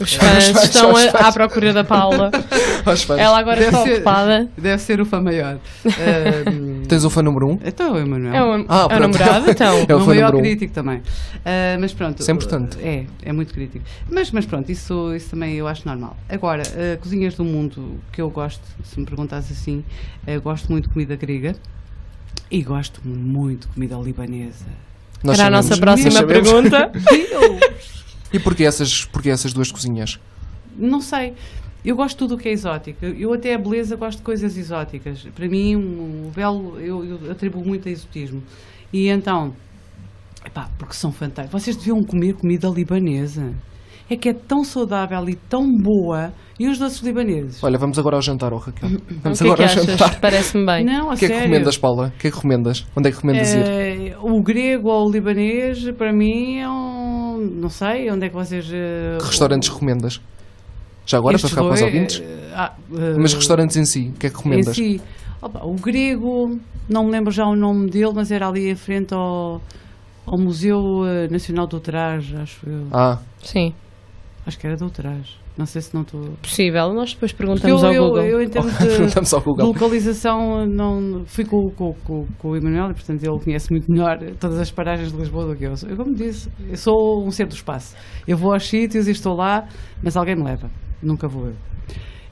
[0.00, 1.14] Os fãs fãs, estão a- fãs.
[1.14, 2.30] à procura da Paula.
[3.18, 4.48] Ela agora Deve está ser- ocupada.
[4.56, 5.58] Deve ser o fã maior.
[5.84, 7.50] Hum, Tens o fã número 1?
[7.52, 7.58] Um?
[7.64, 8.34] então, Emanuel.
[8.34, 9.84] É o, Ah, é o namorado, então.
[9.88, 10.40] É o o fã maior um.
[10.40, 11.02] crítico também.
[11.44, 12.20] Ah, mas pronto.
[12.20, 12.78] Isso é importante.
[12.82, 13.84] É, é muito crítico.
[14.10, 16.16] Mas, mas pronto, isso, isso também eu acho normal.
[16.28, 19.82] Agora, ah, cozinhas do mundo que eu gosto, se me perguntas assim,
[20.26, 21.54] ah, gosto muito de comida grega
[22.50, 24.66] e gosto muito de comida libanesa.
[25.24, 27.95] Nós Era a nossa próxima Nós sabemos.
[28.32, 30.18] E porquê essas, porquê essas duas cozinhas?
[30.76, 31.34] Não sei.
[31.84, 33.04] Eu gosto tudo o que é exótico.
[33.04, 35.22] Eu até a beleza gosto de coisas exóticas.
[35.34, 38.42] Para mim, o belo, eu, eu atribuo muito a exotismo.
[38.92, 39.54] E então,
[40.44, 41.62] epá, porque são fantásticos.
[41.62, 43.54] Vocês deviam comer comida libanesa.
[44.08, 46.32] É que é tão saudável e tão boa.
[46.58, 47.62] E os doces libaneses?
[47.62, 48.88] Olha, vamos agora ao jantar, oh Raquel.
[48.88, 49.84] O Vamos que é que agora ao achas?
[49.84, 50.20] jantar.
[50.20, 50.84] Parece-me bem.
[50.84, 51.42] Não, a O que é que sério.
[51.42, 52.06] recomendas, Paula?
[52.06, 52.86] O que é que recomendas?
[52.96, 53.64] Onde é que recomendas ir?
[53.66, 57.36] Eh, o grego ou o libanês, para mim, é um.
[57.60, 58.70] Não sei, onde é que vocês.
[58.72, 60.20] eh, Que restaurantes recomendas?
[61.04, 62.22] Já agora, estes para ficar para os dois, ouvintes?
[62.24, 64.74] eh, ah, eh, Mas restaurantes em si, o que é que Em recomendas?
[64.76, 65.00] si.
[65.42, 69.12] Opa, o grego, não me lembro já o nome dele, mas era ali em frente
[69.12, 69.60] ao,
[70.26, 72.86] ao Museu eh, Nacional do Ultraje, acho eu.
[72.92, 73.74] Ah, Sim,
[74.46, 75.36] Acho que era do Ultraje.
[75.58, 76.22] Não sei se não estou.
[76.40, 76.94] possível.
[76.94, 78.22] Nós depois perguntamos eu, ao eu, Google.
[78.22, 79.66] eu, em termos de, perguntamos ao de Google.
[79.66, 84.18] localização, não, fui com, com, com, com o Emanuel e, portanto, ele conhece muito melhor
[84.38, 85.74] todas as paragens de Lisboa do que eu.
[85.88, 87.96] Eu, como disse, eu sou um ser do espaço.
[88.28, 89.66] Eu vou aos sítios e estou lá,
[90.00, 90.70] mas alguém me leva.
[91.02, 91.54] Nunca vou eu.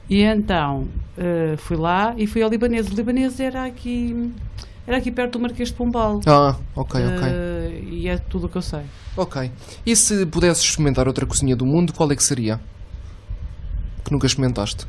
[0.09, 0.87] E então,
[1.17, 2.87] eh, fui lá e fui ao libanês.
[2.89, 4.31] O libanês era aqui,
[4.85, 6.19] era aqui perto do Marquês de Pombal.
[6.27, 7.27] Ah, ok, ok.
[7.27, 8.81] Eh, e é tudo o que eu sei.
[9.17, 9.51] Ok.
[9.85, 12.59] E se pudesses experimentar outra cozinha do mundo, qual é que seria?
[14.03, 14.85] Que nunca experimentaste.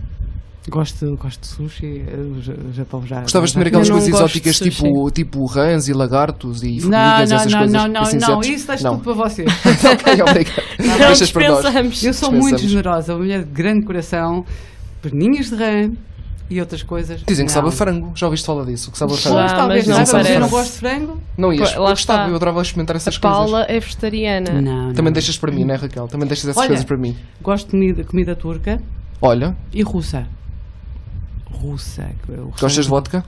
[0.68, 3.20] Gosto, gosto de sushi, eh, o o Japão já.
[3.20, 6.80] Gostavas de já- comer aquelas não coisas exóticas tipo, tipo rãs e lagartos e Não,
[6.80, 7.72] formigas, não, essas não, coisas?
[7.82, 8.48] não, não, esses não, insetos?
[8.48, 8.98] isso deixa Não.
[8.98, 9.48] tudo para vocês.
[9.92, 10.62] ok, obrigado.
[10.80, 11.62] Não Deixas para nós.
[11.62, 12.04] dispensamos.
[12.04, 14.44] Eu sou muito generosa, uma mulher de grande coração,
[15.00, 15.88] perninhas de rã
[16.48, 17.22] e outras coisas.
[17.26, 17.72] Dizem que sabe Não.
[17.72, 18.12] a frango.
[18.14, 18.90] Já ouviste falar disso?
[18.90, 19.38] Que sabe a frango.
[19.38, 21.20] Ah, talvez mas não, não mas eu não gosto de frango.
[21.36, 21.74] Não ias?
[21.74, 22.28] Lá eu gostava, está.
[22.30, 23.38] eu adorava experimentar essas A coisas.
[23.38, 24.60] Paula é vegetariana.
[24.60, 26.08] Não, Também deixas para mim, não é Raquel?
[26.08, 26.68] Também deixas essas Olha.
[26.68, 27.16] coisas para mim.
[27.42, 28.80] Gosto de comida, comida turca
[29.20, 30.26] Olha, e russa.
[31.50, 32.10] Russa.
[32.60, 33.24] gostas de vodka?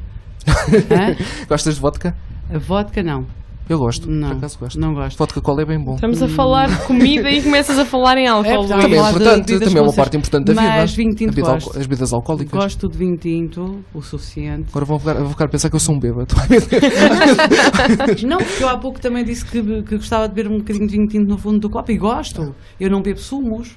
[0.46, 1.16] Hã?
[1.48, 2.16] Gostas de vodka?
[2.52, 3.26] A vodka não.
[3.68, 4.80] Eu gosto, Não, por acaso gosto.
[4.80, 5.18] não gosto.
[5.18, 5.94] Vodka cola é bem bom.
[5.96, 8.48] Estamos a falar de comida e começas a falar em álcool.
[8.64, 8.66] É.
[8.66, 10.74] Também é falar de importante, bebidas também é uma parte importante da vida.
[10.76, 11.66] Mas vinho tinto gosto.
[11.66, 12.50] alco- as bebidas alcoólicas.
[12.58, 14.68] Gosto de vinho tinto o suficiente.
[14.70, 16.34] Agora vou ficar, vou ficar a pensar que eu sou um bêbado.
[18.26, 20.92] Não, porque eu há pouco também disse que, que gostava de beber um bocadinho de
[20.96, 22.54] vinho tinto no fundo do copo e gosto.
[22.80, 23.76] Eu não bebo sumos.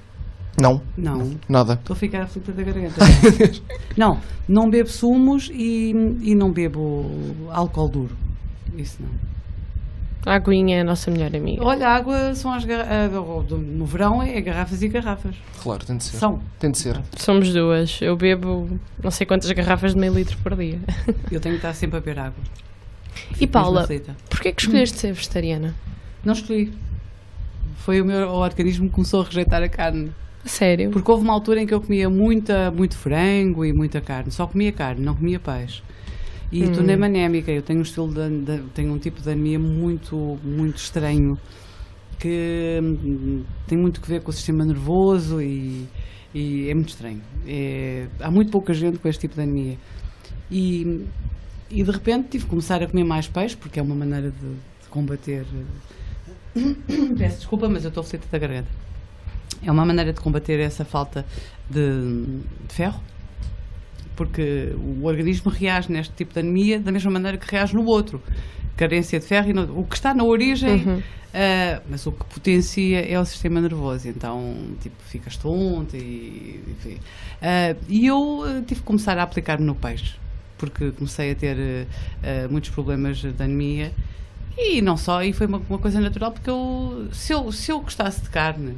[0.60, 1.32] não, Não.
[1.50, 1.74] nada.
[1.74, 2.96] Estou a ficar aflita da garganta.
[3.98, 5.92] não, não bebo sumos e,
[6.22, 7.06] e não bebo
[7.50, 8.16] álcool duro.
[8.78, 9.10] Isso não.
[10.26, 11.64] A aguinha é a nossa melhor amiga.
[11.64, 13.50] Olha, a água são as garrafas.
[13.52, 15.36] No verão é garrafas e garrafas.
[15.62, 16.18] Claro, tem de ser.
[16.18, 16.40] São.
[16.60, 17.02] Tem de ser.
[17.18, 18.00] Somos duas.
[18.02, 20.80] Eu bebo não sei quantas garrafas de meio litro por dia.
[21.32, 22.44] Eu tenho que estar sempre a beber água.
[23.32, 24.16] E Fico Paula, mesmo aflita.
[24.30, 25.76] porquê que escolheste ser vegetariana?
[26.24, 26.72] Não escolhi.
[27.78, 30.12] Foi o meu organismo que começou a rejeitar a carne.
[30.46, 30.92] Sério?
[30.92, 34.32] Porque houve uma altura em que eu comia muita, muito frango e muita carne.
[34.32, 35.82] Só comia carne, não comia peixe.
[36.52, 36.72] E Hum.
[36.74, 37.52] tornei-me anémica.
[37.52, 41.38] Eu tenho um estilo de, de- tenho um tipo de anemia muito, muito estranho
[42.20, 45.88] que hum, tem muito que ver com o sistema nervoso e,
[46.34, 47.22] e é muito estranho.
[47.48, 49.78] É- há muito pouca gente com este tipo de anemia.
[50.52, 51.06] E,
[51.70, 54.38] e de repente tive que começar a comer mais peixe porque é uma maneira de,
[54.50, 55.46] de combater.
[57.18, 58.68] Peço desculpa, mas eu estou aflita da garganta.
[59.64, 61.26] É uma maneira de combater essa falta
[61.70, 62.26] de,
[62.68, 63.00] de ferro,
[64.26, 68.22] porque o organismo reage neste tipo de anemia da mesma maneira que reage no outro.
[68.78, 71.02] Carência de ferro, e no- o que está na origem, Uhum.
[71.34, 74.08] ah, mas o que potencia é o sistema nervoso.
[74.08, 76.64] Então, tipo, ficas tonto e.
[76.68, 76.98] Enfim.
[77.42, 80.16] Ah, e eu ah, tive que começar a aplicar-me no peixe,
[80.58, 81.88] porque comecei a ter
[82.24, 83.92] ah, muitos problemas de anemia.
[84.58, 87.80] E não só, e foi uma, uma coisa natural, porque eu se, eu, se eu
[87.80, 88.76] gostasse de carne,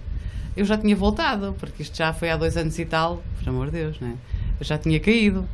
[0.55, 3.65] eu já tinha voltado, porque isto já foi há dois anos e tal, por amor
[3.67, 4.15] de Deus, né?
[4.59, 5.47] Eu já tinha caído.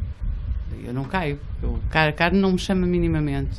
[0.84, 1.40] Eu não caio.
[1.62, 3.52] Eu, car- carne não me chama minimamente.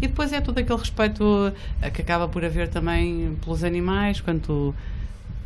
[0.00, 4.74] E depois é todo aquele respeito eh, que acaba por haver também pelos animais, quanto.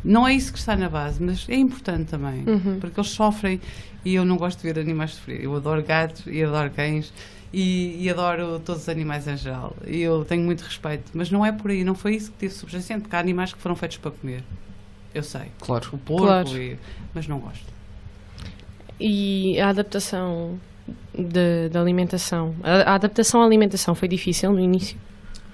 [0.03, 2.77] Não é isso que está na base, mas é importante também, Uhum.
[2.79, 3.59] porque eles sofrem
[4.05, 5.43] e eu não gosto de ver animais sofrer.
[5.43, 7.11] Eu adoro gatos e adoro cães
[7.51, 9.75] e, e adoro todos os animais em geral.
[9.85, 12.53] E eu tenho muito respeito, mas não é por aí, não foi isso que tive
[12.53, 14.43] subjacente, porque há animais que foram feitos para comer.
[15.13, 15.51] Eu sei.
[15.59, 15.89] Claro.
[15.91, 16.57] O porco, Claro.
[16.57, 16.77] e-
[17.13, 17.65] mas não gosto.
[18.99, 20.59] E a adaptação
[21.71, 22.55] da alimentação?
[22.63, 24.97] A, a adaptação à alimentação foi difícil no início?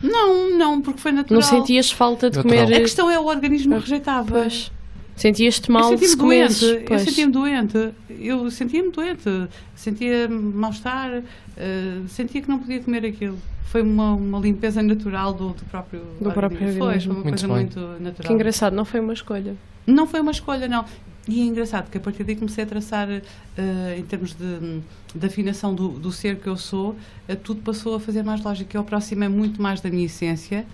[0.01, 1.41] Não, não, porque foi natural.
[1.41, 2.65] Não sentias falta de Natural.
[2.65, 2.75] comer?
[2.77, 4.29] A questão é o organismo rejeitava.
[4.41, 4.71] Pois.
[5.15, 6.59] Sentias-te Eu mal sentia-me se comesses?
[6.59, 7.89] doente, eu sentia-me doente,
[8.19, 11.21] eu sentia-me doente, sentia mal-estar,
[11.55, 13.37] eh, sentia que não podia comer aquilo.
[13.65, 16.77] Foi uma, uma limpeza natural do, do próprio Do próprio organismo.
[16.79, 17.13] Foi, organismo.
[17.13, 17.55] foi uma Muito coisa bem.
[17.55, 18.27] muito natural.
[18.27, 19.55] Que engraçado, não foi uma escolha.
[19.85, 20.83] Não foi uma escolha, não.
[21.27, 24.81] E é engraçado que a partir daí comecei a traçar, eh, em termos de,
[25.15, 26.97] de afinação do, do ser que eu sou,
[27.29, 28.75] eh, tudo passou a fazer mais lógica.
[28.75, 30.65] Eu aproximei muito mais da minha essência,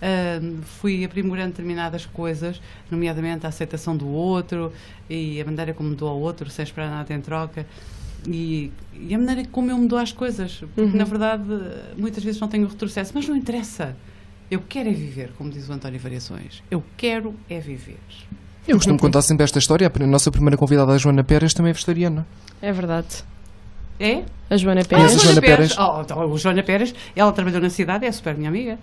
[0.00, 0.40] eh,
[0.80, 2.58] fui aprimorando determinadas coisas,
[2.90, 4.72] nomeadamente a aceitação do outro
[5.10, 7.66] e a maneira como dou ao outro, sem esperar nada em troca.
[8.26, 10.96] E, e a maneira como eu me dou às coisas, porque Uhum.
[10.96, 11.44] na verdade
[11.98, 13.94] muitas vezes não tenho retrocesso, mas não interessa.
[14.50, 16.62] Eu quero é viver, como diz o António Variações.
[16.70, 17.98] Eu quero é viver.
[18.68, 19.90] Eu costumo contar sempre esta história.
[19.92, 22.26] A nossa primeira convidada, a Joana Pérez, também é vegetariana.
[22.60, 23.06] É verdade.
[23.98, 24.22] É?
[24.50, 25.14] A Joana Ah, Pérez.
[25.14, 25.76] a Joana Pérez.
[25.78, 28.78] Oh, então, o Joana Pérez, ela trabalhou na cidade, é super minha amiga.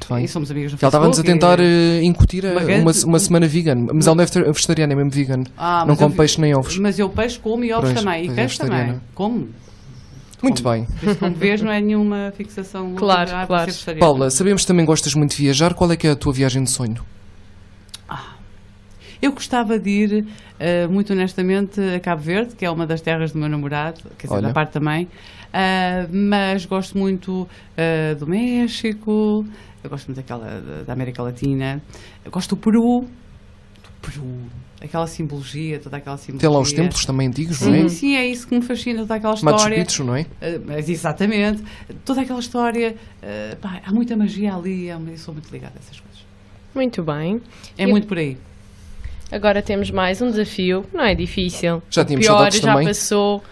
[0.00, 0.24] Muito bem.
[0.24, 3.18] E somos amigas no Ela estava-nos a tentar e- eh, incutir a- Uma uma, uma
[3.20, 3.86] semana vegan.
[3.94, 5.44] Mas ela não é vegeta- vegetariana, é mesmo vegan.
[5.56, 6.76] Ah, não eu come vi- peixe nem ovos.
[6.78, 8.24] Mas eu peixe como e ovos Pois, também.
[8.26, 9.00] E é queijo também.
[9.14, 9.48] Como?
[10.42, 10.74] Muito Como?
[10.74, 10.86] bem.
[11.04, 12.94] Isso, como vês, não é nenhuma fixação.
[12.98, 13.66] Claro, claro.
[13.70, 14.00] ser vegetariana.
[14.00, 15.72] Paula, sabemos que também gostas muito de viajar.
[15.74, 17.04] Qual é que é a tua viagem de sonho?
[19.22, 20.26] Eu gostava de ir,
[20.58, 24.26] eh, muito honestamente, a Cabo Verde, que é uma das terras do meu namorado, quer
[24.26, 24.48] dizer, Olha.
[24.48, 25.08] da parte também.
[25.52, 29.46] Ah, mas gosto muito ah, do México,
[29.84, 31.80] eu gosto muito daquela da- da América Latina,
[32.24, 34.26] eu gosto do Peru, do Peru,
[34.82, 36.48] aquela simbologia, toda aquela simbologia.
[36.48, 37.88] Tem lá os templos também antigos, não Sim, é?
[37.88, 39.84] sim, é isso que me fascina, toda aquela Machu história.
[39.84, 40.26] Picchu, não é?
[40.66, 41.62] Mas exatamente,
[42.04, 42.96] toda aquela história,
[43.60, 46.24] pá, há muita magia ali, eu sou muito ligada a essas coisas.
[46.74, 47.40] Muito bem.
[47.78, 48.36] É E- muito por aí.
[49.32, 51.82] Agora temos mais um desafio, não é difícil.
[51.90, 52.86] Já o tínhamos pior saudades já também.
[52.88, 53.42] passou,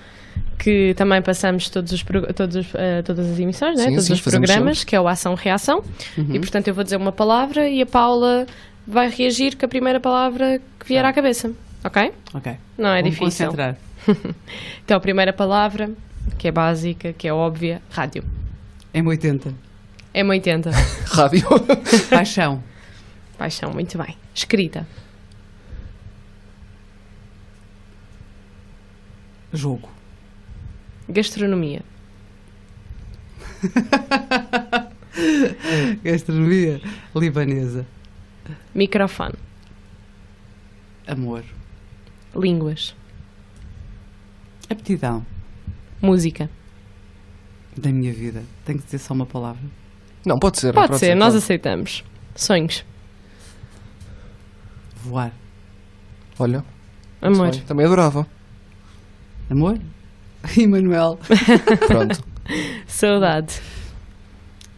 [0.59, 2.05] que também passamos todos os,
[2.37, 3.85] todos os, eh, todas as emissões, né?
[3.85, 4.91] Sim, todos sim, os programas, sempre.
[4.91, 5.83] que é o Ação-Reação.
[6.19, 6.35] Uhum.
[6.35, 8.47] E portanto eu vou dizer uma palavra e a Paula
[8.87, 11.09] vai reagir com a primeira palavra que vier Tá.
[11.09, 11.51] à cabeça.
[11.83, 12.13] Ok?
[12.35, 12.57] Ok.
[12.77, 13.47] Não é Vou-me difícil.
[13.47, 13.77] concentrar.
[14.85, 15.91] Então a primeira palavra,
[16.39, 18.23] que é básica, que é óbvia, rádio.
[18.95, 19.55] M80.
[20.15, 20.73] M80.
[21.07, 21.47] Rádio.
[22.11, 22.63] Paixão.
[23.39, 24.17] Paixão, muito bem.
[24.35, 24.87] Escrita.
[29.53, 29.89] Jogo.
[31.09, 31.83] Gastronomia.
[36.05, 36.81] Gastronomia
[37.15, 37.87] libanesa.
[38.75, 39.35] Microfone.
[41.07, 41.45] Amor.
[42.35, 42.95] Línguas.
[44.69, 45.27] Aptidão
[46.01, 46.49] Música.
[47.77, 48.45] da minha vida.
[48.65, 49.63] Tem que dizer só uma palavra.
[50.25, 50.73] Não, pode ser.
[50.73, 51.39] Pode ser, nós claro.
[51.39, 52.05] aceitamos.
[52.37, 52.85] Sonhos.
[55.03, 55.33] Voar.
[56.39, 56.65] Olha,
[57.21, 57.55] Amor.
[57.67, 58.27] também adorava.
[59.51, 59.81] Amor?
[60.57, 61.19] Emanuel.
[61.89, 62.23] Pronto.
[62.87, 63.61] Saudade.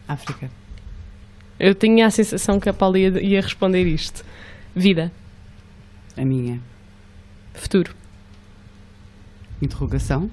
[0.07, 0.49] África.
[1.59, 4.25] Eu tinha a sensação que a Paula ia, ia responder isto.
[4.75, 5.11] Vida.
[6.17, 6.59] A minha.
[7.53, 7.93] Futuro.
[9.61, 10.29] Interrogação.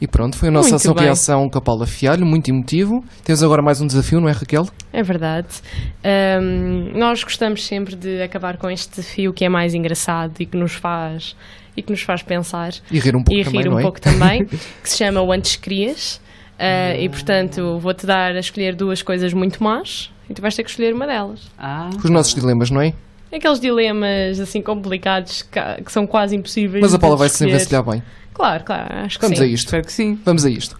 [0.00, 3.04] E pronto, foi a nossa Muito ação-reação com a Paula Fialho, muito emotivo.
[3.22, 4.66] Temos agora mais um desafio, não é, Raquel?
[4.92, 5.60] É verdade.
[6.02, 10.56] Ahm, nós gostamos sempre de acabar com este desafio que é mais engraçado e que
[10.56, 11.36] nos faz
[11.80, 13.82] e que nos faz pensar E rir um pouco e também, rir um é?
[13.82, 14.44] pouco também,
[14.82, 16.20] que se chama o Antes Crias.
[16.58, 20.62] Ah, e portanto vou-te dar a escolher duas coisas muito más e tu vais ter
[20.62, 21.40] que escolher uma delas.
[21.58, 21.88] Ah.
[21.96, 22.92] Os nossos dilemas, não é?
[23.32, 26.82] Aqueles dilemas assim complicados que, que são quase impossíveis.
[26.82, 28.02] Mas a Paula vai se envencilhar bem.
[28.34, 29.44] Claro, claro, acho que Vamos sim.
[29.44, 29.66] a isto.
[29.66, 30.18] Espero que sim.
[30.24, 30.78] Vamos a isto.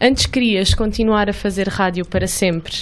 [0.00, 2.72] Antes querias continuar a fazer rádio para sempre,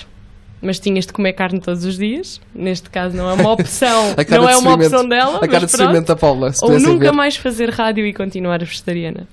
[0.66, 2.40] mas tinhas de comer carne todos os dias.
[2.54, 6.00] Neste caso não é uma opção, não é uma opção dela, A cara mas de
[6.06, 7.12] da Paula, Ou nunca ver.
[7.12, 9.28] mais fazer rádio e continuar vegetariana.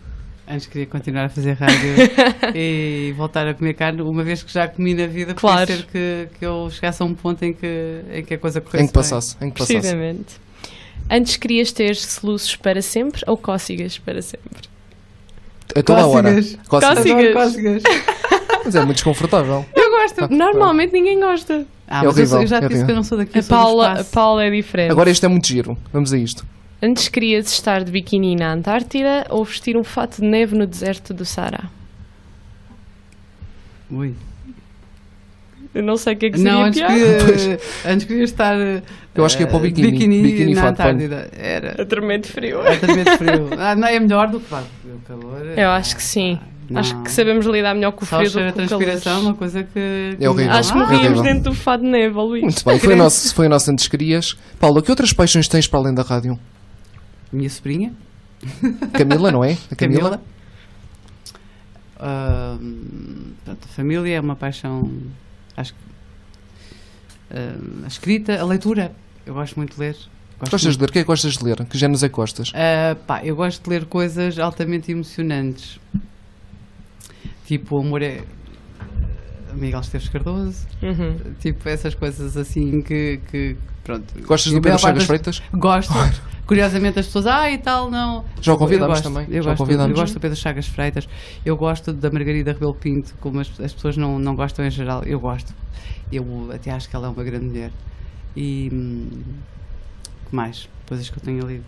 [0.48, 1.96] Antes queria continuar a fazer rádio
[2.54, 5.62] e voltar a comer carne, uma vez que já comi na vida, Claro.
[5.62, 8.62] podia ser que, que eu chegasse a um ponto em que, em que a coisa
[8.62, 9.74] corresse Em que passasse, em que passasse.
[9.80, 10.36] Precisamente.
[11.10, 14.70] Antes querias ter soluços para sempre ou cócegas para sempre?
[15.76, 16.34] A toda a hora.
[16.34, 16.58] Cócegas.
[16.68, 17.34] Cócegas.
[17.34, 17.34] Cócegas.
[17.34, 17.84] Cócegas.
[18.66, 19.66] Mas é muito desconfortável.
[20.12, 20.30] Eu gosto.
[20.30, 20.36] Tá.
[20.36, 21.66] Normalmente ninguém gosta.
[21.88, 22.86] Ah, É mas horrível, eu já é te disse horrível.
[22.86, 24.12] que eu não sou daqui, A eu sou do Paula, a espaço.
[24.12, 24.92] Paula é diferente.
[24.92, 25.78] Agora este é muito giro.
[25.92, 26.46] Vamos a isto.
[26.82, 31.14] Antes querias estar de biquíni na Antártida ou vestir um fato de neve no deserto
[31.14, 31.70] do Saara?
[33.92, 34.14] Ui.
[35.74, 36.92] Eu não sei o que é que seria Não, antes, pior.
[36.92, 38.56] que, antes queria estar
[39.16, 39.92] Eu acho que é para o eh, biquíni.
[39.92, 40.82] biquíni, Biquíni na fato de.
[40.84, 41.30] Antártida.
[41.36, 41.82] Era.
[41.82, 42.62] A tremendo frio.
[42.62, 43.50] É tremendo frio.
[43.58, 45.58] Ah, não, é melhor do que vá, o calor.
[45.58, 46.40] Eu acho que sim.
[46.70, 46.80] Não.
[46.80, 49.20] Acho que sabemos lidar melhor com o frio do a que com o transpiração é
[49.22, 50.18] uma coisa que.
[50.20, 50.52] É horrível.
[50.54, 51.24] Acho que Ah, morríamos horrível.
[51.24, 52.42] dentro do fado de neve, Luís.
[52.44, 52.80] Muito bem.
[52.80, 54.36] Foi o nosso, foi o nosso antes querias.
[54.60, 56.40] Paula, que outras paixões tens para além da rádio?
[57.32, 57.94] Minha sobrinha,
[58.94, 59.58] Camila, não é?
[59.72, 60.20] A Camila?
[60.20, 60.22] Camila.
[63.46, 64.92] Pronto, a família é uma paixão.
[65.56, 65.80] Acho que.
[67.38, 68.92] ahm, a escrita, a leitura.
[69.26, 69.96] Eu gosto muito de ler.
[70.40, 70.78] Gosto Gostas muito.
[70.78, 70.90] de ler?
[70.90, 71.66] O que é que gostas de ler?
[71.66, 72.52] Que géneros é que gostas?
[72.54, 75.80] Ah, pá, eu gosto de ler coisas altamente emocionantes.
[77.46, 78.22] Tipo, o amor é.
[79.54, 80.66] Miguel Esteves Cardoso.
[80.82, 81.34] Uhum.
[81.40, 83.20] Tipo, essas coisas assim que.
[83.30, 84.06] que pronto.
[84.26, 85.42] Gostas do Pedro Chagas Freitas?
[85.54, 85.94] Gosto.
[86.46, 88.26] Curiosamente as pessoas, ah e tal, não.
[88.42, 89.36] Já o convidámos eu gosto, também.
[89.36, 90.00] Eu Já o gosto, eu convidámos.
[90.00, 91.08] gosto do Pedro Chagas Freitas.
[91.46, 95.04] Eu gosto da Margarida Rebelo Pinto, como as, as pessoas não, não gostam em geral.
[95.04, 95.54] Eu gosto.
[96.12, 97.72] Eu até acho que ela é uma grande mulher.
[98.36, 98.70] E.
[98.74, 99.10] hum,
[100.30, 100.68] que mais?
[100.88, 101.64] Coisas que eu tenho lido.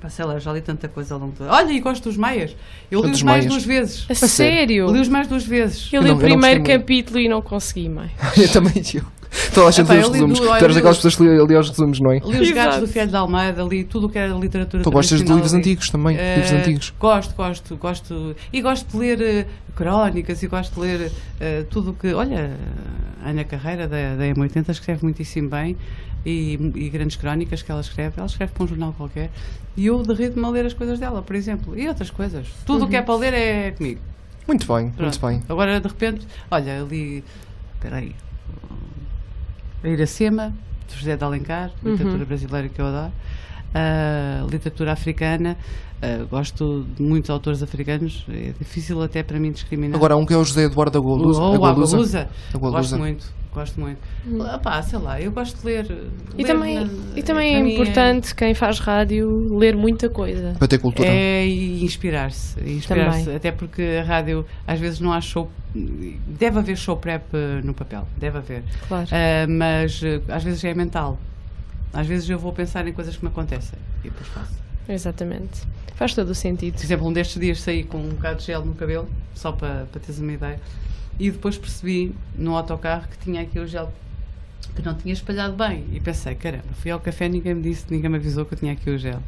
[0.00, 1.44] Pá, sei lá, já li tanta coisa ao longo do...
[1.44, 2.56] Olha, e gosto dos Maias.
[2.90, 3.52] Eu li os mais Maias.
[3.52, 4.06] duas vezes.
[4.08, 4.90] A sério?
[4.90, 5.92] li os mais duas vezes.
[5.92, 6.86] Eu Eu li não- o primeiro gostei muito.
[6.86, 8.10] capítulo e não consegui mais.
[8.36, 9.02] Eu também eu.
[9.54, 10.40] Toda a gente lê os li resumos.
[10.40, 12.18] do- Tu eras daquelas pessoas que lê ali aos resumos, não é?
[12.18, 15.22] Li os gatos do Fialho de Almeida, li tudo o que era literatura Tu gostas
[15.22, 15.58] de livros li.
[15.58, 16.16] antigos também?
[16.16, 16.94] Eh, Livros antigos.
[16.98, 18.34] Gosto, gosto, gosto.
[18.52, 19.46] E gosto de ler eh,
[19.76, 22.12] crónicas e gosto de ler eh, tudo o que.
[22.12, 22.50] Olha,
[23.24, 25.76] a Ana Carreira da, da M80 escreve muitíssimo bem
[26.24, 28.14] e, e grandes crónicas que ela escreve.
[28.16, 29.30] Ela escreve para um jornal qualquer
[29.76, 31.78] e eu derrito-me a ler as coisas dela, por exemplo.
[31.78, 32.48] E outras coisas.
[32.66, 34.00] Tudo o que é para ler é comigo.
[34.46, 35.26] Muito bem, muito Pronto.
[35.26, 35.42] bem.
[35.48, 37.24] Agora, de repente, olha, eu li.
[37.74, 38.14] Espera aí.
[39.82, 40.52] A Iracema,
[40.88, 43.12] de José de Alencar, literatura brasileira que eu adoro.
[43.72, 45.56] Ah, literatura africana,
[46.02, 49.96] ah, gosto de muitos autores africanos, é difícil até para mim discriminar.
[49.96, 51.40] Agora um que é o José Eduardo Agualusa.
[51.40, 52.28] Ou a Agualusa.
[52.52, 52.78] Agualusa.
[52.78, 53.98] Gosto muito, gosto muito.
[54.42, 55.86] Ah, pá, sei lá, eu gosto de ler.
[56.36, 60.54] E ler também, na- e também é importante quem faz rádio ler muita coisa.
[60.58, 61.08] Para ter cultura.
[61.08, 62.54] É e inspirar-se.
[62.86, 63.34] Também.
[63.36, 65.50] Até porque a rádio às vezes não há show.
[65.74, 68.62] Deve haver show prep eh, no papel, deve haver.
[68.88, 69.08] Claro.
[69.12, 71.18] Ah, mas eh, às vezes é mental.
[71.92, 74.54] Às vezes eu vou pensar em coisas que me acontecem e depois faço.
[74.88, 75.62] Exatamente.
[75.96, 76.74] Faz todo o sentido.
[76.76, 79.86] Por exemplo, um destes dias saí com um bocado de gel no cabelo, só para,
[79.90, 80.58] para teres uma ideia,
[81.20, 83.92] e depois percebi no autocarro que tinha aqui o gel
[84.74, 85.84] que não tinha espalhado bem.
[85.92, 88.72] E pensei, caramba, fui ao café, ninguém me disse, ninguém me avisou que eu tinha
[88.72, 89.20] aqui o gel.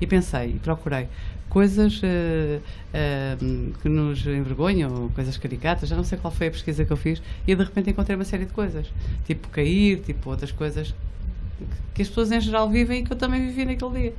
[0.00, 1.08] E pensei, e procurei
[1.48, 2.58] coisas eh,
[2.92, 3.36] eh,
[3.80, 7.22] que nos envergonham, coisas caricatas, já não sei qual foi a pesquisa que eu fiz,
[7.46, 8.92] e de repente encontrei uma série de coisas,
[9.24, 10.92] tipo cair, tipo outras coisas
[11.94, 14.14] que as pessoas em geral vivem e que eu também vivi naquele dia.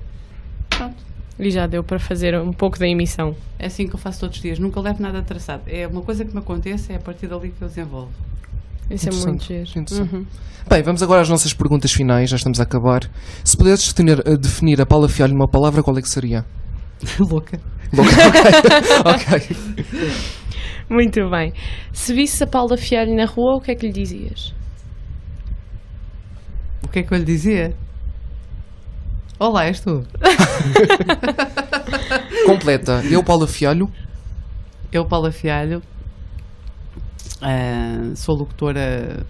[0.70, 1.17] Pronto.
[1.40, 3.36] E já deu para fazer um pouco da emissão.
[3.60, 5.64] É assim que eu faço todos os dias, nunca levo nada traçado.
[5.68, 8.12] É uma coisa que me acontece, é a partir dali que eu desenvolvo.
[8.90, 9.62] Isso é muito giro.
[9.76, 9.94] interessante.
[10.16, 10.26] Uhum.
[10.70, 13.02] Bem, vamos agora às nossas perguntas finais, já estamos a acabar.
[13.44, 16.44] Se pudesses definir, eh, definir a Paula Fialho numa palavra, qual é que seria?
[17.20, 17.60] Louca.
[19.06, 19.38] ok.
[19.38, 19.58] ok.
[20.90, 21.54] Muito bem.
[21.94, 24.54] Se visse a Paula Fialho na rua, o que é que lhe dizias?
[26.84, 27.76] O que é que eu lhe dizia?
[29.40, 30.04] Olá, és tu.
[32.46, 33.04] Completa.
[33.10, 33.92] Eu, Paula Fialho.
[34.92, 35.82] Eu, Paula Fialho,
[37.42, 39.26] ah, sou a locutora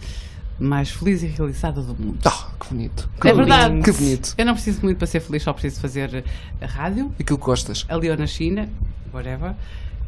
[0.59, 2.19] mais feliz e realizada do mundo.
[2.25, 3.09] Ah, que bonito.
[3.23, 3.81] É verdade.
[3.81, 4.33] Que bonito.
[4.37, 6.23] Eu não preciso muito para ser feliz, só preciso fazer
[6.61, 7.85] a rádio, Aquilo que gostas.
[7.89, 8.69] ali ou na China,
[9.13, 9.53] whatever.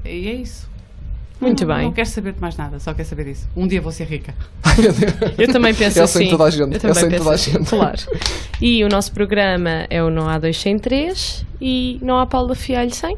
[0.05, 0.69] E é isso.
[1.39, 1.85] Muito não, bem.
[1.85, 3.47] Não quero saber de mais nada, só quero saber disso.
[3.55, 4.33] Um dia vou ser rica.
[5.37, 6.29] Eu também penso Eu assim.
[6.29, 7.69] toda a gente, Eu também penso toda a assim, gente.
[7.69, 7.99] Claro.
[8.61, 12.55] E o nosso programa é o Não Há Dois Sem Três e não há Paula
[12.55, 13.17] Fialho sem.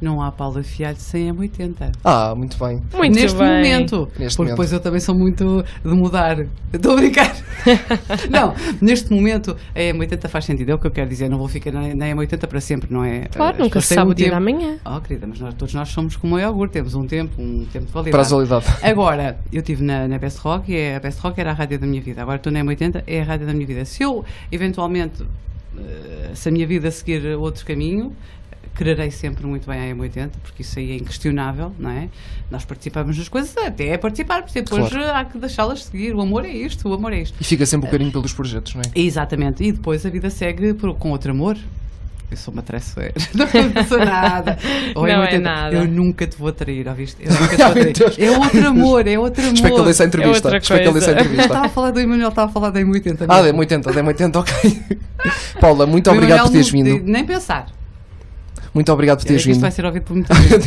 [0.00, 1.90] Não há Paula Fialho sem M80.
[2.04, 2.80] Ah, muito bem.
[2.94, 3.46] Muito Neste bem.
[3.48, 3.96] momento.
[4.18, 4.50] Neste porque momento.
[4.50, 6.36] depois eu também sou muito de mudar.
[6.72, 7.34] Estou a brincar.
[8.30, 10.70] não, neste momento a M80 faz sentido.
[10.70, 11.28] É o que eu quero dizer.
[11.28, 13.26] Não vou ficar na, na M80 para sempre, não é?
[13.26, 14.78] Claro, As nunca pessoas se sabe o dia tempo- da manhã.
[14.86, 16.74] Oh, querida, mas nós, todos nós somos como o iogurte.
[16.74, 18.10] Temos um tempo, um tempo de validade.
[18.12, 18.66] Para a atualidade.
[18.82, 21.78] Agora, eu estive na, na Best Rock e é- a Best Rock era a rádio
[21.78, 22.22] da minha vida.
[22.22, 23.84] Agora estou na M80, é a rádio da minha vida.
[23.84, 25.24] Se eu, eventualmente,
[25.76, 28.12] eh, se a minha vida seguir outro caminho,
[28.78, 32.08] quererei sempre muito bem a M80, porque isso aí é inquestionável, não é?
[32.50, 35.10] Nós participamos nas coisas, até é participar, porque depois Claro.
[35.12, 36.14] há que deixá-las seguir.
[36.14, 37.34] O amor é isto, o amor é isto.
[37.40, 38.84] E fica sempre um carinho pelos projetos, não é?
[38.98, 39.62] Exatamente.
[39.64, 41.56] E depois a vida segue por- com outro amor.
[42.30, 43.14] Eu sou uma traiçoeira.
[43.34, 44.58] Não sou nada.
[44.94, 45.74] Ou Não é M80, nada.
[45.76, 47.16] Eu nunca te vou trair, ouviste?
[47.24, 48.20] Eu nunca te vou trair.
[48.22, 49.54] É outro amor, é outro amor.
[49.54, 50.48] Espero que ele desse a entrevista.
[50.48, 51.20] outra Espero que ele desse a coisa.
[51.20, 51.46] Eu entrevista.
[51.54, 53.24] estava a falar do Emanuel, estava a falar da M80.
[53.26, 54.82] Ah, da M80, da M80, ok.
[55.58, 57.02] Paula, muito O obrigado por teres vindo.
[57.02, 57.66] Nem pensar.
[58.74, 59.62] Muito obrigado por teres que Isto vindo.
[59.62, 60.66] vai ser ouvido por muita gente.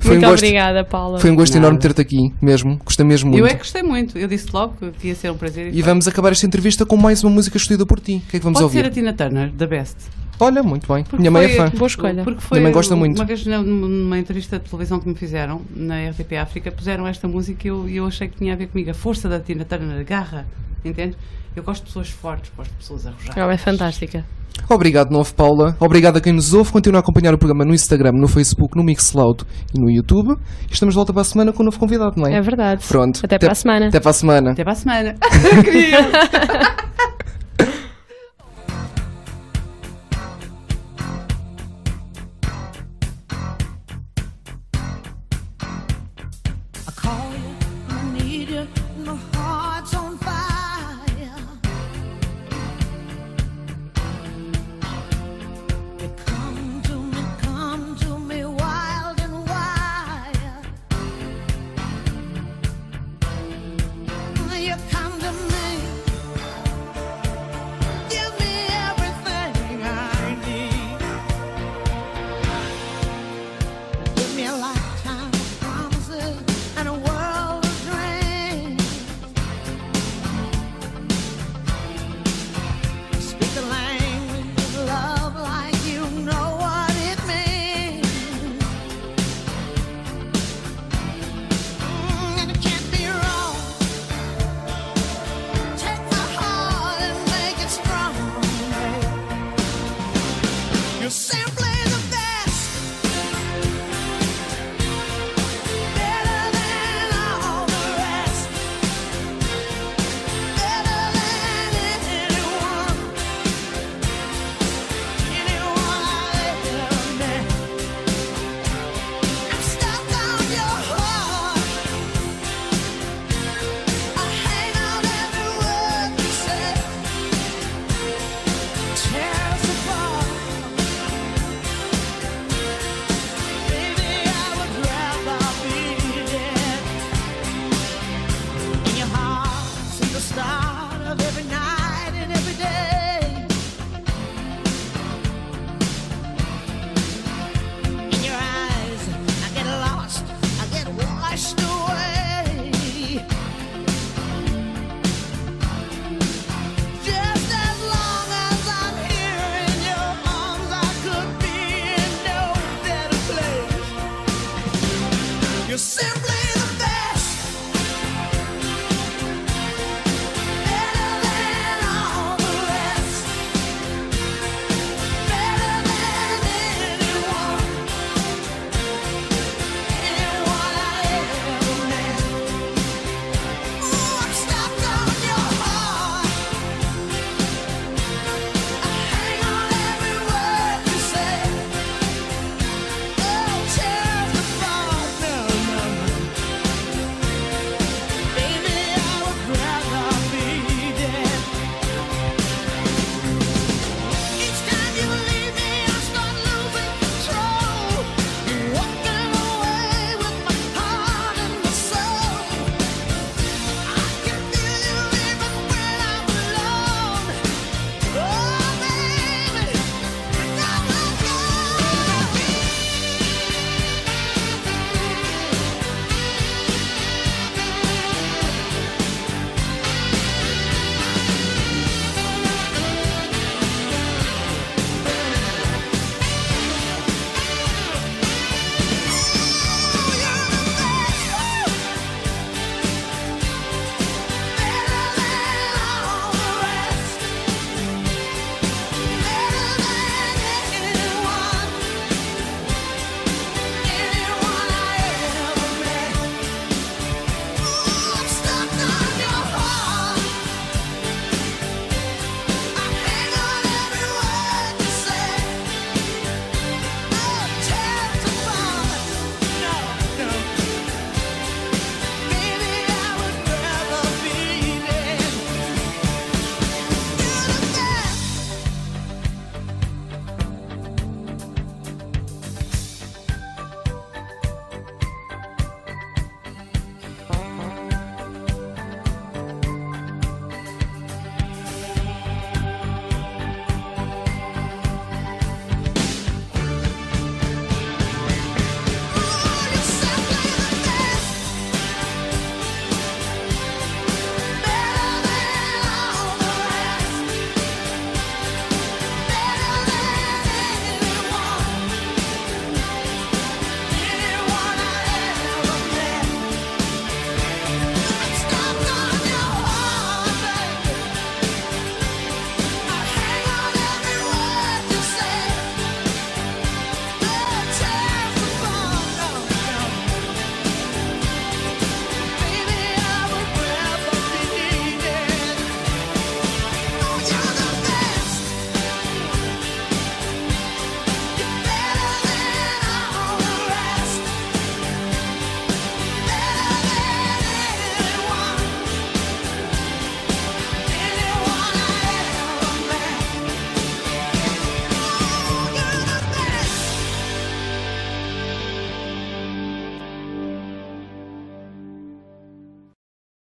[0.00, 1.18] Foi um Muito gosto, obrigada, Paula.
[1.18, 1.66] foi um gosto Nada.
[1.66, 2.78] enorme ter-te aqui, mesmo.
[2.84, 3.40] Gostei mesmo muito.
[3.42, 4.18] Eu é que gostei muito.
[4.18, 5.74] Eu disse logo que ia ser um prazer.
[5.74, 8.22] E vamos acabar esta entrevista com mais uma música escolhida por ti.
[8.26, 8.78] O que é que vamos Pode ouvir?
[8.80, 9.96] ser a Tina Turner, da Best.
[10.42, 11.04] Olha, muito bem.
[11.04, 11.68] Porque Minha mãe é fã.
[11.76, 12.24] Boa escolha.
[12.24, 13.18] Porque foi Também gosta muito.
[13.18, 17.66] Uma vez numa entrevista de televisão que me fizeram na RTP África, puseram esta música
[17.66, 18.90] e eu, e eu achei que tinha a ver comigo.
[18.90, 20.46] A força da Tina Turner, a garra,
[20.82, 21.14] entende?
[21.54, 23.36] Eu gosto de pessoas fortes, gosto de pessoas arrojadas.
[23.36, 24.24] Ela é fantástica.
[24.68, 25.76] Obrigado de novo, Paula.
[25.80, 26.70] Obrigado a quem nos ouve.
[26.70, 29.44] Continua a acompanhar o programa no Instagram, no Facebook, no Mixcloud
[29.74, 30.36] e no YouTube.
[30.68, 32.36] E estamos de volta para a semana com um novo convidado, não é?
[32.36, 32.84] É verdade.
[32.86, 33.20] Pronto.
[33.24, 33.88] Até para a semana.
[33.88, 34.50] Até para a semana.
[34.52, 35.14] Até para a semana.
[35.64, 35.98] Queria.